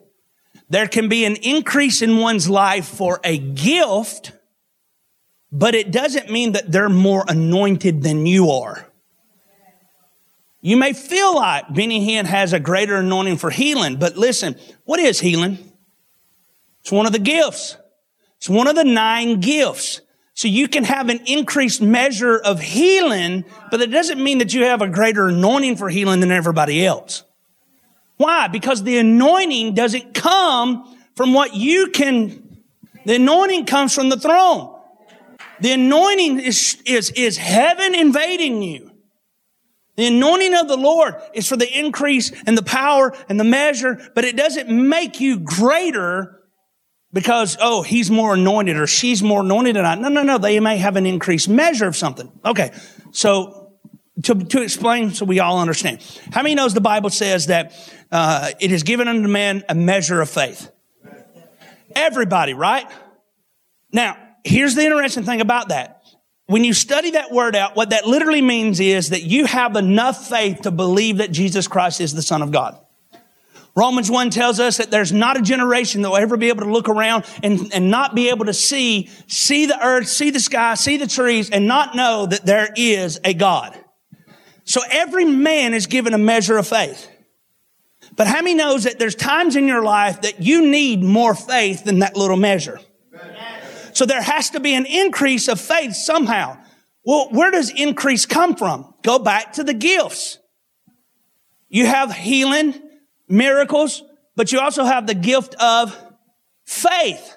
There 0.71 0.89
can 0.89 1.09
be 1.09 1.25
an 1.25 1.37
increase 1.37 2.03
in 2.03 2.19
one's 2.19 2.49
life 2.49 2.87
for 2.87 3.21
a 3.23 3.39
gift, 3.39 4.33
but 5.53 5.75
it 5.75 5.91
doesn't 5.91 6.31
mean 6.31 6.53
that 6.53 6.73
they're 6.73 6.89
more 6.89 7.25
anointed 7.29 8.03
than 8.03 8.27
you 8.27 8.51
are. 8.51 8.91
You 10.61 10.79
may 10.79 10.95
feel 10.95 11.35
like 11.35 11.75
Benny 11.75 12.09
Hinn 12.09 12.25
has 12.25 12.55
a 12.55 12.59
greater 12.59 12.97
anointing 12.97 13.37
for 13.37 13.51
healing, 13.51 13.97
but 13.97 14.17
listen, 14.17 14.57
what 14.85 14.99
is 14.99 15.21
healing? 15.21 15.59
It's 16.81 16.91
one 16.91 17.05
of 17.05 17.13
the 17.13 17.19
gifts. 17.19 17.77
It's 18.39 18.49
one 18.49 18.67
of 18.67 18.75
the 18.75 18.85
nine 18.85 19.41
gifts. 19.41 20.01
So 20.33 20.49
you 20.49 20.67
can 20.69 20.85
have 20.85 21.11
an 21.11 21.21
increased 21.27 21.81
measure 21.83 22.39
of 22.39 22.61
healing, 22.61 23.45
but 23.71 23.81
it 23.81 23.89
doesn't 23.89 24.23
mean 24.23 24.39
that 24.39 24.53
you 24.55 24.65
have 24.65 24.83
a 24.83 24.89
greater 24.89 25.29
anointing 25.29 25.77
for 25.77 25.89
healing 25.91 26.21
than 26.21 26.33
everybody 26.33 26.85
else. 26.85 27.25
Why? 28.17 28.49
Because 28.49 28.83
the 28.83 28.99
anointing 28.99 29.75
doesn't 29.75 30.15
come 30.15 30.97
from 31.17 31.33
what 31.33 31.55
you 31.55 31.91
can, 31.91 32.63
the 33.05 33.17
anointing 33.17 33.67
comes 33.67 33.95
from 33.95 34.09
the 34.09 34.19
throne. 34.19 34.71
The 35.61 35.73
anointing 35.73 36.41
is, 36.41 36.83
is, 36.85 37.11
is 37.11 37.37
heaven 37.37 37.95
invading 37.95 38.63
you. 38.63 38.91
The 39.97 40.07
anointing 40.07 40.55
of 40.55 40.67
the 40.67 40.77
Lord 40.77 41.15
is 41.35 41.49
for 41.49 41.57
the 41.57 41.79
increase 41.79 42.33
and 42.47 42.59
the 42.59 42.65
power 42.65 43.17
and 43.29 43.39
the 43.39 43.45
measure, 43.45 44.11
but 44.15 44.25
it 44.25 44.37
doesn't 44.37 44.69
make 44.69 45.21
you 45.21 45.39
greater 45.39 46.41
because, 47.13 47.57
oh, 47.61 47.83
he's 47.83 48.11
more 48.11 48.35
anointed 48.35 48.77
or 48.77 48.89
she's 48.89 49.23
more 49.23 49.41
anointed 49.41 49.77
than 49.77 49.85
I. 49.85 49.95
No, 49.95 50.09
no, 50.09 50.25
no. 50.25 50.39
They 50.39 50.59
may 50.59 50.79
have 50.79 50.97
an 50.97 51.07
increased 51.07 51.49
measure 51.49 51.87
of 51.87 51.95
something. 51.95 52.31
Okay. 52.45 52.73
So 53.13 53.64
to, 54.23 54.35
to 54.35 54.63
explain 54.63 55.11
so 55.11 55.25
we 55.25 55.41
all 55.41 55.61
understand. 55.61 56.01
How 56.33 56.43
many 56.43 56.55
knows 56.55 56.75
the 56.75 56.81
Bible 56.81 57.11
says 57.11 57.47
that 57.47 57.75
uh, 58.13 58.51
it 58.61 58.71
is 58.71 58.83
given 58.83 59.09
unto 59.09 59.29
man 59.29 59.65
a 59.69 59.75
measure 59.75 60.21
of 60.21 60.31
faith? 60.31 60.71
Everybody, 61.95 62.55
right? 62.55 62.87
Now, 63.93 64.17
here's 64.45 64.75
the 64.75 64.83
interesting 64.83 65.25
thing 65.25 65.41
about 65.41 65.69
that. 65.69 66.03
When 66.47 66.63
you 66.63 66.75
study 66.75 67.13
that 67.13 67.33
word 67.33 67.57
out, 67.57 67.75
what 67.75 67.91
that 67.91 68.07
literally 68.07 68.43
means 68.43 68.79
is 68.79 69.11
that 69.11 69.23
you 69.23 69.47
have 69.47 69.77
enough 69.77 70.29
faith 70.29 70.63
to 70.63 70.71
believe 70.71 71.19
that 71.19 71.33
Jesus 71.33 71.67
Christ 71.67 72.01
is 72.01 72.13
the 72.13 72.23
Son 72.23 72.43
of 72.43 72.51
God. 72.51 72.79
Romans 73.77 74.11
1 74.11 74.31
tells 74.31 74.61
us 74.61 74.77
that 74.77 74.91
there's 74.91 75.11
not 75.11 75.37
a 75.37 75.43
generation 75.43 76.03
that 76.03 76.11
will 76.11 76.17
ever 76.17 76.37
be 76.37 76.49
able 76.49 76.63
to 76.63 76.71
look 76.71 76.89
around 76.89 77.25
and, 77.43 77.73
and 77.75 77.91
not 77.91 78.15
be 78.15 78.29
able 78.29 78.45
to 78.45 78.55
see, 78.55 79.11
see 79.27 79.67
the 79.67 79.85
earth, 79.85 80.07
see 80.07 80.31
the 80.31 80.39
sky, 80.39 80.75
see 80.75 80.97
the 80.97 81.09
trees, 81.09 81.51
and 81.51 81.67
not 81.67 81.97
know 81.97 82.27
that 82.27 82.47
there 82.47 82.69
is 82.77 83.19
a 83.25 83.35
God. 83.35 83.77
So 84.65 84.81
every 84.91 85.25
man 85.25 85.75
is 85.75 85.87
given 85.87 86.15
a 86.15 86.19
measure 86.19 86.57
of 86.57 86.67
faith. 86.67 87.09
But 88.17 88.27
how 88.27 88.43
many 88.43 88.55
knows 88.55 88.85
that 88.85 88.99
there's 88.99 89.15
times 89.15 89.57
in 89.57 89.67
your 89.67 89.83
life 89.83 90.23
that 90.23 90.41
you 90.41 90.67
need 90.67 91.03
more 91.03 91.35
faith 91.35 91.85
than 91.85 92.01
that 92.01 92.17
little 92.17 92.37
measure? 92.37 92.81
So 93.93 94.07
there 94.07 94.23
has 94.23 94.51
to 94.51 94.61
be 94.61 94.75
an 94.75 94.87
increase 94.87 95.49
of 95.49 95.61
faith 95.61 95.95
somehow. 95.95 96.59
Well, 97.05 97.29
where 97.31 97.51
does 97.51 97.71
increase 97.71 98.27
come 98.27 98.57
from? 98.57 98.93
Go 99.03 99.19
back 99.19 99.55
to 99.55 99.65
the 99.65 99.75
gifts. 99.75 100.39
You 101.69 101.87
have 101.87 102.13
healing, 102.13 102.75
miracles, 103.29 104.03
but 104.37 104.53
you 104.53 104.61
also 104.61 104.85
have 104.85 105.07
the 105.07 105.15
gift 105.15 105.55
of 105.61 105.97
faith. 106.65 107.37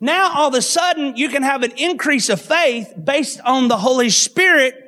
Now 0.00 0.32
all 0.34 0.48
of 0.48 0.54
a 0.54 0.62
sudden 0.62 1.16
you 1.16 1.28
can 1.28 1.42
have 1.42 1.62
an 1.62 1.72
increase 1.76 2.28
of 2.28 2.40
faith 2.40 2.92
based 3.02 3.40
on 3.40 3.68
the 3.68 3.76
Holy 3.76 4.10
Spirit 4.10 4.83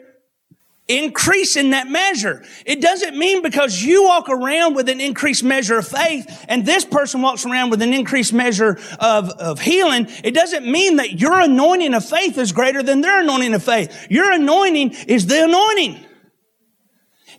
increase 0.88 1.56
in 1.56 1.70
that 1.70 1.88
measure. 1.88 2.44
It 2.64 2.80
doesn't 2.80 3.16
mean 3.16 3.42
because 3.42 3.82
you 3.82 4.04
walk 4.04 4.28
around 4.28 4.74
with 4.74 4.88
an 4.88 5.00
increased 5.00 5.42
measure 5.42 5.78
of 5.78 5.88
faith 5.88 6.44
and 6.48 6.64
this 6.64 6.84
person 6.84 7.22
walks 7.22 7.44
around 7.44 7.70
with 7.70 7.82
an 7.82 7.92
increased 7.92 8.32
measure 8.32 8.78
of, 9.00 9.30
of 9.30 9.60
healing. 9.60 10.06
It 10.22 10.32
doesn't 10.32 10.70
mean 10.70 10.96
that 10.96 11.20
your 11.20 11.40
anointing 11.40 11.94
of 11.94 12.04
faith 12.04 12.38
is 12.38 12.52
greater 12.52 12.82
than 12.82 13.00
their 13.00 13.20
anointing 13.20 13.54
of 13.54 13.62
faith. 13.62 14.06
Your 14.10 14.30
anointing 14.30 14.92
is 15.08 15.26
the 15.26 15.44
anointing. 15.44 16.04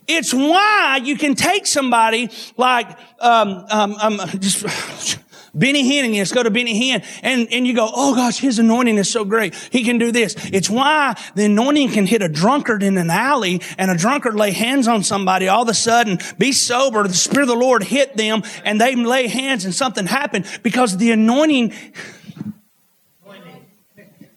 It's 0.06 0.32
why 0.32 1.00
you 1.02 1.16
can 1.16 1.34
take 1.34 1.66
somebody 1.66 2.30
like, 2.56 2.98
um, 3.20 3.66
um, 3.70 3.94
um, 4.00 4.20
just, 4.38 5.18
Benny 5.54 5.82
Hinn, 5.82 6.04
and 6.04 6.14
you 6.14 6.22
just 6.22 6.34
go 6.34 6.42
to 6.42 6.50
Benny 6.50 6.78
Hinn, 6.80 7.04
and, 7.22 7.48
and 7.50 7.66
you 7.66 7.74
go, 7.74 7.90
oh 7.92 8.14
gosh, 8.14 8.38
his 8.38 8.58
anointing 8.58 8.98
is 8.98 9.10
so 9.10 9.24
great. 9.24 9.54
He 9.54 9.84
can 9.84 9.98
do 9.98 10.12
this. 10.12 10.34
It's 10.52 10.70
why 10.70 11.18
the 11.34 11.44
anointing 11.46 11.90
can 11.90 12.06
hit 12.06 12.22
a 12.22 12.28
drunkard 12.28 12.82
in 12.82 12.98
an 12.98 13.10
alley, 13.10 13.60
and 13.78 13.90
a 13.90 13.96
drunkard 13.96 14.34
lay 14.34 14.50
hands 14.50 14.88
on 14.88 15.02
somebody, 15.02 15.48
all 15.48 15.62
of 15.62 15.68
a 15.68 15.74
sudden, 15.74 16.18
be 16.38 16.52
sober, 16.52 17.06
the 17.06 17.14
Spirit 17.14 17.44
of 17.44 17.48
the 17.48 17.54
Lord 17.56 17.82
hit 17.82 18.16
them, 18.16 18.42
and 18.64 18.80
they 18.80 18.94
lay 18.94 19.28
hands 19.28 19.64
and 19.64 19.74
something 19.74 20.06
happened, 20.06 20.46
because 20.62 20.96
the 20.96 21.10
anointing 21.10 21.72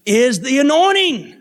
is 0.05 0.41
the 0.41 0.59
anointing. 0.59 1.40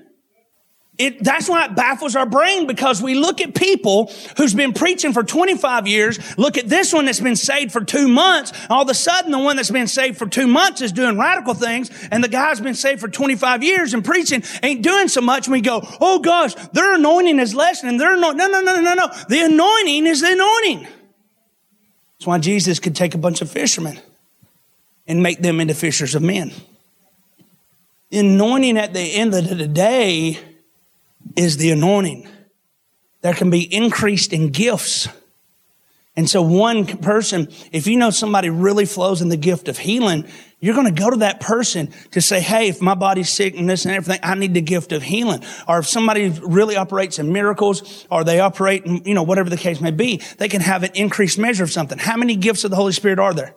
It, 1.01 1.25
that's 1.25 1.49
why 1.49 1.65
it 1.65 1.75
baffles 1.75 2.15
our 2.15 2.27
brain 2.27 2.67
because 2.67 3.01
we 3.01 3.15
look 3.15 3.41
at 3.41 3.55
people 3.55 4.13
who's 4.37 4.53
been 4.53 4.75
preaching 4.75 5.15
for 5.15 5.23
25 5.23 5.87
years, 5.87 6.19
look 6.37 6.59
at 6.59 6.69
this 6.69 6.93
one 6.93 7.07
that's 7.07 7.21
been 7.21 7.37
saved 7.37 7.73
for 7.73 7.83
two 7.83 8.07
months. 8.07 8.53
All 8.69 8.83
of 8.83 8.89
a 8.91 8.93
sudden, 8.93 9.33
the 9.33 9.39
one 9.39 9.57
that's 9.57 9.71
been 9.71 9.87
saved 9.87 10.19
for 10.19 10.27
two 10.27 10.47
months 10.47 10.83
is 10.83 10.93
doing 10.93 11.19
radical 11.19 11.55
things, 11.55 11.91
and 12.11 12.23
the 12.23 12.29
guy's 12.29 12.61
been 12.61 12.75
saved 12.75 13.01
for 13.01 13.09
25 13.09 13.63
years 13.63 13.95
and 13.95 14.05
preaching 14.05 14.43
ain't 14.63 14.83
doing 14.83 15.09
so 15.09 15.23
much. 15.23 15.47
And 15.47 15.53
we 15.53 15.63
go, 15.63 15.81
oh 16.03 16.19
gosh, 16.19 16.55
their 16.73 16.97
anointing 16.97 17.39
is 17.39 17.55
lessening. 17.55 17.97
Their 17.97 18.17
anointing, 18.17 18.37
no, 18.37 18.49
no, 18.49 18.61
no, 18.61 18.77
no, 18.77 18.83
no. 18.83 18.95
No. 18.95 19.09
The 19.27 19.41
anointing 19.41 20.07
is 20.07 20.21
the 20.21 20.33
anointing. 20.33 20.83
That's 20.83 22.27
why 22.27 22.37
Jesus 22.41 22.79
could 22.79 22.95
take 22.95 23.15
a 23.15 23.19
bunch 23.19 23.41
of 23.41 23.51
fishermen 23.51 23.99
and 25.07 25.23
make 25.23 25.41
them 25.41 25.61
into 25.61 25.73
fishers 25.73 26.15
of 26.15 26.21
men. 26.21 26.53
The 28.11 28.19
anointing 28.19 28.77
at 28.77 28.93
the 28.93 29.01
end 29.01 29.33
of 29.33 29.49
the 29.49 29.67
day 29.67 30.39
is 31.37 31.57
the 31.57 31.71
anointing. 31.71 32.29
There 33.23 33.35
can 33.35 33.51
be 33.51 33.63
increased 33.63 34.33
in 34.33 34.51
gifts. 34.51 35.09
And 36.17 36.29
so 36.29 36.43
one 36.43 36.87
person, 36.87 37.49
if 37.73 37.87
you 37.87 37.97
know 37.97 38.11
somebody 38.11 38.51
really 38.51 38.85
flows 38.85 39.23
in 39.23 39.29
the 39.29 39.37
gift 39.37 39.69
of 39.69 39.79
healing, 39.79 40.27
you're 40.59 40.75
going 40.75 40.93
to 40.93 41.01
go 41.01 41.09
to 41.09 41.19
that 41.19 41.41
person 41.41 41.93
to 42.11 42.21
say, 42.21 42.41
Hey, 42.41 42.69
if 42.69 42.83
my 42.83 42.95
body's 42.95 43.31
sick 43.31 43.57
and 43.57 43.69
this 43.69 43.85
and 43.85 43.95
everything, 43.95 44.21
I 44.23 44.35
need 44.35 44.53
the 44.53 44.61
gift 44.61 44.93
of 44.93 45.03
healing. 45.03 45.43
Or 45.69 45.79
if 45.79 45.87
somebody 45.87 46.29
really 46.29 46.77
operates 46.77 47.19
in 47.19 47.33
miracles 47.33 48.07
or 48.11 48.25
they 48.25 48.41
operate 48.41 48.85
in, 48.85 49.03
you 49.05 49.15
know, 49.15 49.23
whatever 49.23 49.49
the 49.49 49.57
case 49.57 49.81
may 49.81 49.93
be, 49.93 50.21
they 50.39 50.49
can 50.49 50.61
have 50.61 50.83
an 50.83 50.91
increased 50.95 51.39
measure 51.39 51.65
of 51.65 51.71
something. 51.71 51.99
How 51.99 52.17
many 52.17 52.37
gifts 52.37 52.65
of 52.65 52.71
the 52.71 52.77
Holy 52.77 52.93
Spirit 52.93 53.19
are 53.19 53.33
there? 53.33 53.55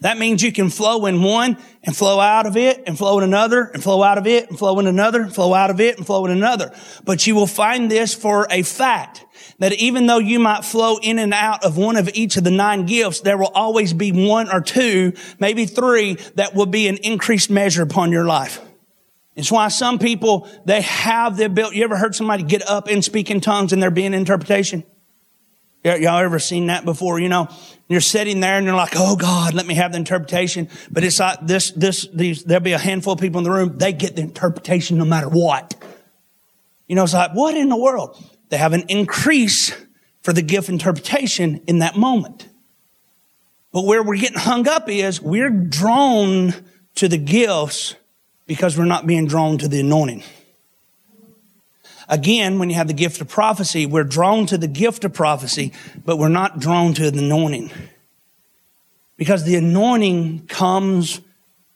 That 0.00 0.18
means 0.18 0.42
you 0.42 0.52
can 0.52 0.70
flow 0.70 1.06
in 1.06 1.22
one 1.22 1.58
and 1.82 1.96
flow 1.96 2.18
out 2.18 2.46
of 2.46 2.56
it 2.56 2.82
and 2.86 2.96
flow 2.96 3.18
in 3.18 3.24
another 3.24 3.64
and 3.64 3.82
flow 3.82 4.02
out 4.02 4.18
of 4.18 4.26
it 4.26 4.48
and 4.48 4.58
flow 4.58 4.78
in 4.78 4.86
another, 4.86 5.22
and 5.22 5.34
flow 5.34 5.54
out 5.54 5.70
of 5.70 5.80
it 5.80 5.96
and 5.96 6.06
flow 6.06 6.24
in 6.24 6.30
another. 6.30 6.72
But 7.04 7.26
you 7.26 7.34
will 7.34 7.46
find 7.46 7.90
this 7.90 8.14
for 8.14 8.46
a 8.50 8.62
fact 8.62 9.24
that 9.58 9.72
even 9.74 10.06
though 10.06 10.18
you 10.18 10.38
might 10.38 10.64
flow 10.64 10.98
in 11.02 11.18
and 11.18 11.32
out 11.32 11.64
of 11.64 11.76
one 11.76 11.96
of 11.96 12.10
each 12.14 12.36
of 12.36 12.44
the 12.44 12.50
nine 12.50 12.86
gifts, 12.86 13.20
there 13.20 13.38
will 13.38 13.52
always 13.54 13.92
be 13.92 14.10
one 14.10 14.50
or 14.50 14.60
two, 14.60 15.12
maybe 15.38 15.66
three 15.66 16.14
that 16.34 16.54
will 16.54 16.66
be 16.66 16.88
an 16.88 16.96
increased 16.98 17.50
measure 17.50 17.82
upon 17.82 18.12
your 18.12 18.24
life. 18.24 18.60
It's 19.34 19.50
why 19.50 19.68
some 19.68 19.98
people, 19.98 20.48
they 20.66 20.82
have 20.82 21.36
the 21.36 21.46
ability. 21.46 21.78
You 21.78 21.84
ever 21.84 21.96
heard 21.96 22.14
somebody 22.14 22.42
get 22.42 22.68
up 22.68 22.88
and 22.88 23.02
speak 23.02 23.30
in 23.30 23.40
tongues 23.40 23.72
and 23.72 23.82
there 23.82 23.90
be 23.90 24.04
an 24.04 24.14
interpretation? 24.14 24.84
Y'all 25.84 26.18
ever 26.18 26.38
seen 26.38 26.68
that 26.68 26.84
before? 26.84 27.18
You 27.18 27.28
know, 27.28 27.48
you're 27.88 28.00
sitting 28.00 28.38
there 28.40 28.56
and 28.56 28.64
you're 28.64 28.76
like, 28.76 28.92
oh 28.94 29.16
God, 29.16 29.52
let 29.52 29.66
me 29.66 29.74
have 29.74 29.92
the 29.92 29.98
interpretation. 29.98 30.68
But 30.90 31.02
it's 31.02 31.18
like 31.18 31.40
this, 31.42 31.72
this, 31.72 32.06
these, 32.14 32.44
there'll 32.44 32.62
be 32.62 32.72
a 32.72 32.78
handful 32.78 33.14
of 33.14 33.20
people 33.20 33.38
in 33.38 33.44
the 33.44 33.50
room. 33.50 33.78
They 33.78 33.92
get 33.92 34.14
the 34.14 34.22
interpretation 34.22 34.96
no 34.96 35.04
matter 35.04 35.28
what. 35.28 35.74
You 36.86 36.94
know, 36.94 37.02
it's 37.02 37.14
like, 37.14 37.32
what 37.32 37.56
in 37.56 37.68
the 37.68 37.76
world? 37.76 38.22
They 38.48 38.58
have 38.58 38.74
an 38.74 38.84
increase 38.88 39.74
for 40.22 40.32
the 40.32 40.42
gift 40.42 40.68
interpretation 40.68 41.62
in 41.66 41.80
that 41.80 41.96
moment. 41.96 42.48
But 43.72 43.84
where 43.84 44.02
we're 44.02 44.18
getting 44.18 44.38
hung 44.38 44.68
up 44.68 44.88
is 44.88 45.20
we're 45.20 45.50
drawn 45.50 46.54
to 46.96 47.08
the 47.08 47.18
gifts 47.18 47.96
because 48.46 48.78
we're 48.78 48.84
not 48.84 49.06
being 49.06 49.26
drawn 49.26 49.58
to 49.58 49.68
the 49.68 49.80
anointing. 49.80 50.22
Again, 52.08 52.58
when 52.58 52.70
you 52.70 52.76
have 52.76 52.88
the 52.88 52.94
gift 52.94 53.20
of 53.20 53.28
prophecy, 53.28 53.86
we're 53.86 54.04
drawn 54.04 54.46
to 54.46 54.58
the 54.58 54.68
gift 54.68 55.04
of 55.04 55.12
prophecy, 55.12 55.72
but 56.04 56.18
we're 56.18 56.28
not 56.28 56.58
drawn 56.58 56.94
to 56.94 57.10
the 57.10 57.18
anointing. 57.18 57.70
Because 59.16 59.44
the 59.44 59.56
anointing 59.56 60.46
comes 60.46 61.20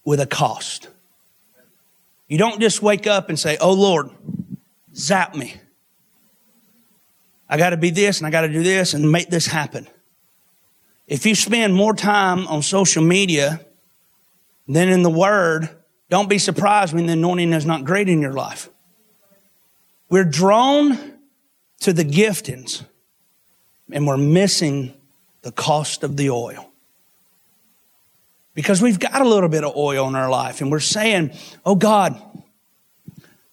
with 0.04 0.20
a 0.20 0.26
cost. 0.26 0.88
You 2.28 2.38
don't 2.38 2.60
just 2.60 2.82
wake 2.82 3.06
up 3.06 3.28
and 3.28 3.38
say, 3.38 3.56
Oh 3.60 3.72
Lord, 3.72 4.10
zap 4.94 5.34
me. 5.34 5.54
I 7.48 7.56
got 7.56 7.70
to 7.70 7.76
be 7.76 7.90
this 7.90 8.18
and 8.18 8.26
I 8.26 8.30
got 8.30 8.42
to 8.42 8.48
do 8.48 8.62
this 8.62 8.94
and 8.94 9.10
make 9.10 9.28
this 9.28 9.46
happen. 9.46 9.86
If 11.06 11.24
you 11.24 11.36
spend 11.36 11.74
more 11.74 11.94
time 11.94 12.48
on 12.48 12.62
social 12.62 13.02
media 13.02 13.60
than 14.66 14.88
in 14.88 15.02
the 15.02 15.10
Word, 15.10 15.68
don't 16.10 16.28
be 16.28 16.38
surprised 16.38 16.92
when 16.92 17.06
the 17.06 17.12
anointing 17.12 17.52
is 17.52 17.64
not 17.64 17.84
great 17.84 18.08
in 18.08 18.20
your 18.20 18.32
life. 18.32 18.68
We're 20.08 20.24
drawn 20.24 21.14
to 21.80 21.92
the 21.92 22.04
giftings 22.04 22.84
and 23.90 24.06
we're 24.06 24.16
missing 24.16 24.94
the 25.42 25.52
cost 25.52 26.02
of 26.02 26.16
the 26.16 26.30
oil. 26.30 26.70
Because 28.54 28.80
we've 28.80 28.98
got 28.98 29.20
a 29.20 29.28
little 29.28 29.48
bit 29.48 29.64
of 29.64 29.76
oil 29.76 30.08
in 30.08 30.14
our 30.14 30.30
life 30.30 30.60
and 30.60 30.70
we're 30.70 30.80
saying, 30.80 31.32
Oh 31.64 31.74
God, 31.74 32.20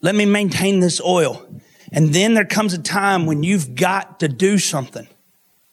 let 0.01 0.15
me 0.15 0.25
maintain 0.25 0.79
this 0.79 1.01
oil. 1.01 1.45
And 1.91 2.13
then 2.13 2.33
there 2.33 2.45
comes 2.45 2.73
a 2.73 2.81
time 2.81 3.25
when 3.25 3.43
you've 3.43 3.75
got 3.75 4.21
to 4.21 4.27
do 4.27 4.57
something 4.57 5.07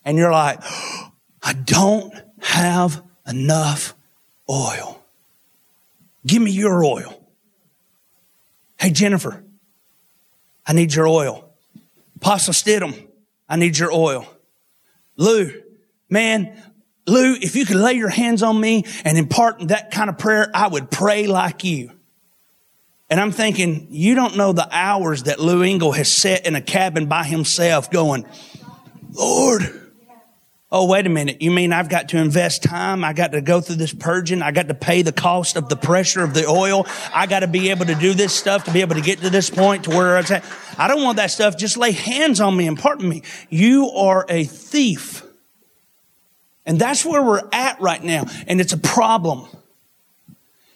and 0.04 0.18
you're 0.18 0.32
like, 0.32 0.60
I 1.42 1.52
don't 1.52 2.12
have 2.40 3.02
enough 3.26 3.94
oil. 4.48 5.02
Give 6.26 6.42
me 6.42 6.50
your 6.50 6.84
oil. 6.84 7.16
Hey, 8.78 8.90
Jennifer, 8.90 9.42
I 10.70 10.72
need 10.72 10.94
your 10.94 11.08
oil. 11.08 11.52
Apostle 12.18 12.54
Stidham, 12.54 13.08
I 13.48 13.56
need 13.56 13.76
your 13.76 13.90
oil. 13.92 14.24
Lou, 15.16 15.52
man, 16.08 16.62
Lou, 17.08 17.34
if 17.34 17.56
you 17.56 17.66
could 17.66 17.74
lay 17.74 17.94
your 17.94 18.08
hands 18.08 18.44
on 18.44 18.60
me 18.60 18.84
and 19.04 19.18
impart 19.18 19.66
that 19.66 19.90
kind 19.90 20.08
of 20.08 20.16
prayer, 20.16 20.48
I 20.54 20.68
would 20.68 20.88
pray 20.88 21.26
like 21.26 21.64
you. 21.64 21.90
And 23.10 23.18
I'm 23.18 23.32
thinking, 23.32 23.88
you 23.90 24.14
don't 24.14 24.36
know 24.36 24.52
the 24.52 24.68
hours 24.70 25.24
that 25.24 25.40
Lou 25.40 25.64
Engle 25.64 25.90
has 25.90 26.08
sat 26.08 26.46
in 26.46 26.54
a 26.54 26.62
cabin 26.62 27.06
by 27.06 27.24
himself 27.24 27.90
going, 27.90 28.24
Lord, 29.10 29.89
Oh, 30.72 30.86
wait 30.86 31.04
a 31.04 31.08
minute. 31.08 31.42
You 31.42 31.50
mean 31.50 31.72
I've 31.72 31.88
got 31.88 32.10
to 32.10 32.18
invest 32.18 32.62
time? 32.62 33.02
I 33.02 33.12
got 33.12 33.32
to 33.32 33.40
go 33.40 33.60
through 33.60 33.76
this 33.76 33.92
purging. 33.92 34.40
I 34.40 34.52
got 34.52 34.68
to 34.68 34.74
pay 34.74 35.02
the 35.02 35.10
cost 35.10 35.56
of 35.56 35.68
the 35.68 35.74
pressure 35.74 36.22
of 36.22 36.32
the 36.32 36.46
oil. 36.46 36.86
I 37.12 37.26
got 37.26 37.40
to 37.40 37.48
be 37.48 37.70
able 37.70 37.86
to 37.86 37.96
do 37.96 38.14
this 38.14 38.32
stuff 38.32 38.64
to 38.64 38.72
be 38.72 38.80
able 38.80 38.94
to 38.94 39.00
get 39.00 39.20
to 39.22 39.30
this 39.30 39.50
point 39.50 39.84
to 39.84 39.90
where 39.90 40.16
it's 40.18 40.30
at. 40.30 40.44
I 40.78 40.86
don't 40.86 41.02
want 41.02 41.16
that 41.16 41.32
stuff. 41.32 41.56
Just 41.56 41.76
lay 41.76 41.90
hands 41.90 42.40
on 42.40 42.56
me 42.56 42.68
and 42.68 42.78
pardon 42.78 43.08
me. 43.08 43.22
You 43.48 43.90
are 43.90 44.24
a 44.28 44.44
thief. 44.44 45.24
And 46.64 46.78
that's 46.78 47.04
where 47.04 47.22
we're 47.22 47.42
at 47.52 47.80
right 47.80 48.02
now. 48.02 48.26
And 48.46 48.60
it's 48.60 48.72
a 48.72 48.78
problem. 48.78 49.48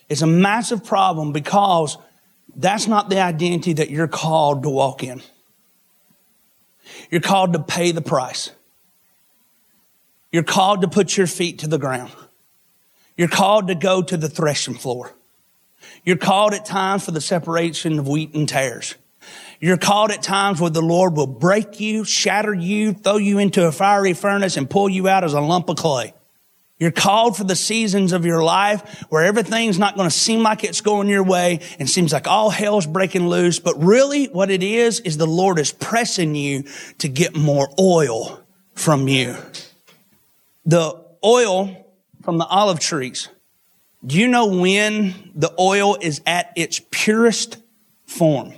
It's 0.08 0.22
a 0.22 0.26
massive 0.26 0.84
problem 0.84 1.30
because 1.30 1.98
that's 2.56 2.88
not 2.88 3.10
the 3.10 3.20
identity 3.20 3.74
that 3.74 3.90
you're 3.90 4.08
called 4.08 4.64
to 4.64 4.70
walk 4.70 5.04
in. 5.04 5.22
You're 7.12 7.20
called 7.20 7.52
to 7.52 7.60
pay 7.60 7.92
the 7.92 8.02
price. 8.02 8.50
You're 10.34 10.42
called 10.42 10.80
to 10.80 10.88
put 10.88 11.16
your 11.16 11.28
feet 11.28 11.60
to 11.60 11.68
the 11.68 11.78
ground. 11.78 12.10
You're 13.16 13.28
called 13.28 13.68
to 13.68 13.76
go 13.76 14.02
to 14.02 14.16
the 14.16 14.28
threshing 14.28 14.74
floor. 14.74 15.12
You're 16.04 16.16
called 16.16 16.54
at 16.54 16.64
times 16.64 17.04
for 17.04 17.12
the 17.12 17.20
separation 17.20 18.00
of 18.00 18.08
wheat 18.08 18.34
and 18.34 18.48
tares. 18.48 18.96
You're 19.60 19.76
called 19.76 20.10
at 20.10 20.22
times 20.22 20.60
where 20.60 20.72
the 20.72 20.82
Lord 20.82 21.16
will 21.16 21.28
break 21.28 21.78
you, 21.78 22.02
shatter 22.02 22.52
you, 22.52 22.94
throw 22.94 23.16
you 23.16 23.38
into 23.38 23.64
a 23.64 23.70
fiery 23.70 24.12
furnace 24.12 24.56
and 24.56 24.68
pull 24.68 24.88
you 24.88 25.06
out 25.06 25.22
as 25.22 25.34
a 25.34 25.40
lump 25.40 25.68
of 25.68 25.76
clay. 25.76 26.12
You're 26.80 26.90
called 26.90 27.36
for 27.36 27.44
the 27.44 27.54
seasons 27.54 28.10
of 28.10 28.26
your 28.26 28.42
life 28.42 29.04
where 29.10 29.22
everything's 29.22 29.78
not 29.78 29.94
going 29.94 30.10
to 30.10 30.16
seem 30.16 30.42
like 30.42 30.64
it's 30.64 30.80
going 30.80 31.08
your 31.08 31.22
way 31.22 31.60
and 31.78 31.88
seems 31.88 32.12
like 32.12 32.26
all 32.26 32.50
hell's 32.50 32.88
breaking 32.88 33.28
loose. 33.28 33.60
But 33.60 33.80
really 33.80 34.24
what 34.24 34.50
it 34.50 34.64
is, 34.64 34.98
is 34.98 35.16
the 35.16 35.28
Lord 35.28 35.60
is 35.60 35.70
pressing 35.70 36.34
you 36.34 36.64
to 36.98 37.08
get 37.08 37.36
more 37.36 37.68
oil 37.78 38.42
from 38.74 39.06
you. 39.06 39.36
The 40.66 41.04
oil 41.24 41.84
from 42.22 42.38
the 42.38 42.46
olive 42.46 42.80
trees. 42.80 43.28
Do 44.04 44.18
you 44.18 44.28
know 44.28 44.46
when 44.46 45.32
the 45.34 45.54
oil 45.58 45.96
is 46.00 46.20
at 46.26 46.52
its 46.56 46.80
purest 46.90 47.58
form? 48.06 48.52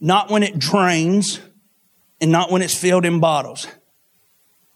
Not 0.00 0.30
when 0.30 0.42
it 0.42 0.58
drains 0.58 1.40
and 2.20 2.30
not 2.30 2.50
when 2.50 2.62
it's 2.62 2.74
filled 2.74 3.04
in 3.04 3.20
bottles. 3.20 3.66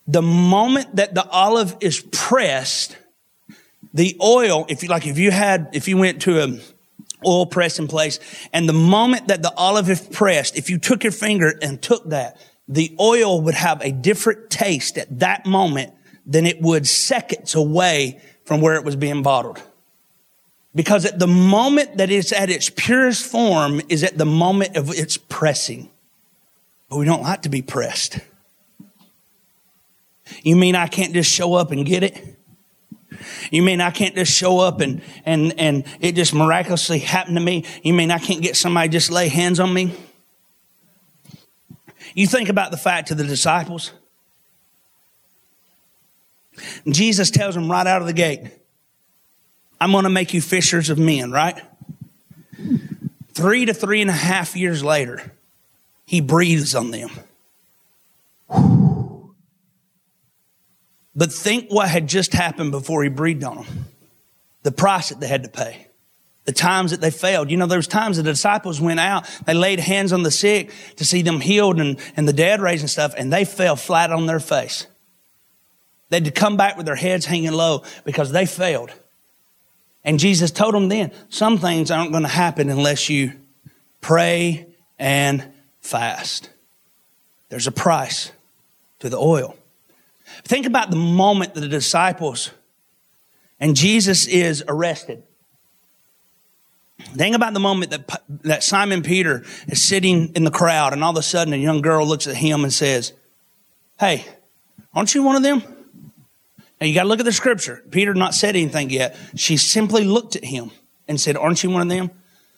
The 0.06 0.22
moment 0.22 0.96
that 0.96 1.14
the 1.14 1.26
olive 1.28 1.76
is 1.80 2.04
pressed, 2.12 2.96
the 3.92 4.16
oil, 4.22 4.66
if 4.68 4.82
you 4.82 4.88
like, 4.88 5.06
if 5.06 5.18
you 5.18 5.30
had, 5.30 5.70
if 5.72 5.88
you 5.88 5.96
went 5.96 6.22
to 6.22 6.42
a 6.42 6.58
oil 7.26 7.46
pressing 7.46 7.88
place 7.88 8.18
and 8.52 8.68
the 8.68 8.74
moment 8.74 9.28
that 9.28 9.40
the 9.42 9.52
olive 9.56 9.88
is 9.88 10.00
pressed, 10.00 10.56
if 10.56 10.68
you 10.68 10.78
took 10.78 11.04
your 11.04 11.12
finger 11.12 11.54
and 11.62 11.80
took 11.80 12.08
that, 12.10 12.36
the 12.68 12.94
oil 13.00 13.40
would 13.42 13.54
have 13.54 13.80
a 13.82 13.92
different 13.92 14.50
taste 14.50 14.98
at 14.98 15.20
that 15.20 15.46
moment 15.46 15.92
than 16.26 16.46
it 16.46 16.60
would 16.60 16.86
seconds 16.86 17.54
away 17.54 18.20
from 18.44 18.60
where 18.60 18.74
it 18.74 18.84
was 18.84 18.96
being 18.96 19.22
bottled. 19.22 19.62
Because 20.74 21.04
at 21.04 21.18
the 21.18 21.26
moment 21.26 21.98
that 21.98 22.10
it's 22.10 22.32
at 22.32 22.50
its 22.50 22.68
purest 22.68 23.24
form 23.24 23.80
is 23.88 24.02
at 24.02 24.18
the 24.18 24.24
moment 24.24 24.76
of 24.76 24.90
its 24.90 25.16
pressing. 25.16 25.90
But 26.88 26.98
we 26.98 27.04
don't 27.04 27.22
like 27.22 27.42
to 27.42 27.48
be 27.48 27.62
pressed. 27.62 28.18
You 30.42 30.56
mean 30.56 30.74
I 30.74 30.88
can't 30.88 31.12
just 31.12 31.30
show 31.30 31.54
up 31.54 31.70
and 31.70 31.86
get 31.86 32.02
it? 32.02 32.38
You 33.50 33.62
mean 33.62 33.80
I 33.80 33.90
can't 33.90 34.14
just 34.14 34.32
show 34.32 34.58
up 34.58 34.80
and, 34.80 35.00
and, 35.24 35.58
and 35.58 35.84
it 36.00 36.14
just 36.14 36.34
miraculously 36.34 36.98
happened 36.98 37.36
to 37.36 37.42
me? 37.42 37.64
You 37.82 37.94
mean 37.94 38.10
I 38.10 38.18
can't 38.18 38.42
get 38.42 38.56
somebody 38.56 38.88
just 38.88 39.10
lay 39.10 39.28
hands 39.28 39.60
on 39.60 39.72
me? 39.72 39.94
You 42.14 42.26
think 42.26 42.48
about 42.48 42.70
the 42.70 42.76
fact 42.76 43.08
to 43.08 43.14
the 43.14 43.24
disciples. 43.24 43.92
Jesus 46.88 47.30
tells 47.30 47.54
them 47.54 47.70
right 47.70 47.86
out 47.86 48.00
of 48.00 48.06
the 48.06 48.12
gate, 48.12 48.48
I'm 49.80 49.92
going 49.92 50.04
to 50.04 50.10
make 50.10 50.34
you 50.34 50.40
fishers 50.40 50.90
of 50.90 50.98
men, 50.98 51.30
right? 51.30 51.60
Three 53.32 53.66
to 53.66 53.74
three 53.74 54.00
and 54.00 54.10
a 54.10 54.14
half 54.14 54.56
years 54.56 54.84
later, 54.84 55.32
he 56.06 56.20
breathes 56.20 56.74
on 56.74 56.90
them. 56.90 57.10
But 61.16 61.32
think 61.32 61.70
what 61.70 61.88
had 61.88 62.08
just 62.08 62.32
happened 62.32 62.70
before 62.70 63.02
he 63.02 63.08
breathed 63.08 63.44
on 63.44 63.56
them. 63.56 63.66
The 64.62 64.72
price 64.72 65.10
that 65.10 65.20
they 65.20 65.28
had 65.28 65.44
to 65.44 65.48
pay. 65.48 65.88
The 66.44 66.52
times 66.52 66.90
that 66.90 67.00
they 67.00 67.10
failed. 67.10 67.50
You 67.50 67.56
know, 67.56 67.66
there 67.66 67.78
was 67.78 67.86
times 67.86 68.16
the 68.16 68.22
disciples 68.22 68.80
went 68.80 69.00
out, 69.00 69.28
they 69.46 69.54
laid 69.54 69.80
hands 69.80 70.12
on 70.12 70.22
the 70.22 70.30
sick 70.30 70.72
to 70.96 71.04
see 71.04 71.22
them 71.22 71.40
healed 71.40 71.80
and, 71.80 71.98
and 72.16 72.28
the 72.28 72.32
dead 72.32 72.60
raised 72.60 72.82
and 72.82 72.90
stuff, 72.90 73.14
and 73.16 73.32
they 73.32 73.44
fell 73.44 73.76
flat 73.76 74.10
on 74.10 74.26
their 74.26 74.40
face. 74.40 74.86
They 76.08 76.16
had 76.16 76.24
to 76.26 76.30
come 76.30 76.56
back 76.56 76.76
with 76.76 76.86
their 76.86 76.94
heads 76.94 77.26
hanging 77.26 77.52
low 77.52 77.82
because 78.04 78.30
they 78.32 78.46
failed. 78.46 78.90
And 80.04 80.18
Jesus 80.18 80.50
told 80.50 80.74
them 80.74 80.88
then, 80.88 81.12
some 81.30 81.58
things 81.58 81.90
aren't 81.90 82.12
going 82.12 82.24
to 82.24 82.28
happen 82.28 82.68
unless 82.68 83.08
you 83.08 83.32
pray 84.00 84.66
and 84.98 85.44
fast. 85.80 86.50
There's 87.48 87.66
a 87.66 87.72
price 87.72 88.30
to 88.98 89.08
the 89.08 89.16
oil. 89.16 89.56
Think 90.44 90.66
about 90.66 90.90
the 90.90 90.96
moment 90.96 91.54
that 91.54 91.60
the 91.60 91.68
disciples 91.68 92.50
and 93.60 93.76
Jesus 93.76 94.26
is 94.26 94.62
arrested. 94.68 95.22
Think 96.98 97.34
about 97.34 97.54
the 97.54 97.60
moment 97.60 97.90
that, 97.92 98.22
that 98.42 98.62
Simon 98.62 99.02
Peter 99.02 99.44
is 99.68 99.82
sitting 99.82 100.34
in 100.34 100.44
the 100.44 100.50
crowd 100.50 100.92
and 100.92 101.02
all 101.02 101.12
of 101.12 101.16
a 101.16 101.22
sudden 101.22 101.54
a 101.54 101.56
young 101.56 101.80
girl 101.80 102.06
looks 102.06 102.26
at 102.26 102.36
him 102.36 102.62
and 102.64 102.72
says, 102.72 103.12
Hey, 103.98 104.24
aren't 104.92 105.14
you 105.14 105.22
one 105.22 105.36
of 105.36 105.42
them? 105.42 105.62
Now 106.84 106.88
you 106.88 106.94
got 106.94 107.04
to 107.04 107.08
look 107.08 107.20
at 107.20 107.24
the 107.24 107.32
scripture. 107.32 107.82
Peter 107.90 108.12
not 108.12 108.34
said 108.34 108.56
anything 108.56 108.90
yet. 108.90 109.16
She 109.36 109.56
simply 109.56 110.04
looked 110.04 110.36
at 110.36 110.44
him 110.44 110.70
and 111.08 111.18
said, 111.18 111.34
aren't 111.34 111.64
you 111.64 111.70
one 111.70 111.80
of 111.80 111.88
them? 111.88 112.10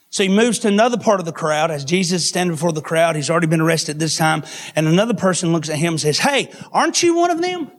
So 0.09 0.21
he 0.21 0.27
moves 0.27 0.59
to 0.59 0.67
another 0.67 0.97
part 0.97 1.21
of 1.21 1.25
the 1.25 1.31
crowd 1.31 1.71
as 1.71 1.85
Jesus 1.85 2.23
is 2.23 2.27
standing 2.27 2.53
before 2.53 2.73
the 2.73 2.81
crowd. 2.81 3.15
He's 3.15 3.29
already 3.29 3.47
been 3.47 3.61
arrested 3.61 3.99
this 3.99 4.17
time. 4.17 4.43
And 4.75 4.85
another 4.85 5.13
person 5.13 5.53
looks 5.53 5.69
at 5.69 5.77
him 5.77 5.93
and 5.93 6.01
says, 6.01 6.19
Hey, 6.19 6.51
aren't 6.73 7.01
you 7.01 7.15
one 7.15 7.31
of 7.31 7.41
them? 7.41 7.71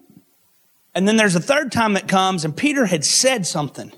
And 0.94 1.06
then 1.06 1.18
there's 1.18 1.34
a 1.34 1.40
third 1.40 1.70
time 1.70 1.92
that 1.92 2.08
comes 2.08 2.46
and 2.46 2.56
Peter 2.56 2.86
had 2.86 3.04
said 3.04 3.46
something. 3.46 3.92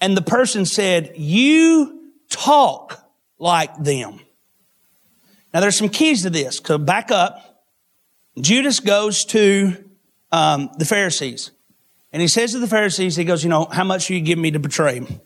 And 0.00 0.16
the 0.16 0.22
person 0.22 0.66
said, 0.66 1.12
You 1.14 2.10
talk 2.28 3.08
like 3.38 3.76
them. 3.78 4.18
Now 5.54 5.60
there's 5.60 5.76
some 5.76 5.90
keys 5.90 6.22
to 6.22 6.30
this. 6.30 6.60
So 6.64 6.78
back 6.78 7.12
up. 7.12 7.64
Judas 8.40 8.80
goes 8.80 9.24
to 9.26 9.84
um, 10.32 10.70
the 10.78 10.84
Pharisees. 10.84 11.52
And 12.16 12.22
he 12.22 12.28
says 12.28 12.52
to 12.52 12.58
the 12.58 12.66
Pharisees, 12.66 13.14
he 13.14 13.24
goes, 13.24 13.44
you 13.44 13.50
know, 13.50 13.66
how 13.66 13.84
much 13.84 14.08
you 14.08 14.18
give 14.22 14.38
me 14.38 14.50
to 14.52 14.58
betray 14.58 14.94
him? 14.94 15.20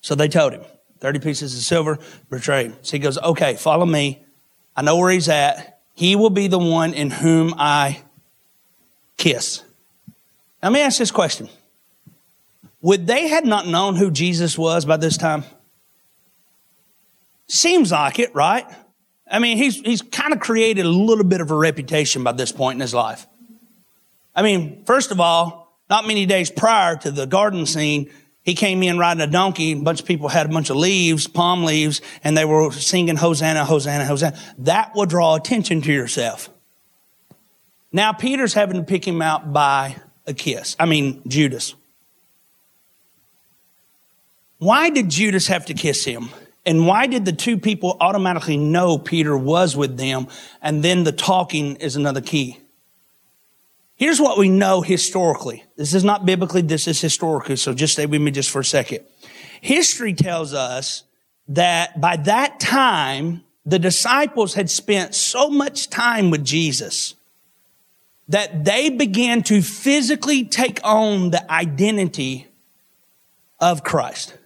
So 0.00 0.16
they 0.16 0.26
told 0.26 0.52
him, 0.52 0.62
30 0.98 1.20
pieces 1.20 1.56
of 1.56 1.62
silver, 1.62 1.96
betray 2.28 2.64
him. 2.64 2.76
So 2.82 2.96
he 2.96 2.98
goes, 2.98 3.16
okay, 3.18 3.54
follow 3.54 3.86
me. 3.86 4.20
I 4.74 4.82
know 4.82 4.96
where 4.96 5.12
he's 5.12 5.28
at. 5.28 5.78
He 5.94 6.16
will 6.16 6.30
be 6.30 6.48
the 6.48 6.58
one 6.58 6.92
in 6.92 7.12
whom 7.12 7.54
I 7.56 8.02
kiss. 9.16 9.62
Let 10.60 10.72
me 10.72 10.80
ask 10.80 10.98
this 10.98 11.12
question. 11.12 11.48
Would 12.82 13.06
they 13.06 13.28
had 13.28 13.46
not 13.46 13.68
known 13.68 13.94
who 13.94 14.10
Jesus 14.10 14.58
was 14.58 14.84
by 14.84 14.96
this 14.96 15.16
time? 15.16 15.44
Seems 17.46 17.92
like 17.92 18.18
it, 18.18 18.34
right? 18.34 18.66
I 19.30 19.38
mean, 19.38 19.56
he's, 19.56 19.76
he's 19.76 20.02
kind 20.02 20.32
of 20.32 20.40
created 20.40 20.84
a 20.84 20.88
little 20.88 21.22
bit 21.22 21.40
of 21.40 21.52
a 21.52 21.56
reputation 21.56 22.24
by 22.24 22.32
this 22.32 22.50
point 22.50 22.74
in 22.74 22.80
his 22.80 22.92
life. 22.92 23.24
I 24.34 24.42
mean, 24.42 24.82
first 24.84 25.12
of 25.12 25.20
all, 25.20 25.63
not 25.88 26.06
many 26.06 26.26
days 26.26 26.50
prior 26.50 26.96
to 26.96 27.10
the 27.10 27.26
garden 27.26 27.66
scene, 27.66 28.10
he 28.42 28.54
came 28.54 28.82
in 28.82 28.98
riding 28.98 29.22
a 29.22 29.26
donkey. 29.26 29.72
A 29.72 29.76
bunch 29.76 30.00
of 30.00 30.06
people 30.06 30.28
had 30.28 30.46
a 30.46 30.48
bunch 30.50 30.68
of 30.68 30.76
leaves, 30.76 31.26
palm 31.26 31.64
leaves, 31.64 32.02
and 32.22 32.36
they 32.36 32.44
were 32.44 32.70
singing 32.72 33.16
Hosanna, 33.16 33.64
Hosanna, 33.64 34.04
Hosanna. 34.04 34.38
That 34.58 34.94
will 34.94 35.06
draw 35.06 35.34
attention 35.34 35.80
to 35.82 35.92
yourself. 35.92 36.50
Now 37.90 38.12
Peter's 38.12 38.52
having 38.52 38.76
to 38.76 38.82
pick 38.82 39.06
him 39.06 39.22
out 39.22 39.52
by 39.52 39.96
a 40.26 40.34
kiss. 40.34 40.76
I 40.78 40.86
mean, 40.86 41.22
Judas. 41.26 41.74
Why 44.58 44.90
did 44.90 45.10
Judas 45.10 45.46
have 45.46 45.66
to 45.66 45.74
kiss 45.74 46.04
him? 46.04 46.30
And 46.66 46.86
why 46.86 47.06
did 47.06 47.24
the 47.24 47.32
two 47.32 47.58
people 47.58 47.96
automatically 48.00 48.56
know 48.56 48.98
Peter 48.98 49.36
was 49.36 49.76
with 49.76 49.96
them? 49.96 50.28
And 50.62 50.82
then 50.82 51.04
the 51.04 51.12
talking 51.12 51.76
is 51.76 51.96
another 51.96 52.22
key. 52.22 52.58
Here's 53.96 54.20
what 54.20 54.38
we 54.38 54.48
know 54.48 54.80
historically. 54.80 55.64
This 55.76 55.94
is 55.94 56.02
not 56.02 56.26
biblically, 56.26 56.62
this 56.62 56.88
is 56.88 57.00
historically, 57.00 57.56
so 57.56 57.74
just 57.74 57.92
stay 57.92 58.06
with 58.06 58.20
me 58.20 58.30
just 58.30 58.50
for 58.50 58.60
a 58.60 58.64
second. 58.64 59.00
History 59.60 60.14
tells 60.14 60.52
us 60.52 61.04
that 61.48 62.00
by 62.00 62.16
that 62.16 62.58
time, 62.58 63.44
the 63.64 63.78
disciples 63.78 64.54
had 64.54 64.68
spent 64.68 65.14
so 65.14 65.48
much 65.48 65.88
time 65.88 66.30
with 66.30 66.44
Jesus 66.44 67.14
that 68.28 68.64
they 68.64 68.90
began 68.90 69.42
to 69.44 69.62
physically 69.62 70.44
take 70.44 70.80
on 70.82 71.30
the 71.30 71.50
identity 71.50 72.48
of 73.60 73.84
Christ. 73.84 74.36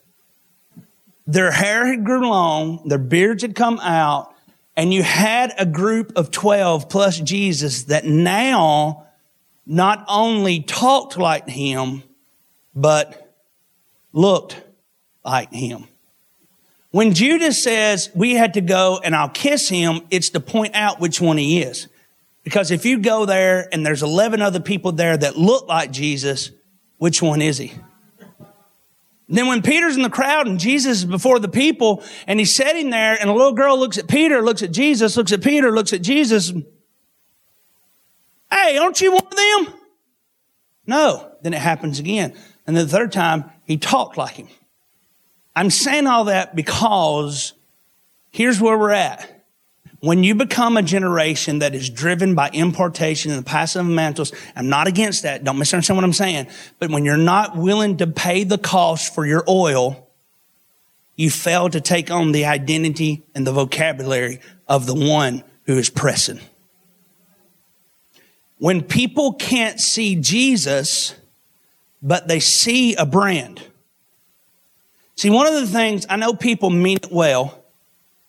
Their 1.27 1.51
hair 1.51 1.87
had 1.87 2.05
grown 2.05 2.23
long, 2.23 2.89
their 2.89 2.99
beards 2.99 3.43
had 3.43 3.55
come 3.55 3.79
out, 3.81 4.35
and 4.77 4.93
you 4.93 5.03
had 5.03 5.53
a 5.59 5.67
group 5.67 6.13
of 6.17 6.31
12 6.31 6.89
plus 6.89 7.19
Jesus 7.19 7.85
that 7.85 8.05
now 8.05 9.08
not 9.69 10.05
only 10.09 10.61
talked 10.63 11.19
like 11.19 11.47
him, 11.47 12.03
but 12.75 13.35
looked 14.13 14.61
like 15.25 15.53
him. 15.53 15.87
When 16.91 17.13
Judas 17.13 17.63
says 17.63 18.11
we 18.15 18.35
had 18.35 18.55
to 18.55 18.63
go 18.63 18.99
and 19.05 19.15
I'll 19.15 19.29
kiss 19.29 19.69
him, 19.69 20.01
it's 20.11 20.31
to 20.31 20.41
point 20.41 20.75
out 20.75 21.01
which 21.01 21.21
one 21.21 21.37
he 21.37 21.61
is. 21.61 21.87
Because 22.45 22.71
if 22.71 22.87
you 22.87 22.99
go 22.99 23.27
there 23.27 23.69
and 23.71 23.85
there's 23.85 24.03
11 24.03 24.41
other 24.41 24.61
people 24.61 24.93
there 24.93 25.17
that 25.17 25.37
look 25.37 25.69
like 25.69 25.91
Jesus, 25.91 26.51
which 26.97 27.21
one 27.21 27.43
is 27.43 27.59
he? 27.59 27.75
Then 29.29 29.49
when 29.49 29.61
Peter's 29.61 29.97
in 29.97 30.03
the 30.03 30.09
crowd 30.09 30.47
and 30.47 30.59
Jesus 30.59 31.01
is 31.01 31.05
before 31.05 31.39
the 31.39 31.51
people 31.51 32.03
and 32.27 32.39
he's 32.39 32.55
sitting 32.55 32.89
there 32.89 33.21
and 33.21 33.29
a 33.29 33.35
little 33.35 33.53
girl 33.53 33.79
looks 33.79 33.99
at 33.99 34.09
Peter, 34.09 34.41
looks 34.41 34.63
at 34.63 34.73
Jesus, 34.73 35.19
looks 35.19 35.33
at 35.33 35.43
Peter, 35.43 35.71
looks 35.71 35.93
at 35.93 36.01
Jesus, 36.01 36.51
Hey, 38.51 38.79
aren't 38.79 39.01
you 39.01 39.13
one 39.13 39.27
of 39.27 39.37
them? 39.37 39.75
No. 40.87 41.33
Then 41.43 41.55
it 41.55 41.61
happens 41.61 41.99
again. 41.99 42.37
And 42.67 42.77
the 42.77 42.87
third 42.87 43.13
time, 43.13 43.51
he 43.65 43.77
talked 43.77 44.17
like 44.17 44.35
him. 44.35 44.49
I'm 45.55 45.71
saying 45.71 46.07
all 46.07 46.25
that 46.25 46.55
because 46.55 47.53
here's 48.31 48.61
where 48.61 48.79
we're 48.79 48.91
at. 48.91 49.35
When 50.01 50.23
you 50.23 50.37
become 50.37 50.77
a 50.77 50.83
generation 50.83 51.59
that 51.59 51.75
is 51.75 51.91
driven 51.91 52.37
by 52.37 52.51
impartation 52.53 53.33
and 53.33 53.41
the 53.41 53.45
passive 53.45 53.85
mantles, 53.85 54.33
I'm 54.55 54.69
not 54.69 54.87
against 54.87 55.25
that. 55.25 55.43
Don't 55.43 55.59
misunderstand 55.59 55.97
what 55.97 56.05
I'm 56.05 56.13
saying. 56.13 56.47
But 56.79 56.91
when 56.91 57.05
you're 57.05 57.17
not 57.17 57.57
willing 57.57 57.97
to 57.97 58.07
pay 58.07 58.45
the 58.45 58.59
cost 58.59 59.13
for 59.13 59.27
your 59.27 59.43
oil, 59.49 60.09
you 61.17 61.31
fail 61.31 61.69
to 61.71 61.81
take 61.81 62.13
on 62.13 62.31
the 62.31 62.45
identity 62.45 63.25
and 63.35 63.45
the 63.45 63.53
vocabulary 63.53 64.39
of 64.69 64.87
the 64.87 64.95
one 64.95 65.43
who 65.65 65.77
is 65.77 65.91
pressing. 65.91 66.39
When 68.59 68.83
people 68.83 69.35
can't 69.35 69.81
see 69.81 70.17
Jesus, 70.17 71.15
but 72.03 72.29
they 72.29 72.41
see 72.41 72.95
a 72.95 73.07
brand. 73.07 73.63
See, 75.17 75.31
one 75.31 75.47
of 75.47 75.55
the 75.55 75.67
things, 75.67 76.07
I 76.09 76.17
know 76.17 76.33
people 76.33 76.71
mean 76.71 76.99
it 77.03 77.11
well, 77.11 77.63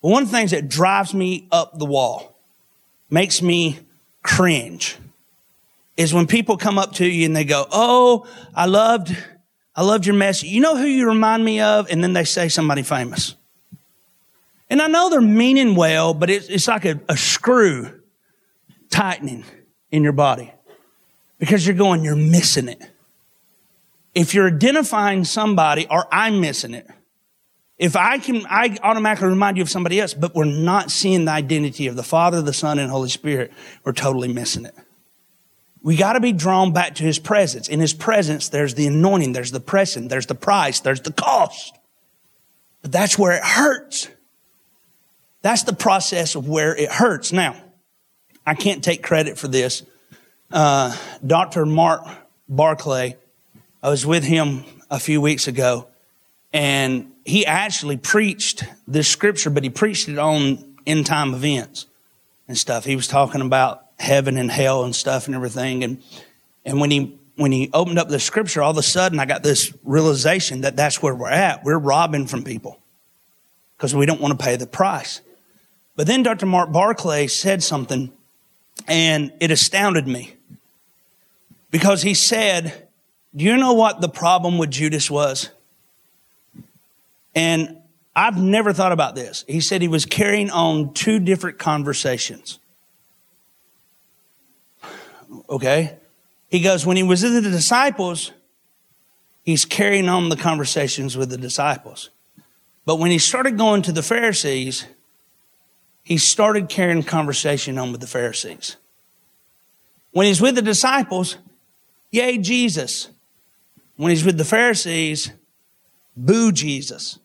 but 0.02 0.08
one 0.08 0.22
of 0.22 0.30
the 0.30 0.36
things 0.36 0.52
that 0.52 0.68
drives 0.68 1.14
me 1.14 1.46
up 1.52 1.78
the 1.78 1.86
wall, 1.86 2.36
makes 3.10 3.42
me 3.42 3.78
cringe, 4.22 4.96
is 5.96 6.14
when 6.14 6.26
people 6.26 6.56
come 6.56 6.78
up 6.78 6.94
to 6.94 7.06
you 7.06 7.26
and 7.26 7.36
they 7.36 7.44
go, 7.44 7.66
Oh, 7.70 8.26
I 8.54 8.66
loved, 8.66 9.16
I 9.76 9.82
loved 9.82 10.06
your 10.06 10.16
message. 10.16 10.48
You 10.48 10.60
know 10.60 10.76
who 10.76 10.86
you 10.86 11.06
remind 11.06 11.44
me 11.44 11.60
of? 11.60 11.90
And 11.90 12.02
then 12.02 12.12
they 12.12 12.24
say 12.24 12.48
somebody 12.48 12.82
famous. 12.82 13.34
And 14.68 14.80
I 14.80 14.86
know 14.86 15.10
they're 15.10 15.20
meaning 15.20 15.74
well, 15.74 16.14
but 16.14 16.30
it's, 16.30 16.48
it's 16.48 16.68
like 16.68 16.84
a, 16.84 17.00
a 17.08 17.16
screw 17.16 18.00
tightening 18.88 19.44
in 19.90 20.02
your 20.02 20.12
body 20.12 20.52
because 21.38 21.66
you're 21.66 21.76
going, 21.76 22.04
you're 22.04 22.16
missing 22.16 22.68
it. 22.68 22.80
If 24.14 24.34
you're 24.34 24.48
identifying 24.48 25.24
somebody 25.24 25.86
or 25.88 26.06
I'm 26.12 26.40
missing 26.40 26.74
it, 26.74 26.86
if 27.78 27.96
I 27.96 28.18
can, 28.18 28.44
I 28.46 28.76
automatically 28.82 29.28
remind 29.28 29.56
you 29.56 29.62
of 29.62 29.70
somebody 29.70 30.00
else, 30.00 30.12
but 30.12 30.34
we're 30.34 30.44
not 30.44 30.90
seeing 30.90 31.24
the 31.24 31.30
identity 31.30 31.86
of 31.86 31.96
the 31.96 32.02
Father, 32.02 32.42
the 32.42 32.52
Son, 32.52 32.78
and 32.78 32.90
Holy 32.90 33.08
Spirit, 33.08 33.52
we're 33.84 33.92
totally 33.92 34.30
missing 34.30 34.66
it. 34.66 34.74
We 35.82 35.96
got 35.96 36.12
to 36.12 36.20
be 36.20 36.32
drawn 36.32 36.74
back 36.74 36.96
to 36.96 37.04
His 37.04 37.18
presence. 37.18 37.68
In 37.68 37.80
His 37.80 37.94
presence, 37.94 38.50
there's 38.50 38.74
the 38.74 38.86
anointing, 38.86 39.32
there's 39.32 39.50
the 39.50 39.60
pressing, 39.60 40.08
there's 40.08 40.26
the 40.26 40.34
price, 40.34 40.80
there's 40.80 41.00
the 41.00 41.12
cost. 41.12 41.78
But 42.82 42.92
that's 42.92 43.18
where 43.18 43.32
it 43.32 43.42
hurts. 43.42 44.08
That's 45.40 45.62
the 45.62 45.72
process 45.72 46.34
of 46.34 46.46
where 46.46 46.76
it 46.76 46.90
hurts. 46.90 47.32
Now, 47.32 47.56
I 48.46 48.54
can't 48.54 48.82
take 48.82 49.02
credit 49.02 49.38
for 49.38 49.48
this. 49.48 49.82
Uh, 50.50 50.96
Dr. 51.24 51.66
Mark 51.66 52.04
Barclay, 52.48 53.16
I 53.82 53.90
was 53.90 54.04
with 54.04 54.24
him 54.24 54.64
a 54.90 54.98
few 54.98 55.20
weeks 55.20 55.46
ago, 55.46 55.86
and 56.52 57.12
he 57.24 57.46
actually 57.46 57.96
preached 57.96 58.64
this 58.88 59.08
scripture, 59.08 59.50
but 59.50 59.62
he 59.62 59.70
preached 59.70 60.08
it 60.08 60.18
on 60.18 60.76
end 60.86 61.06
time 61.06 61.34
events 61.34 61.86
and 62.48 62.58
stuff. 62.58 62.84
He 62.84 62.96
was 62.96 63.06
talking 63.06 63.40
about 63.40 63.84
heaven 63.98 64.36
and 64.36 64.50
hell 64.50 64.84
and 64.84 64.94
stuff 64.96 65.26
and 65.26 65.36
everything. 65.36 65.84
And, 65.84 66.02
and 66.64 66.80
when 66.80 66.90
he, 66.90 67.18
when 67.36 67.52
he 67.52 67.70
opened 67.72 67.98
up 67.98 68.08
the 68.08 68.18
scripture, 68.18 68.62
all 68.62 68.72
of 68.72 68.78
a 68.78 68.82
sudden 68.82 69.20
I 69.20 69.26
got 69.26 69.42
this 69.42 69.72
realization 69.84 70.62
that 70.62 70.74
that's 70.74 71.00
where 71.00 71.14
we're 71.14 71.30
at. 71.30 71.62
We're 71.62 71.78
robbing 71.78 72.26
from 72.26 72.42
people 72.42 72.80
because 73.76 73.94
we 73.94 74.06
don't 74.06 74.20
want 74.20 74.38
to 74.38 74.44
pay 74.44 74.56
the 74.56 74.66
price. 74.66 75.20
But 75.94 76.06
then 76.06 76.22
Dr. 76.22 76.46
Mark 76.46 76.72
Barclay 76.72 77.28
said 77.28 77.62
something 77.62 78.12
and 78.86 79.32
it 79.40 79.50
astounded 79.50 80.06
me 80.06 80.34
because 81.70 82.02
he 82.02 82.14
said, 82.14 82.88
Do 83.34 83.44
you 83.44 83.56
know 83.56 83.72
what 83.72 84.00
the 84.00 84.08
problem 84.08 84.58
with 84.58 84.70
Judas 84.70 85.10
was? 85.10 85.50
And 87.34 87.76
I've 88.14 88.36
never 88.36 88.72
thought 88.72 88.92
about 88.92 89.14
this. 89.14 89.44
He 89.46 89.60
said 89.60 89.82
he 89.82 89.88
was 89.88 90.04
carrying 90.04 90.50
on 90.50 90.92
two 90.94 91.20
different 91.20 91.58
conversations. 91.58 92.58
Okay? 95.48 95.96
He 96.48 96.60
goes, 96.60 96.84
when 96.84 96.96
he 96.96 97.02
was 97.02 97.22
with 97.22 97.44
the 97.44 97.50
disciples, 97.50 98.32
he's 99.44 99.64
carrying 99.64 100.08
on 100.08 100.28
the 100.28 100.36
conversations 100.36 101.16
with 101.16 101.30
the 101.30 101.38
disciples. 101.38 102.10
But 102.84 102.98
when 102.98 103.12
he 103.12 103.18
started 103.18 103.56
going 103.56 103.82
to 103.82 103.92
the 103.92 104.02
Pharisees, 104.02 104.86
he 106.02 106.18
started 106.18 106.68
carrying 106.68 107.02
conversation 107.02 107.78
on 107.78 107.92
with 107.92 108.00
the 108.00 108.06
Pharisees. 108.06 108.76
When 110.12 110.26
he's 110.26 110.40
with 110.40 110.54
the 110.54 110.62
disciples, 110.62 111.36
yay, 112.10 112.38
Jesus. 112.38 113.08
When 113.96 114.10
he's 114.10 114.24
with 114.24 114.38
the 114.38 114.44
Pharisees, 114.44 115.30
boo 116.16 116.52
Jesus. 116.52 117.18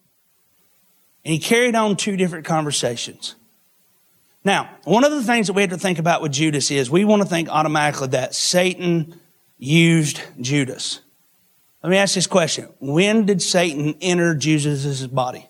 And 1.23 1.34
he 1.34 1.39
carried 1.39 1.76
on 1.76 1.95
two 1.95 2.15
different 2.17 2.45
conversations. 2.45 3.36
Now, 4.43 4.69
one 4.84 5.03
of 5.03 5.11
the 5.11 5.23
things 5.23 5.47
that 5.47 5.53
we 5.53 5.63
have 5.63 5.71
to 5.71 5.78
think 5.78 5.97
about 5.97 6.21
with 6.21 6.32
Judas 6.32 6.69
is 6.69 6.91
we 6.91 7.03
want 7.03 7.23
to 7.23 7.28
think 7.28 7.49
automatically 7.49 8.09
that 8.09 8.36
Satan 8.36 9.19
used 9.57 10.21
Judas. 10.39 11.01
Let 11.82 11.89
me 11.89 11.97
ask 11.97 12.13
this 12.13 12.28
question. 12.28 12.69
When 12.80 13.26
did 13.26 13.41
Satan 13.41 13.95
enter 14.01 14.36
Jesus' 14.36 15.07
body? 15.07 15.49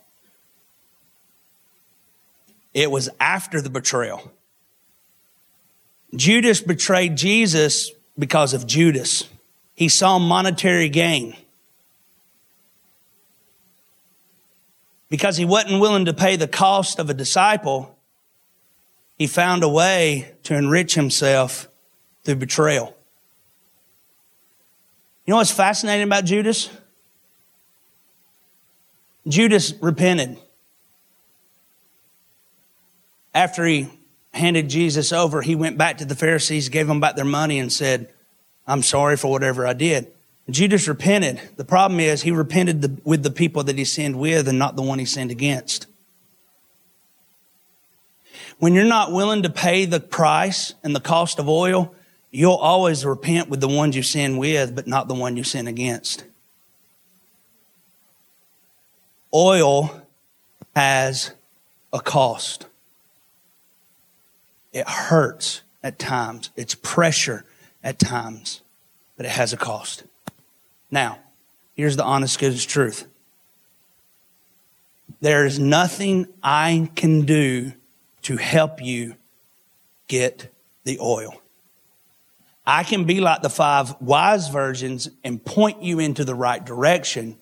It 2.75 2.91
was 2.91 3.09
after 3.21 3.61
the 3.61 3.69
betrayal. 3.69 4.33
Judas 6.13 6.59
betrayed 6.59 7.15
Jesus 7.15 7.89
because 8.19 8.53
of 8.53 8.67
Judas. 8.67 9.23
He 9.75 9.87
saw 9.87 10.19
monetary 10.19 10.89
gain. 10.89 11.37
Because 15.09 15.37
he 15.37 15.45
wasn't 15.45 15.79
willing 15.79 16.05
to 16.05 16.13
pay 16.13 16.35
the 16.35 16.49
cost 16.49 16.99
of 16.99 17.09
a 17.09 17.13
disciple, 17.13 17.97
he 19.17 19.25
found 19.25 19.63
a 19.63 19.69
way 19.69 20.33
to 20.43 20.53
enrich 20.53 20.95
himself 20.95 21.69
through 22.25 22.35
betrayal. 22.35 22.93
You 25.25 25.31
know 25.31 25.37
what's 25.37 25.49
fascinating 25.49 26.03
about 26.03 26.25
Judas? 26.25 26.69
Judas 29.25 29.73
repented. 29.81 30.39
After 33.35 33.65
he 33.65 33.89
handed 34.33 34.69
Jesus 34.69 35.11
over, 35.11 35.41
he 35.41 35.55
went 35.55 35.77
back 35.77 35.97
to 35.97 36.05
the 36.05 36.15
Pharisees, 36.15 36.69
gave 36.69 36.87
them 36.87 37.01
back 37.01 37.17
their 37.17 37.25
money, 37.25 37.59
and 37.59 37.71
said, 37.71 38.09
I'm 38.65 38.81
sorry 38.81 39.17
for 39.17 39.29
whatever 39.29 39.67
I 39.67 39.73
did. 39.73 40.07
Judas 40.49 40.87
repented. 40.87 41.41
The 41.57 41.65
problem 41.65 41.99
is 41.99 42.21
he 42.21 42.31
repented 42.31 42.81
the, 42.81 43.01
with 43.03 43.23
the 43.23 43.31
people 43.31 43.63
that 43.63 43.77
he 43.77 43.83
sinned 43.83 44.17
with 44.17 44.47
and 44.47 44.57
not 44.57 44.75
the 44.75 44.81
one 44.81 44.99
he 44.99 45.05
sinned 45.05 45.31
against. 45.31 45.87
When 48.59 48.73
you're 48.73 48.85
not 48.85 49.11
willing 49.11 49.43
to 49.43 49.49
pay 49.49 49.85
the 49.85 49.99
price 49.99 50.73
and 50.81 50.95
the 50.95 51.01
cost 51.01 51.37
of 51.37 51.49
oil, 51.49 51.93
you'll 52.31 52.53
always 52.53 53.03
repent 53.05 53.49
with 53.49 53.59
the 53.59 53.67
ones 53.67 53.97
you 53.97 54.03
sin 54.03 54.37
with, 54.37 54.73
but 54.75 54.87
not 54.87 55.09
the 55.09 55.13
one 55.13 55.35
you 55.35 55.43
sin 55.43 55.67
against. 55.67 56.23
Oil 59.33 60.03
has 60.73 61.31
a 61.91 61.99
cost. 61.99 62.67
It 64.75 64.89
hurts 64.89 65.61
at 65.81 65.97
times. 65.97 66.49
It's 66.57 66.75
pressure 66.75 67.45
at 67.81 67.97
times, 67.97 68.61
but 69.15 69.25
it 69.25 69.29
has 69.29 69.53
a 69.53 69.57
cost. 69.57 70.03
Now, 70.91 71.19
here's 71.75 71.95
the 71.95 72.03
honest 72.03 72.37
good 72.39 72.59
truth. 72.59 73.07
There 75.21 75.45
is 75.45 75.57
nothing 75.57 76.27
I 76.43 76.89
can 76.93 77.21
do 77.21 77.71
to 78.23 78.35
help 78.35 78.81
you 78.81 79.15
get 80.09 80.53
the 80.83 80.99
oil. 80.99 81.41
I 82.67 82.83
can 82.83 83.05
be 83.05 83.21
like 83.21 83.43
the 83.43 83.49
five 83.49 83.95
wise 84.01 84.49
virgins 84.49 85.09
and 85.23 85.43
point 85.43 85.83
you 85.83 85.99
into 85.99 86.25
the 86.25 86.35
right 86.35 86.63
direction, 86.63 87.37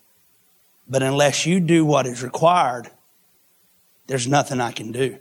but 0.87 1.01
unless 1.01 1.47
you 1.47 1.59
do 1.59 1.83
what 1.83 2.05
is 2.05 2.21
required, 2.21 2.91
there's 4.05 4.27
nothing 4.27 4.61
I 4.61 4.71
can 4.71 4.91
do. 4.91 5.17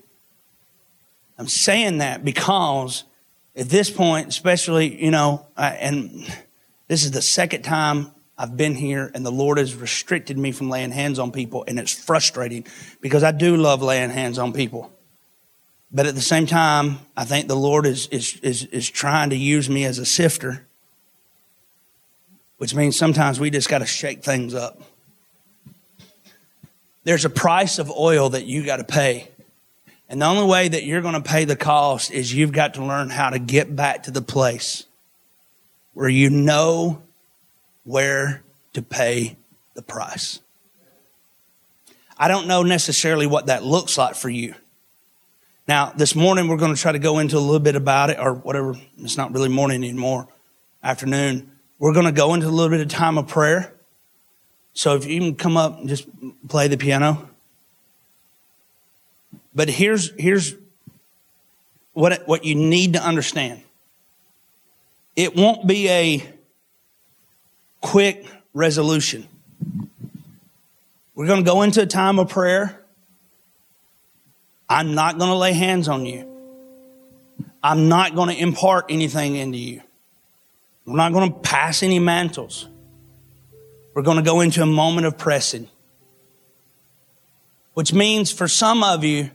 I'm 1.39 1.49
saying 1.49 1.99
that 1.99 2.24
because 2.24 3.05
at 3.57 3.68
this 3.68 3.91
point, 3.91 4.28
especially, 4.28 5.03
you 5.03 5.11
know, 5.11 5.47
I, 5.57 5.70
and 5.70 6.26
this 6.89 7.05
is 7.05 7.11
the 7.11 7.22
second 7.22 7.62
time 7.62 8.11
I've 8.39 8.57
been 8.57 8.74
here 8.74 9.11
and 9.14 9.24
the 9.24 9.33
Lord 9.33 9.59
has 9.59 9.74
restricted 9.74 10.39
me 10.39 10.53
from 10.53 10.70
laying 10.70 10.91
hands 10.91 11.18
on 11.18 11.33
people 11.33 11.64
and 11.66 11.78
it's 11.78 11.93
frustrating 11.93 12.66
because 13.01 13.22
I 13.22 13.33
do 13.33 13.57
love 13.57 13.83
laying 13.83 14.11
hands 14.11 14.39
on 14.39 14.53
people. 14.53 14.93
But 15.93 16.07
at 16.07 16.14
the 16.14 16.22
same 16.22 16.47
time, 16.47 17.01
I 17.16 17.24
think 17.24 17.49
the 17.49 17.57
Lord 17.57 17.85
is, 17.85 18.07
is, 18.09 18.39
is, 18.43 18.64
is 18.64 18.89
trying 18.89 19.30
to 19.30 19.37
use 19.37 19.68
me 19.68 19.85
as 19.85 19.99
a 19.99 20.07
sifter, 20.07 20.66
which 22.57 22.74
means 22.74 22.97
sometimes 22.97 23.39
we 23.39 23.51
just 23.51 23.68
got 23.68 23.78
to 23.78 23.87
shake 23.87 24.22
things 24.24 24.55
up. 24.55 24.80
There's 27.05 27.26
a 27.26 27.30
price 27.30 27.78
of 27.78 27.91
oil 27.91 28.30
that 28.30 28.47
you 28.47 28.64
got 28.64 28.76
to 28.78 28.85
pay 28.85 29.28
and 30.12 30.20
the 30.20 30.26
only 30.26 30.44
way 30.44 30.68
that 30.68 30.84
you're 30.84 31.00
going 31.00 31.14
to 31.14 31.22
pay 31.22 31.46
the 31.46 31.56
cost 31.56 32.10
is 32.10 32.34
you've 32.34 32.52
got 32.52 32.74
to 32.74 32.84
learn 32.84 33.08
how 33.08 33.30
to 33.30 33.38
get 33.38 33.74
back 33.74 34.02
to 34.02 34.10
the 34.10 34.20
place 34.20 34.84
where 35.94 36.08
you 36.08 36.28
know 36.28 37.00
where 37.84 38.42
to 38.74 38.82
pay 38.82 39.36
the 39.72 39.80
price. 39.80 40.40
I 42.18 42.28
don't 42.28 42.46
know 42.46 42.62
necessarily 42.62 43.26
what 43.26 43.46
that 43.46 43.64
looks 43.64 43.96
like 43.96 44.14
for 44.14 44.28
you. 44.28 44.54
Now, 45.66 45.94
this 45.96 46.14
morning 46.14 46.46
we're 46.46 46.58
going 46.58 46.74
to 46.74 46.80
try 46.80 46.92
to 46.92 46.98
go 46.98 47.18
into 47.18 47.38
a 47.38 47.40
little 47.40 47.58
bit 47.58 47.74
about 47.74 48.10
it, 48.10 48.18
or 48.18 48.34
whatever. 48.34 48.74
It's 48.98 49.16
not 49.16 49.32
really 49.32 49.48
morning 49.48 49.82
anymore, 49.82 50.28
afternoon. 50.82 51.50
We're 51.78 51.94
going 51.94 52.04
to 52.04 52.12
go 52.12 52.34
into 52.34 52.48
a 52.48 52.50
little 52.50 52.68
bit 52.68 52.82
of 52.82 52.88
time 52.88 53.16
of 53.16 53.28
prayer. 53.28 53.72
So 54.74 54.94
if 54.94 55.06
you 55.06 55.18
can 55.20 55.36
come 55.36 55.56
up 55.56 55.78
and 55.78 55.88
just 55.88 56.06
play 56.48 56.68
the 56.68 56.76
piano. 56.76 57.30
But 59.55 59.68
here's, 59.68 60.12
here's 60.18 60.55
what, 61.92 62.26
what 62.26 62.44
you 62.44 62.55
need 62.55 62.94
to 62.94 63.03
understand. 63.03 63.62
It 65.14 65.36
won't 65.36 65.66
be 65.66 65.88
a 65.88 66.26
quick 67.80 68.26
resolution. 68.55 69.28
We're 71.14 71.26
going 71.26 71.44
to 71.44 71.50
go 71.50 71.62
into 71.62 71.82
a 71.82 71.86
time 71.86 72.18
of 72.18 72.30
prayer. 72.30 72.78
I'm 74.68 74.94
not 74.94 75.18
going 75.18 75.30
to 75.30 75.36
lay 75.36 75.53
hands 75.53 75.88
on 75.88 76.07
you. 76.07 76.26
I'm 77.62 77.88
not 77.88 78.14
going 78.14 78.34
to 78.34 78.40
impart 78.40 78.86
anything 78.88 79.36
into 79.36 79.59
you. 79.59 79.82
We're 80.86 80.96
not 80.96 81.12
going 81.12 81.32
to 81.32 81.38
pass 81.40 81.82
any 81.82 81.98
mantles. 81.98 82.66
We're 83.94 84.03
going 84.03 84.16
to 84.16 84.22
go 84.22 84.40
into 84.40 84.62
a 84.62 84.66
moment 84.66 85.07
of 85.07 85.18
pressing, 85.18 85.68
which 87.74 87.92
means 87.92 88.32
for 88.32 88.48
some 88.48 88.82
of 88.82 89.05
you, 89.05 89.30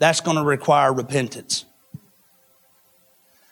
that's 0.00 0.22
going 0.22 0.38
to 0.38 0.42
require 0.42 0.92
repentance. 0.92 1.66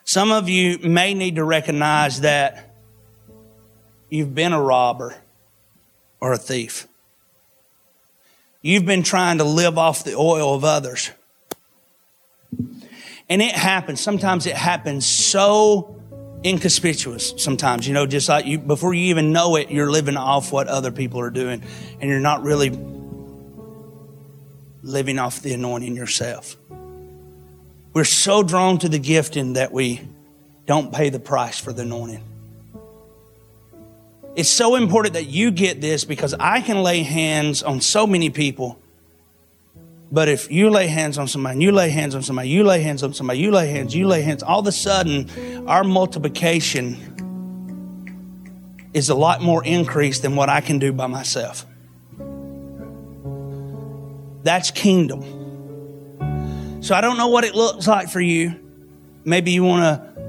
Some 0.05 0.33
of 0.33 0.49
you 0.49 0.79
may 0.79 1.13
need 1.13 1.37
to 1.37 1.45
recognize 1.45 2.23
that 2.23 2.75
you've 4.09 4.35
been 4.35 4.55
a 4.55 4.61
robber 4.61 5.15
or 6.21 6.33
a 6.33 6.39
thief. 6.39 6.89
You've 8.63 8.87
been 8.87 9.03
trying 9.03 9.39
to 9.39 9.45
live 9.45 9.77
off 9.77 10.05
the 10.05 10.15
oil 10.15 10.55
of 10.55 10.65
others. 10.65 11.11
And 13.29 13.43
it 13.43 13.53
happens. 13.53 14.01
Sometimes 14.01 14.47
it 14.47 14.57
happens 14.57 15.05
so 15.05 15.95
inconspicuous 16.43 17.35
sometimes, 17.37 17.87
you 17.87 17.93
know, 17.93 18.07
just 18.07 18.29
like 18.29 18.47
you, 18.47 18.59
before 18.59 18.95
you 18.95 19.07
even 19.11 19.33
know 19.33 19.57
it, 19.57 19.71
you're 19.71 19.91
living 19.91 20.17
off 20.17 20.51
what 20.51 20.67
other 20.67 20.93
people 20.93 21.21
are 21.21 21.31
doing 21.31 21.63
and 22.01 22.09
you're 22.09 22.21
not 22.21 22.43
really 22.43 22.71
living 24.89 25.19
off 25.19 25.43
the 25.43 25.53
anointing 25.53 25.95
yourself. 25.95 26.57
We're 27.93 28.05
so 28.05 28.43
drawn 28.43 28.79
to 28.79 28.89
the 28.89 28.99
gifting 28.99 29.53
that 29.53 29.71
we 29.71 30.01
don't 30.67 30.93
pay 30.93 31.11
the 31.11 31.21
price 31.21 31.59
for 31.59 31.73
the 31.73 31.83
anointing. 31.83 32.25
It's 34.35 34.49
so 34.49 34.77
important 34.77 35.15
that 35.15 35.27
you 35.27 35.51
get 35.51 35.81
this 35.81 36.05
because 36.05 36.35
I 36.35 36.61
can 36.61 36.83
lay 36.83 37.03
hands 37.03 37.63
on 37.63 37.81
so 37.81 38.07
many 38.07 38.31
people. 38.31 38.79
But 40.11 40.29
if 40.29 40.51
you 40.51 40.71
lay 40.71 40.87
hands 40.87 41.19
on 41.19 41.29
somebody, 41.29 41.61
you 41.61 41.73
lay 41.73 41.91
hands 41.91 42.15
on 42.15 42.23
somebody, 42.23 42.49
you 42.49 42.65
lay 42.65 42.81
hands 42.81 43.03
on 43.03 43.13
somebody, 43.13 43.41
you 43.41 43.51
lay 43.51 43.69
hands, 43.69 43.95
you 43.95 44.07
lay 44.07 44.23
hands, 44.23 44.43
all 44.43 44.61
of 44.61 44.67
a 44.67 44.73
sudden 44.73 45.29
our 45.69 45.85
multiplication 45.85 46.97
is 48.95 49.11
a 49.11 49.15
lot 49.15 49.43
more 49.43 49.63
increased 49.65 50.23
than 50.23 50.35
what 50.35 50.49
I 50.49 50.63
can 50.63 50.79
do 50.79 50.93
by 50.93 51.09
myself. 51.09 51.67
That's 54.43 54.71
kingdom. 54.71 55.23
So 56.83 56.95
I 56.95 57.01
don't 57.01 57.17
know 57.17 57.29
what 57.29 57.45
it 57.45 57.55
looks 57.55 57.87
like 57.87 58.09
for 58.09 58.21
you. 58.21 58.55
Maybe 59.25 59.51
you 59.51 59.65
want 59.65 59.83
to 59.83 60.21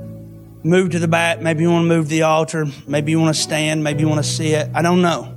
move 0.64 0.92
to 0.92 1.00
the 1.00 1.08
back. 1.08 1.42
Maybe 1.42 1.62
you 1.64 1.72
want 1.72 1.84
to 1.84 1.88
move 1.88 2.06
to 2.06 2.10
the 2.10 2.24
altar. 2.24 2.66
Maybe 2.88 3.12
you 3.12 3.20
want 3.20 3.36
to 3.36 3.42
stand. 3.42 3.84
Maybe 3.84 4.02
you 4.02 4.10
want 4.10 4.24
to 4.24 4.30
sit. 4.30 4.70
I 4.74 4.82
don't 4.82 5.02
know. 5.02 5.36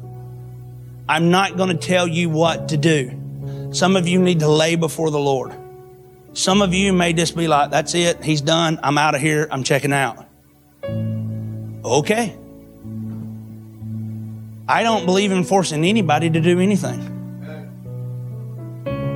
I'm 1.08 1.30
not 1.30 1.56
going 1.56 1.68
to 1.68 1.76
tell 1.76 2.08
you 2.08 2.30
what 2.30 2.70
to 2.70 2.76
do. 2.76 3.70
Some 3.72 3.96
of 3.96 4.08
you 4.08 4.20
need 4.20 4.40
to 4.40 4.48
lay 4.48 4.76
before 4.76 5.10
the 5.10 5.18
Lord. 5.18 5.54
Some 6.32 6.62
of 6.62 6.72
you 6.72 6.92
may 6.92 7.12
just 7.12 7.36
be 7.36 7.46
like, 7.46 7.70
that's 7.70 7.94
it. 7.94 8.24
He's 8.24 8.40
done. 8.40 8.80
I'm 8.82 8.96
out 8.96 9.14
of 9.14 9.20
here. 9.20 9.46
I'm 9.50 9.62
checking 9.64 9.92
out. 9.92 10.26
Okay. 11.84 12.36
I 14.66 14.82
don't 14.82 15.04
believe 15.04 15.32
in 15.32 15.44
forcing 15.44 15.84
anybody 15.84 16.30
to 16.30 16.40
do 16.40 16.58
anything. 16.58 17.11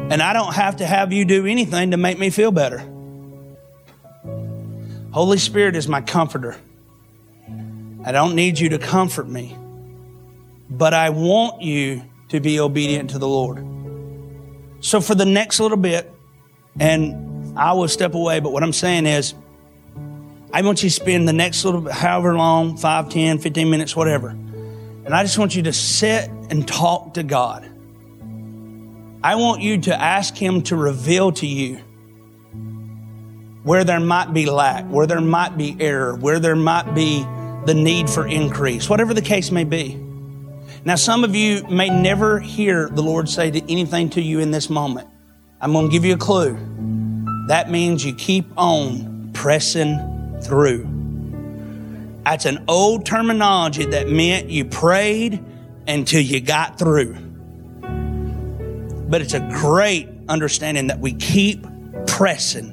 And 0.08 0.22
I 0.22 0.32
don't 0.32 0.54
have 0.54 0.76
to 0.76 0.86
have 0.86 1.12
you 1.12 1.24
do 1.24 1.46
anything 1.46 1.90
to 1.90 1.96
make 1.96 2.18
me 2.18 2.30
feel 2.30 2.52
better. 2.52 2.78
Holy 5.10 5.38
Spirit 5.38 5.74
is 5.74 5.88
my 5.88 6.00
comforter. 6.00 6.56
I 8.04 8.12
don't 8.12 8.36
need 8.36 8.58
you 8.58 8.68
to 8.68 8.78
comfort 8.78 9.28
me, 9.28 9.56
but 10.70 10.94
I 10.94 11.10
want 11.10 11.62
you 11.62 12.02
to 12.28 12.38
be 12.38 12.60
obedient 12.60 13.10
to 13.10 13.18
the 13.18 13.26
Lord. 13.26 13.66
So 14.80 15.00
for 15.00 15.16
the 15.16 15.24
next 15.24 15.58
little 15.58 15.76
bit, 15.76 16.08
and 16.78 17.58
I 17.58 17.72
will 17.72 17.88
step 17.88 18.14
away, 18.14 18.38
but 18.38 18.52
what 18.52 18.62
I'm 18.62 18.72
saying 18.72 19.06
is, 19.06 19.34
I 20.52 20.62
want 20.62 20.82
you 20.82 20.88
to 20.88 20.94
spend 20.94 21.26
the 21.26 21.32
next 21.32 21.64
little, 21.64 21.90
however 21.90 22.36
long, 22.36 22.76
5, 22.76 23.08
10, 23.08 23.38
15 23.38 23.68
minutes, 23.68 23.96
whatever. 23.96 24.28
And 24.28 25.08
I 25.08 25.22
just 25.24 25.38
want 25.38 25.56
you 25.56 25.64
to 25.64 25.72
sit 25.72 26.30
and 26.50 26.66
talk 26.66 27.14
to 27.14 27.22
God. 27.22 27.68
I 29.26 29.34
want 29.34 29.60
you 29.60 29.80
to 29.80 30.00
ask 30.00 30.36
Him 30.36 30.62
to 30.62 30.76
reveal 30.76 31.32
to 31.32 31.48
you 31.48 31.78
where 33.64 33.82
there 33.82 33.98
might 33.98 34.32
be 34.32 34.46
lack, 34.46 34.84
where 34.84 35.08
there 35.08 35.20
might 35.20 35.56
be 35.56 35.76
error, 35.80 36.14
where 36.14 36.38
there 36.38 36.54
might 36.54 36.94
be 36.94 37.24
the 37.64 37.74
need 37.74 38.08
for 38.08 38.24
increase, 38.24 38.88
whatever 38.88 39.14
the 39.14 39.20
case 39.20 39.50
may 39.50 39.64
be. 39.64 39.96
Now, 40.84 40.94
some 40.94 41.24
of 41.24 41.34
you 41.34 41.66
may 41.68 41.90
never 41.90 42.38
hear 42.38 42.88
the 42.88 43.02
Lord 43.02 43.28
say 43.28 43.50
to 43.50 43.60
anything 43.68 44.10
to 44.10 44.22
you 44.22 44.38
in 44.38 44.52
this 44.52 44.70
moment. 44.70 45.08
I'm 45.60 45.72
going 45.72 45.86
to 45.86 45.92
give 45.92 46.04
you 46.04 46.14
a 46.14 46.18
clue. 46.18 46.56
That 47.48 47.68
means 47.68 48.04
you 48.04 48.14
keep 48.14 48.46
on 48.56 49.32
pressing 49.32 50.38
through. 50.40 50.86
That's 52.24 52.44
an 52.44 52.64
old 52.68 53.04
terminology 53.04 53.86
that 53.86 54.08
meant 54.08 54.50
you 54.50 54.66
prayed 54.66 55.44
until 55.88 56.20
you 56.20 56.40
got 56.40 56.78
through. 56.78 57.25
But 59.08 59.22
it's 59.22 59.34
a 59.34 59.40
great 59.40 60.08
understanding 60.28 60.88
that 60.88 60.98
we 61.00 61.14
keep 61.14 61.64
pressing 62.06 62.72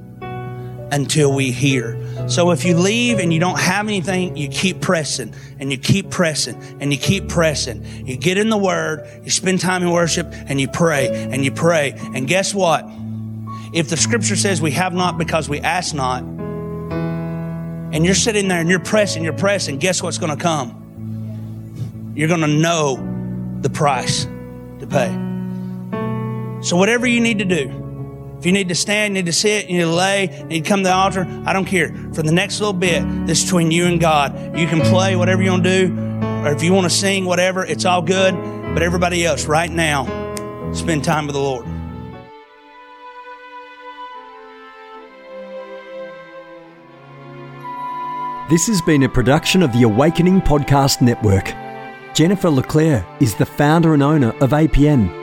until 0.92 1.34
we 1.34 1.52
hear. 1.52 2.00
So 2.30 2.52
if 2.52 2.64
you 2.66 2.78
leave 2.78 3.20
and 3.20 3.34
you 3.34 3.40
don't 3.40 3.60
have 3.60 3.88
anything, 3.88 4.38
you 4.38 4.48
keep 4.48 4.80
pressing 4.80 5.34
and 5.60 5.72
you 5.72 5.78
keep 5.78 6.12
pressing 6.12 6.56
and 6.80 6.94
you 6.94 7.00
keep 7.00 7.28
pressing. 7.28 7.84
You 8.06 8.16
get 8.16 8.38
in 8.38 8.50
the 8.50 8.58
Word, 8.58 9.08
you 9.24 9.32
spend 9.32 9.60
time 9.60 9.82
in 9.82 9.90
worship, 9.90 10.28
and 10.32 10.62
you 10.62 10.68
pray 10.68 11.08
and 11.08 11.44
you 11.44 11.52
pray. 11.52 11.94
And 12.14 12.28
guess 12.28 12.54
what? 12.54 12.86
If 13.74 13.90
the 13.90 13.98
scripture 13.98 14.36
says 14.36 14.62
we 14.62 14.72
have 14.72 14.94
not 14.94 15.18
because 15.18 15.50
we 15.50 15.60
ask 15.62 15.96
not, 15.96 16.24
and 17.94 18.06
you're 18.06 18.16
sitting 18.16 18.48
there 18.48 18.60
and 18.60 18.70
you're 18.70 18.80
pressing, 18.80 19.24
you're 19.24 19.34
pressing, 19.34 19.78
guess 19.78 20.02
what's 20.02 20.18
going 20.18 20.36
to 20.36 20.42
come? 20.42 22.14
You're 22.16 22.28
going 22.28 22.42
to 22.42 22.48
know 22.48 22.98
the 23.62 23.70
price 23.70 24.26
to 24.80 24.88
pay. 24.88 25.23
So, 26.64 26.78
whatever 26.78 27.06
you 27.06 27.20
need 27.20 27.40
to 27.40 27.46
do, 27.46 28.36
if 28.40 28.46
you 28.46 28.54
need 28.54 28.70
to 28.70 28.76
stand, 28.76 29.18
you 29.18 29.22
need 29.22 29.26
to 29.26 29.34
sit, 29.34 29.68
you 29.70 29.80
need 29.80 29.84
to 29.84 29.92
lay, 29.92 30.30
you 30.38 30.44
need 30.46 30.64
to 30.64 30.70
come 30.70 30.80
to 30.80 30.84
the 30.86 30.94
altar, 30.94 31.28
I 31.46 31.52
don't 31.52 31.66
care. 31.66 31.94
For 32.14 32.24
the 32.24 32.32
next 32.32 32.62
little 32.62 32.72
bit, 32.72 33.04
this 33.28 33.40
is 33.40 33.46
between 33.46 33.70
you 33.70 33.86
and 33.86 34.00
God. 34.00 34.58
You 34.58 34.66
can 34.68 34.80
play 34.80 35.18
whatever 35.18 35.44
you 35.44 35.52
want 35.52 35.66
to 35.66 35.88
do, 35.88 36.00
or 36.42 36.54
if 36.54 36.64
you 36.64 36.72
want 36.72 36.86
to 36.86 36.90
sing, 36.90 37.26
whatever, 37.26 37.66
it's 37.66 37.84
all 37.84 38.02
good. 38.02 38.34
But 38.74 38.82
everybody 38.82 39.26
else, 39.26 39.46
right 39.46 39.70
now, 39.70 40.06
spend 40.74 41.04
time 41.04 41.28
with 41.28 41.36
the 41.36 41.42
Lord. 41.42 41.66
This 48.50 48.68
has 48.68 48.82
been 48.82 49.04
a 49.04 49.10
production 49.10 49.64
of 49.64 49.74
the 49.74 49.84
Awakening 49.84 50.40
Podcast 50.40 51.02
Network. 51.02 51.54
Jennifer 52.14 52.50
LeClaire 52.50 53.06
is 53.20 53.36
the 53.36 53.46
founder 53.46 53.94
and 53.94 54.04
owner 54.04 54.30
of 54.40 54.52
APN 54.52 55.23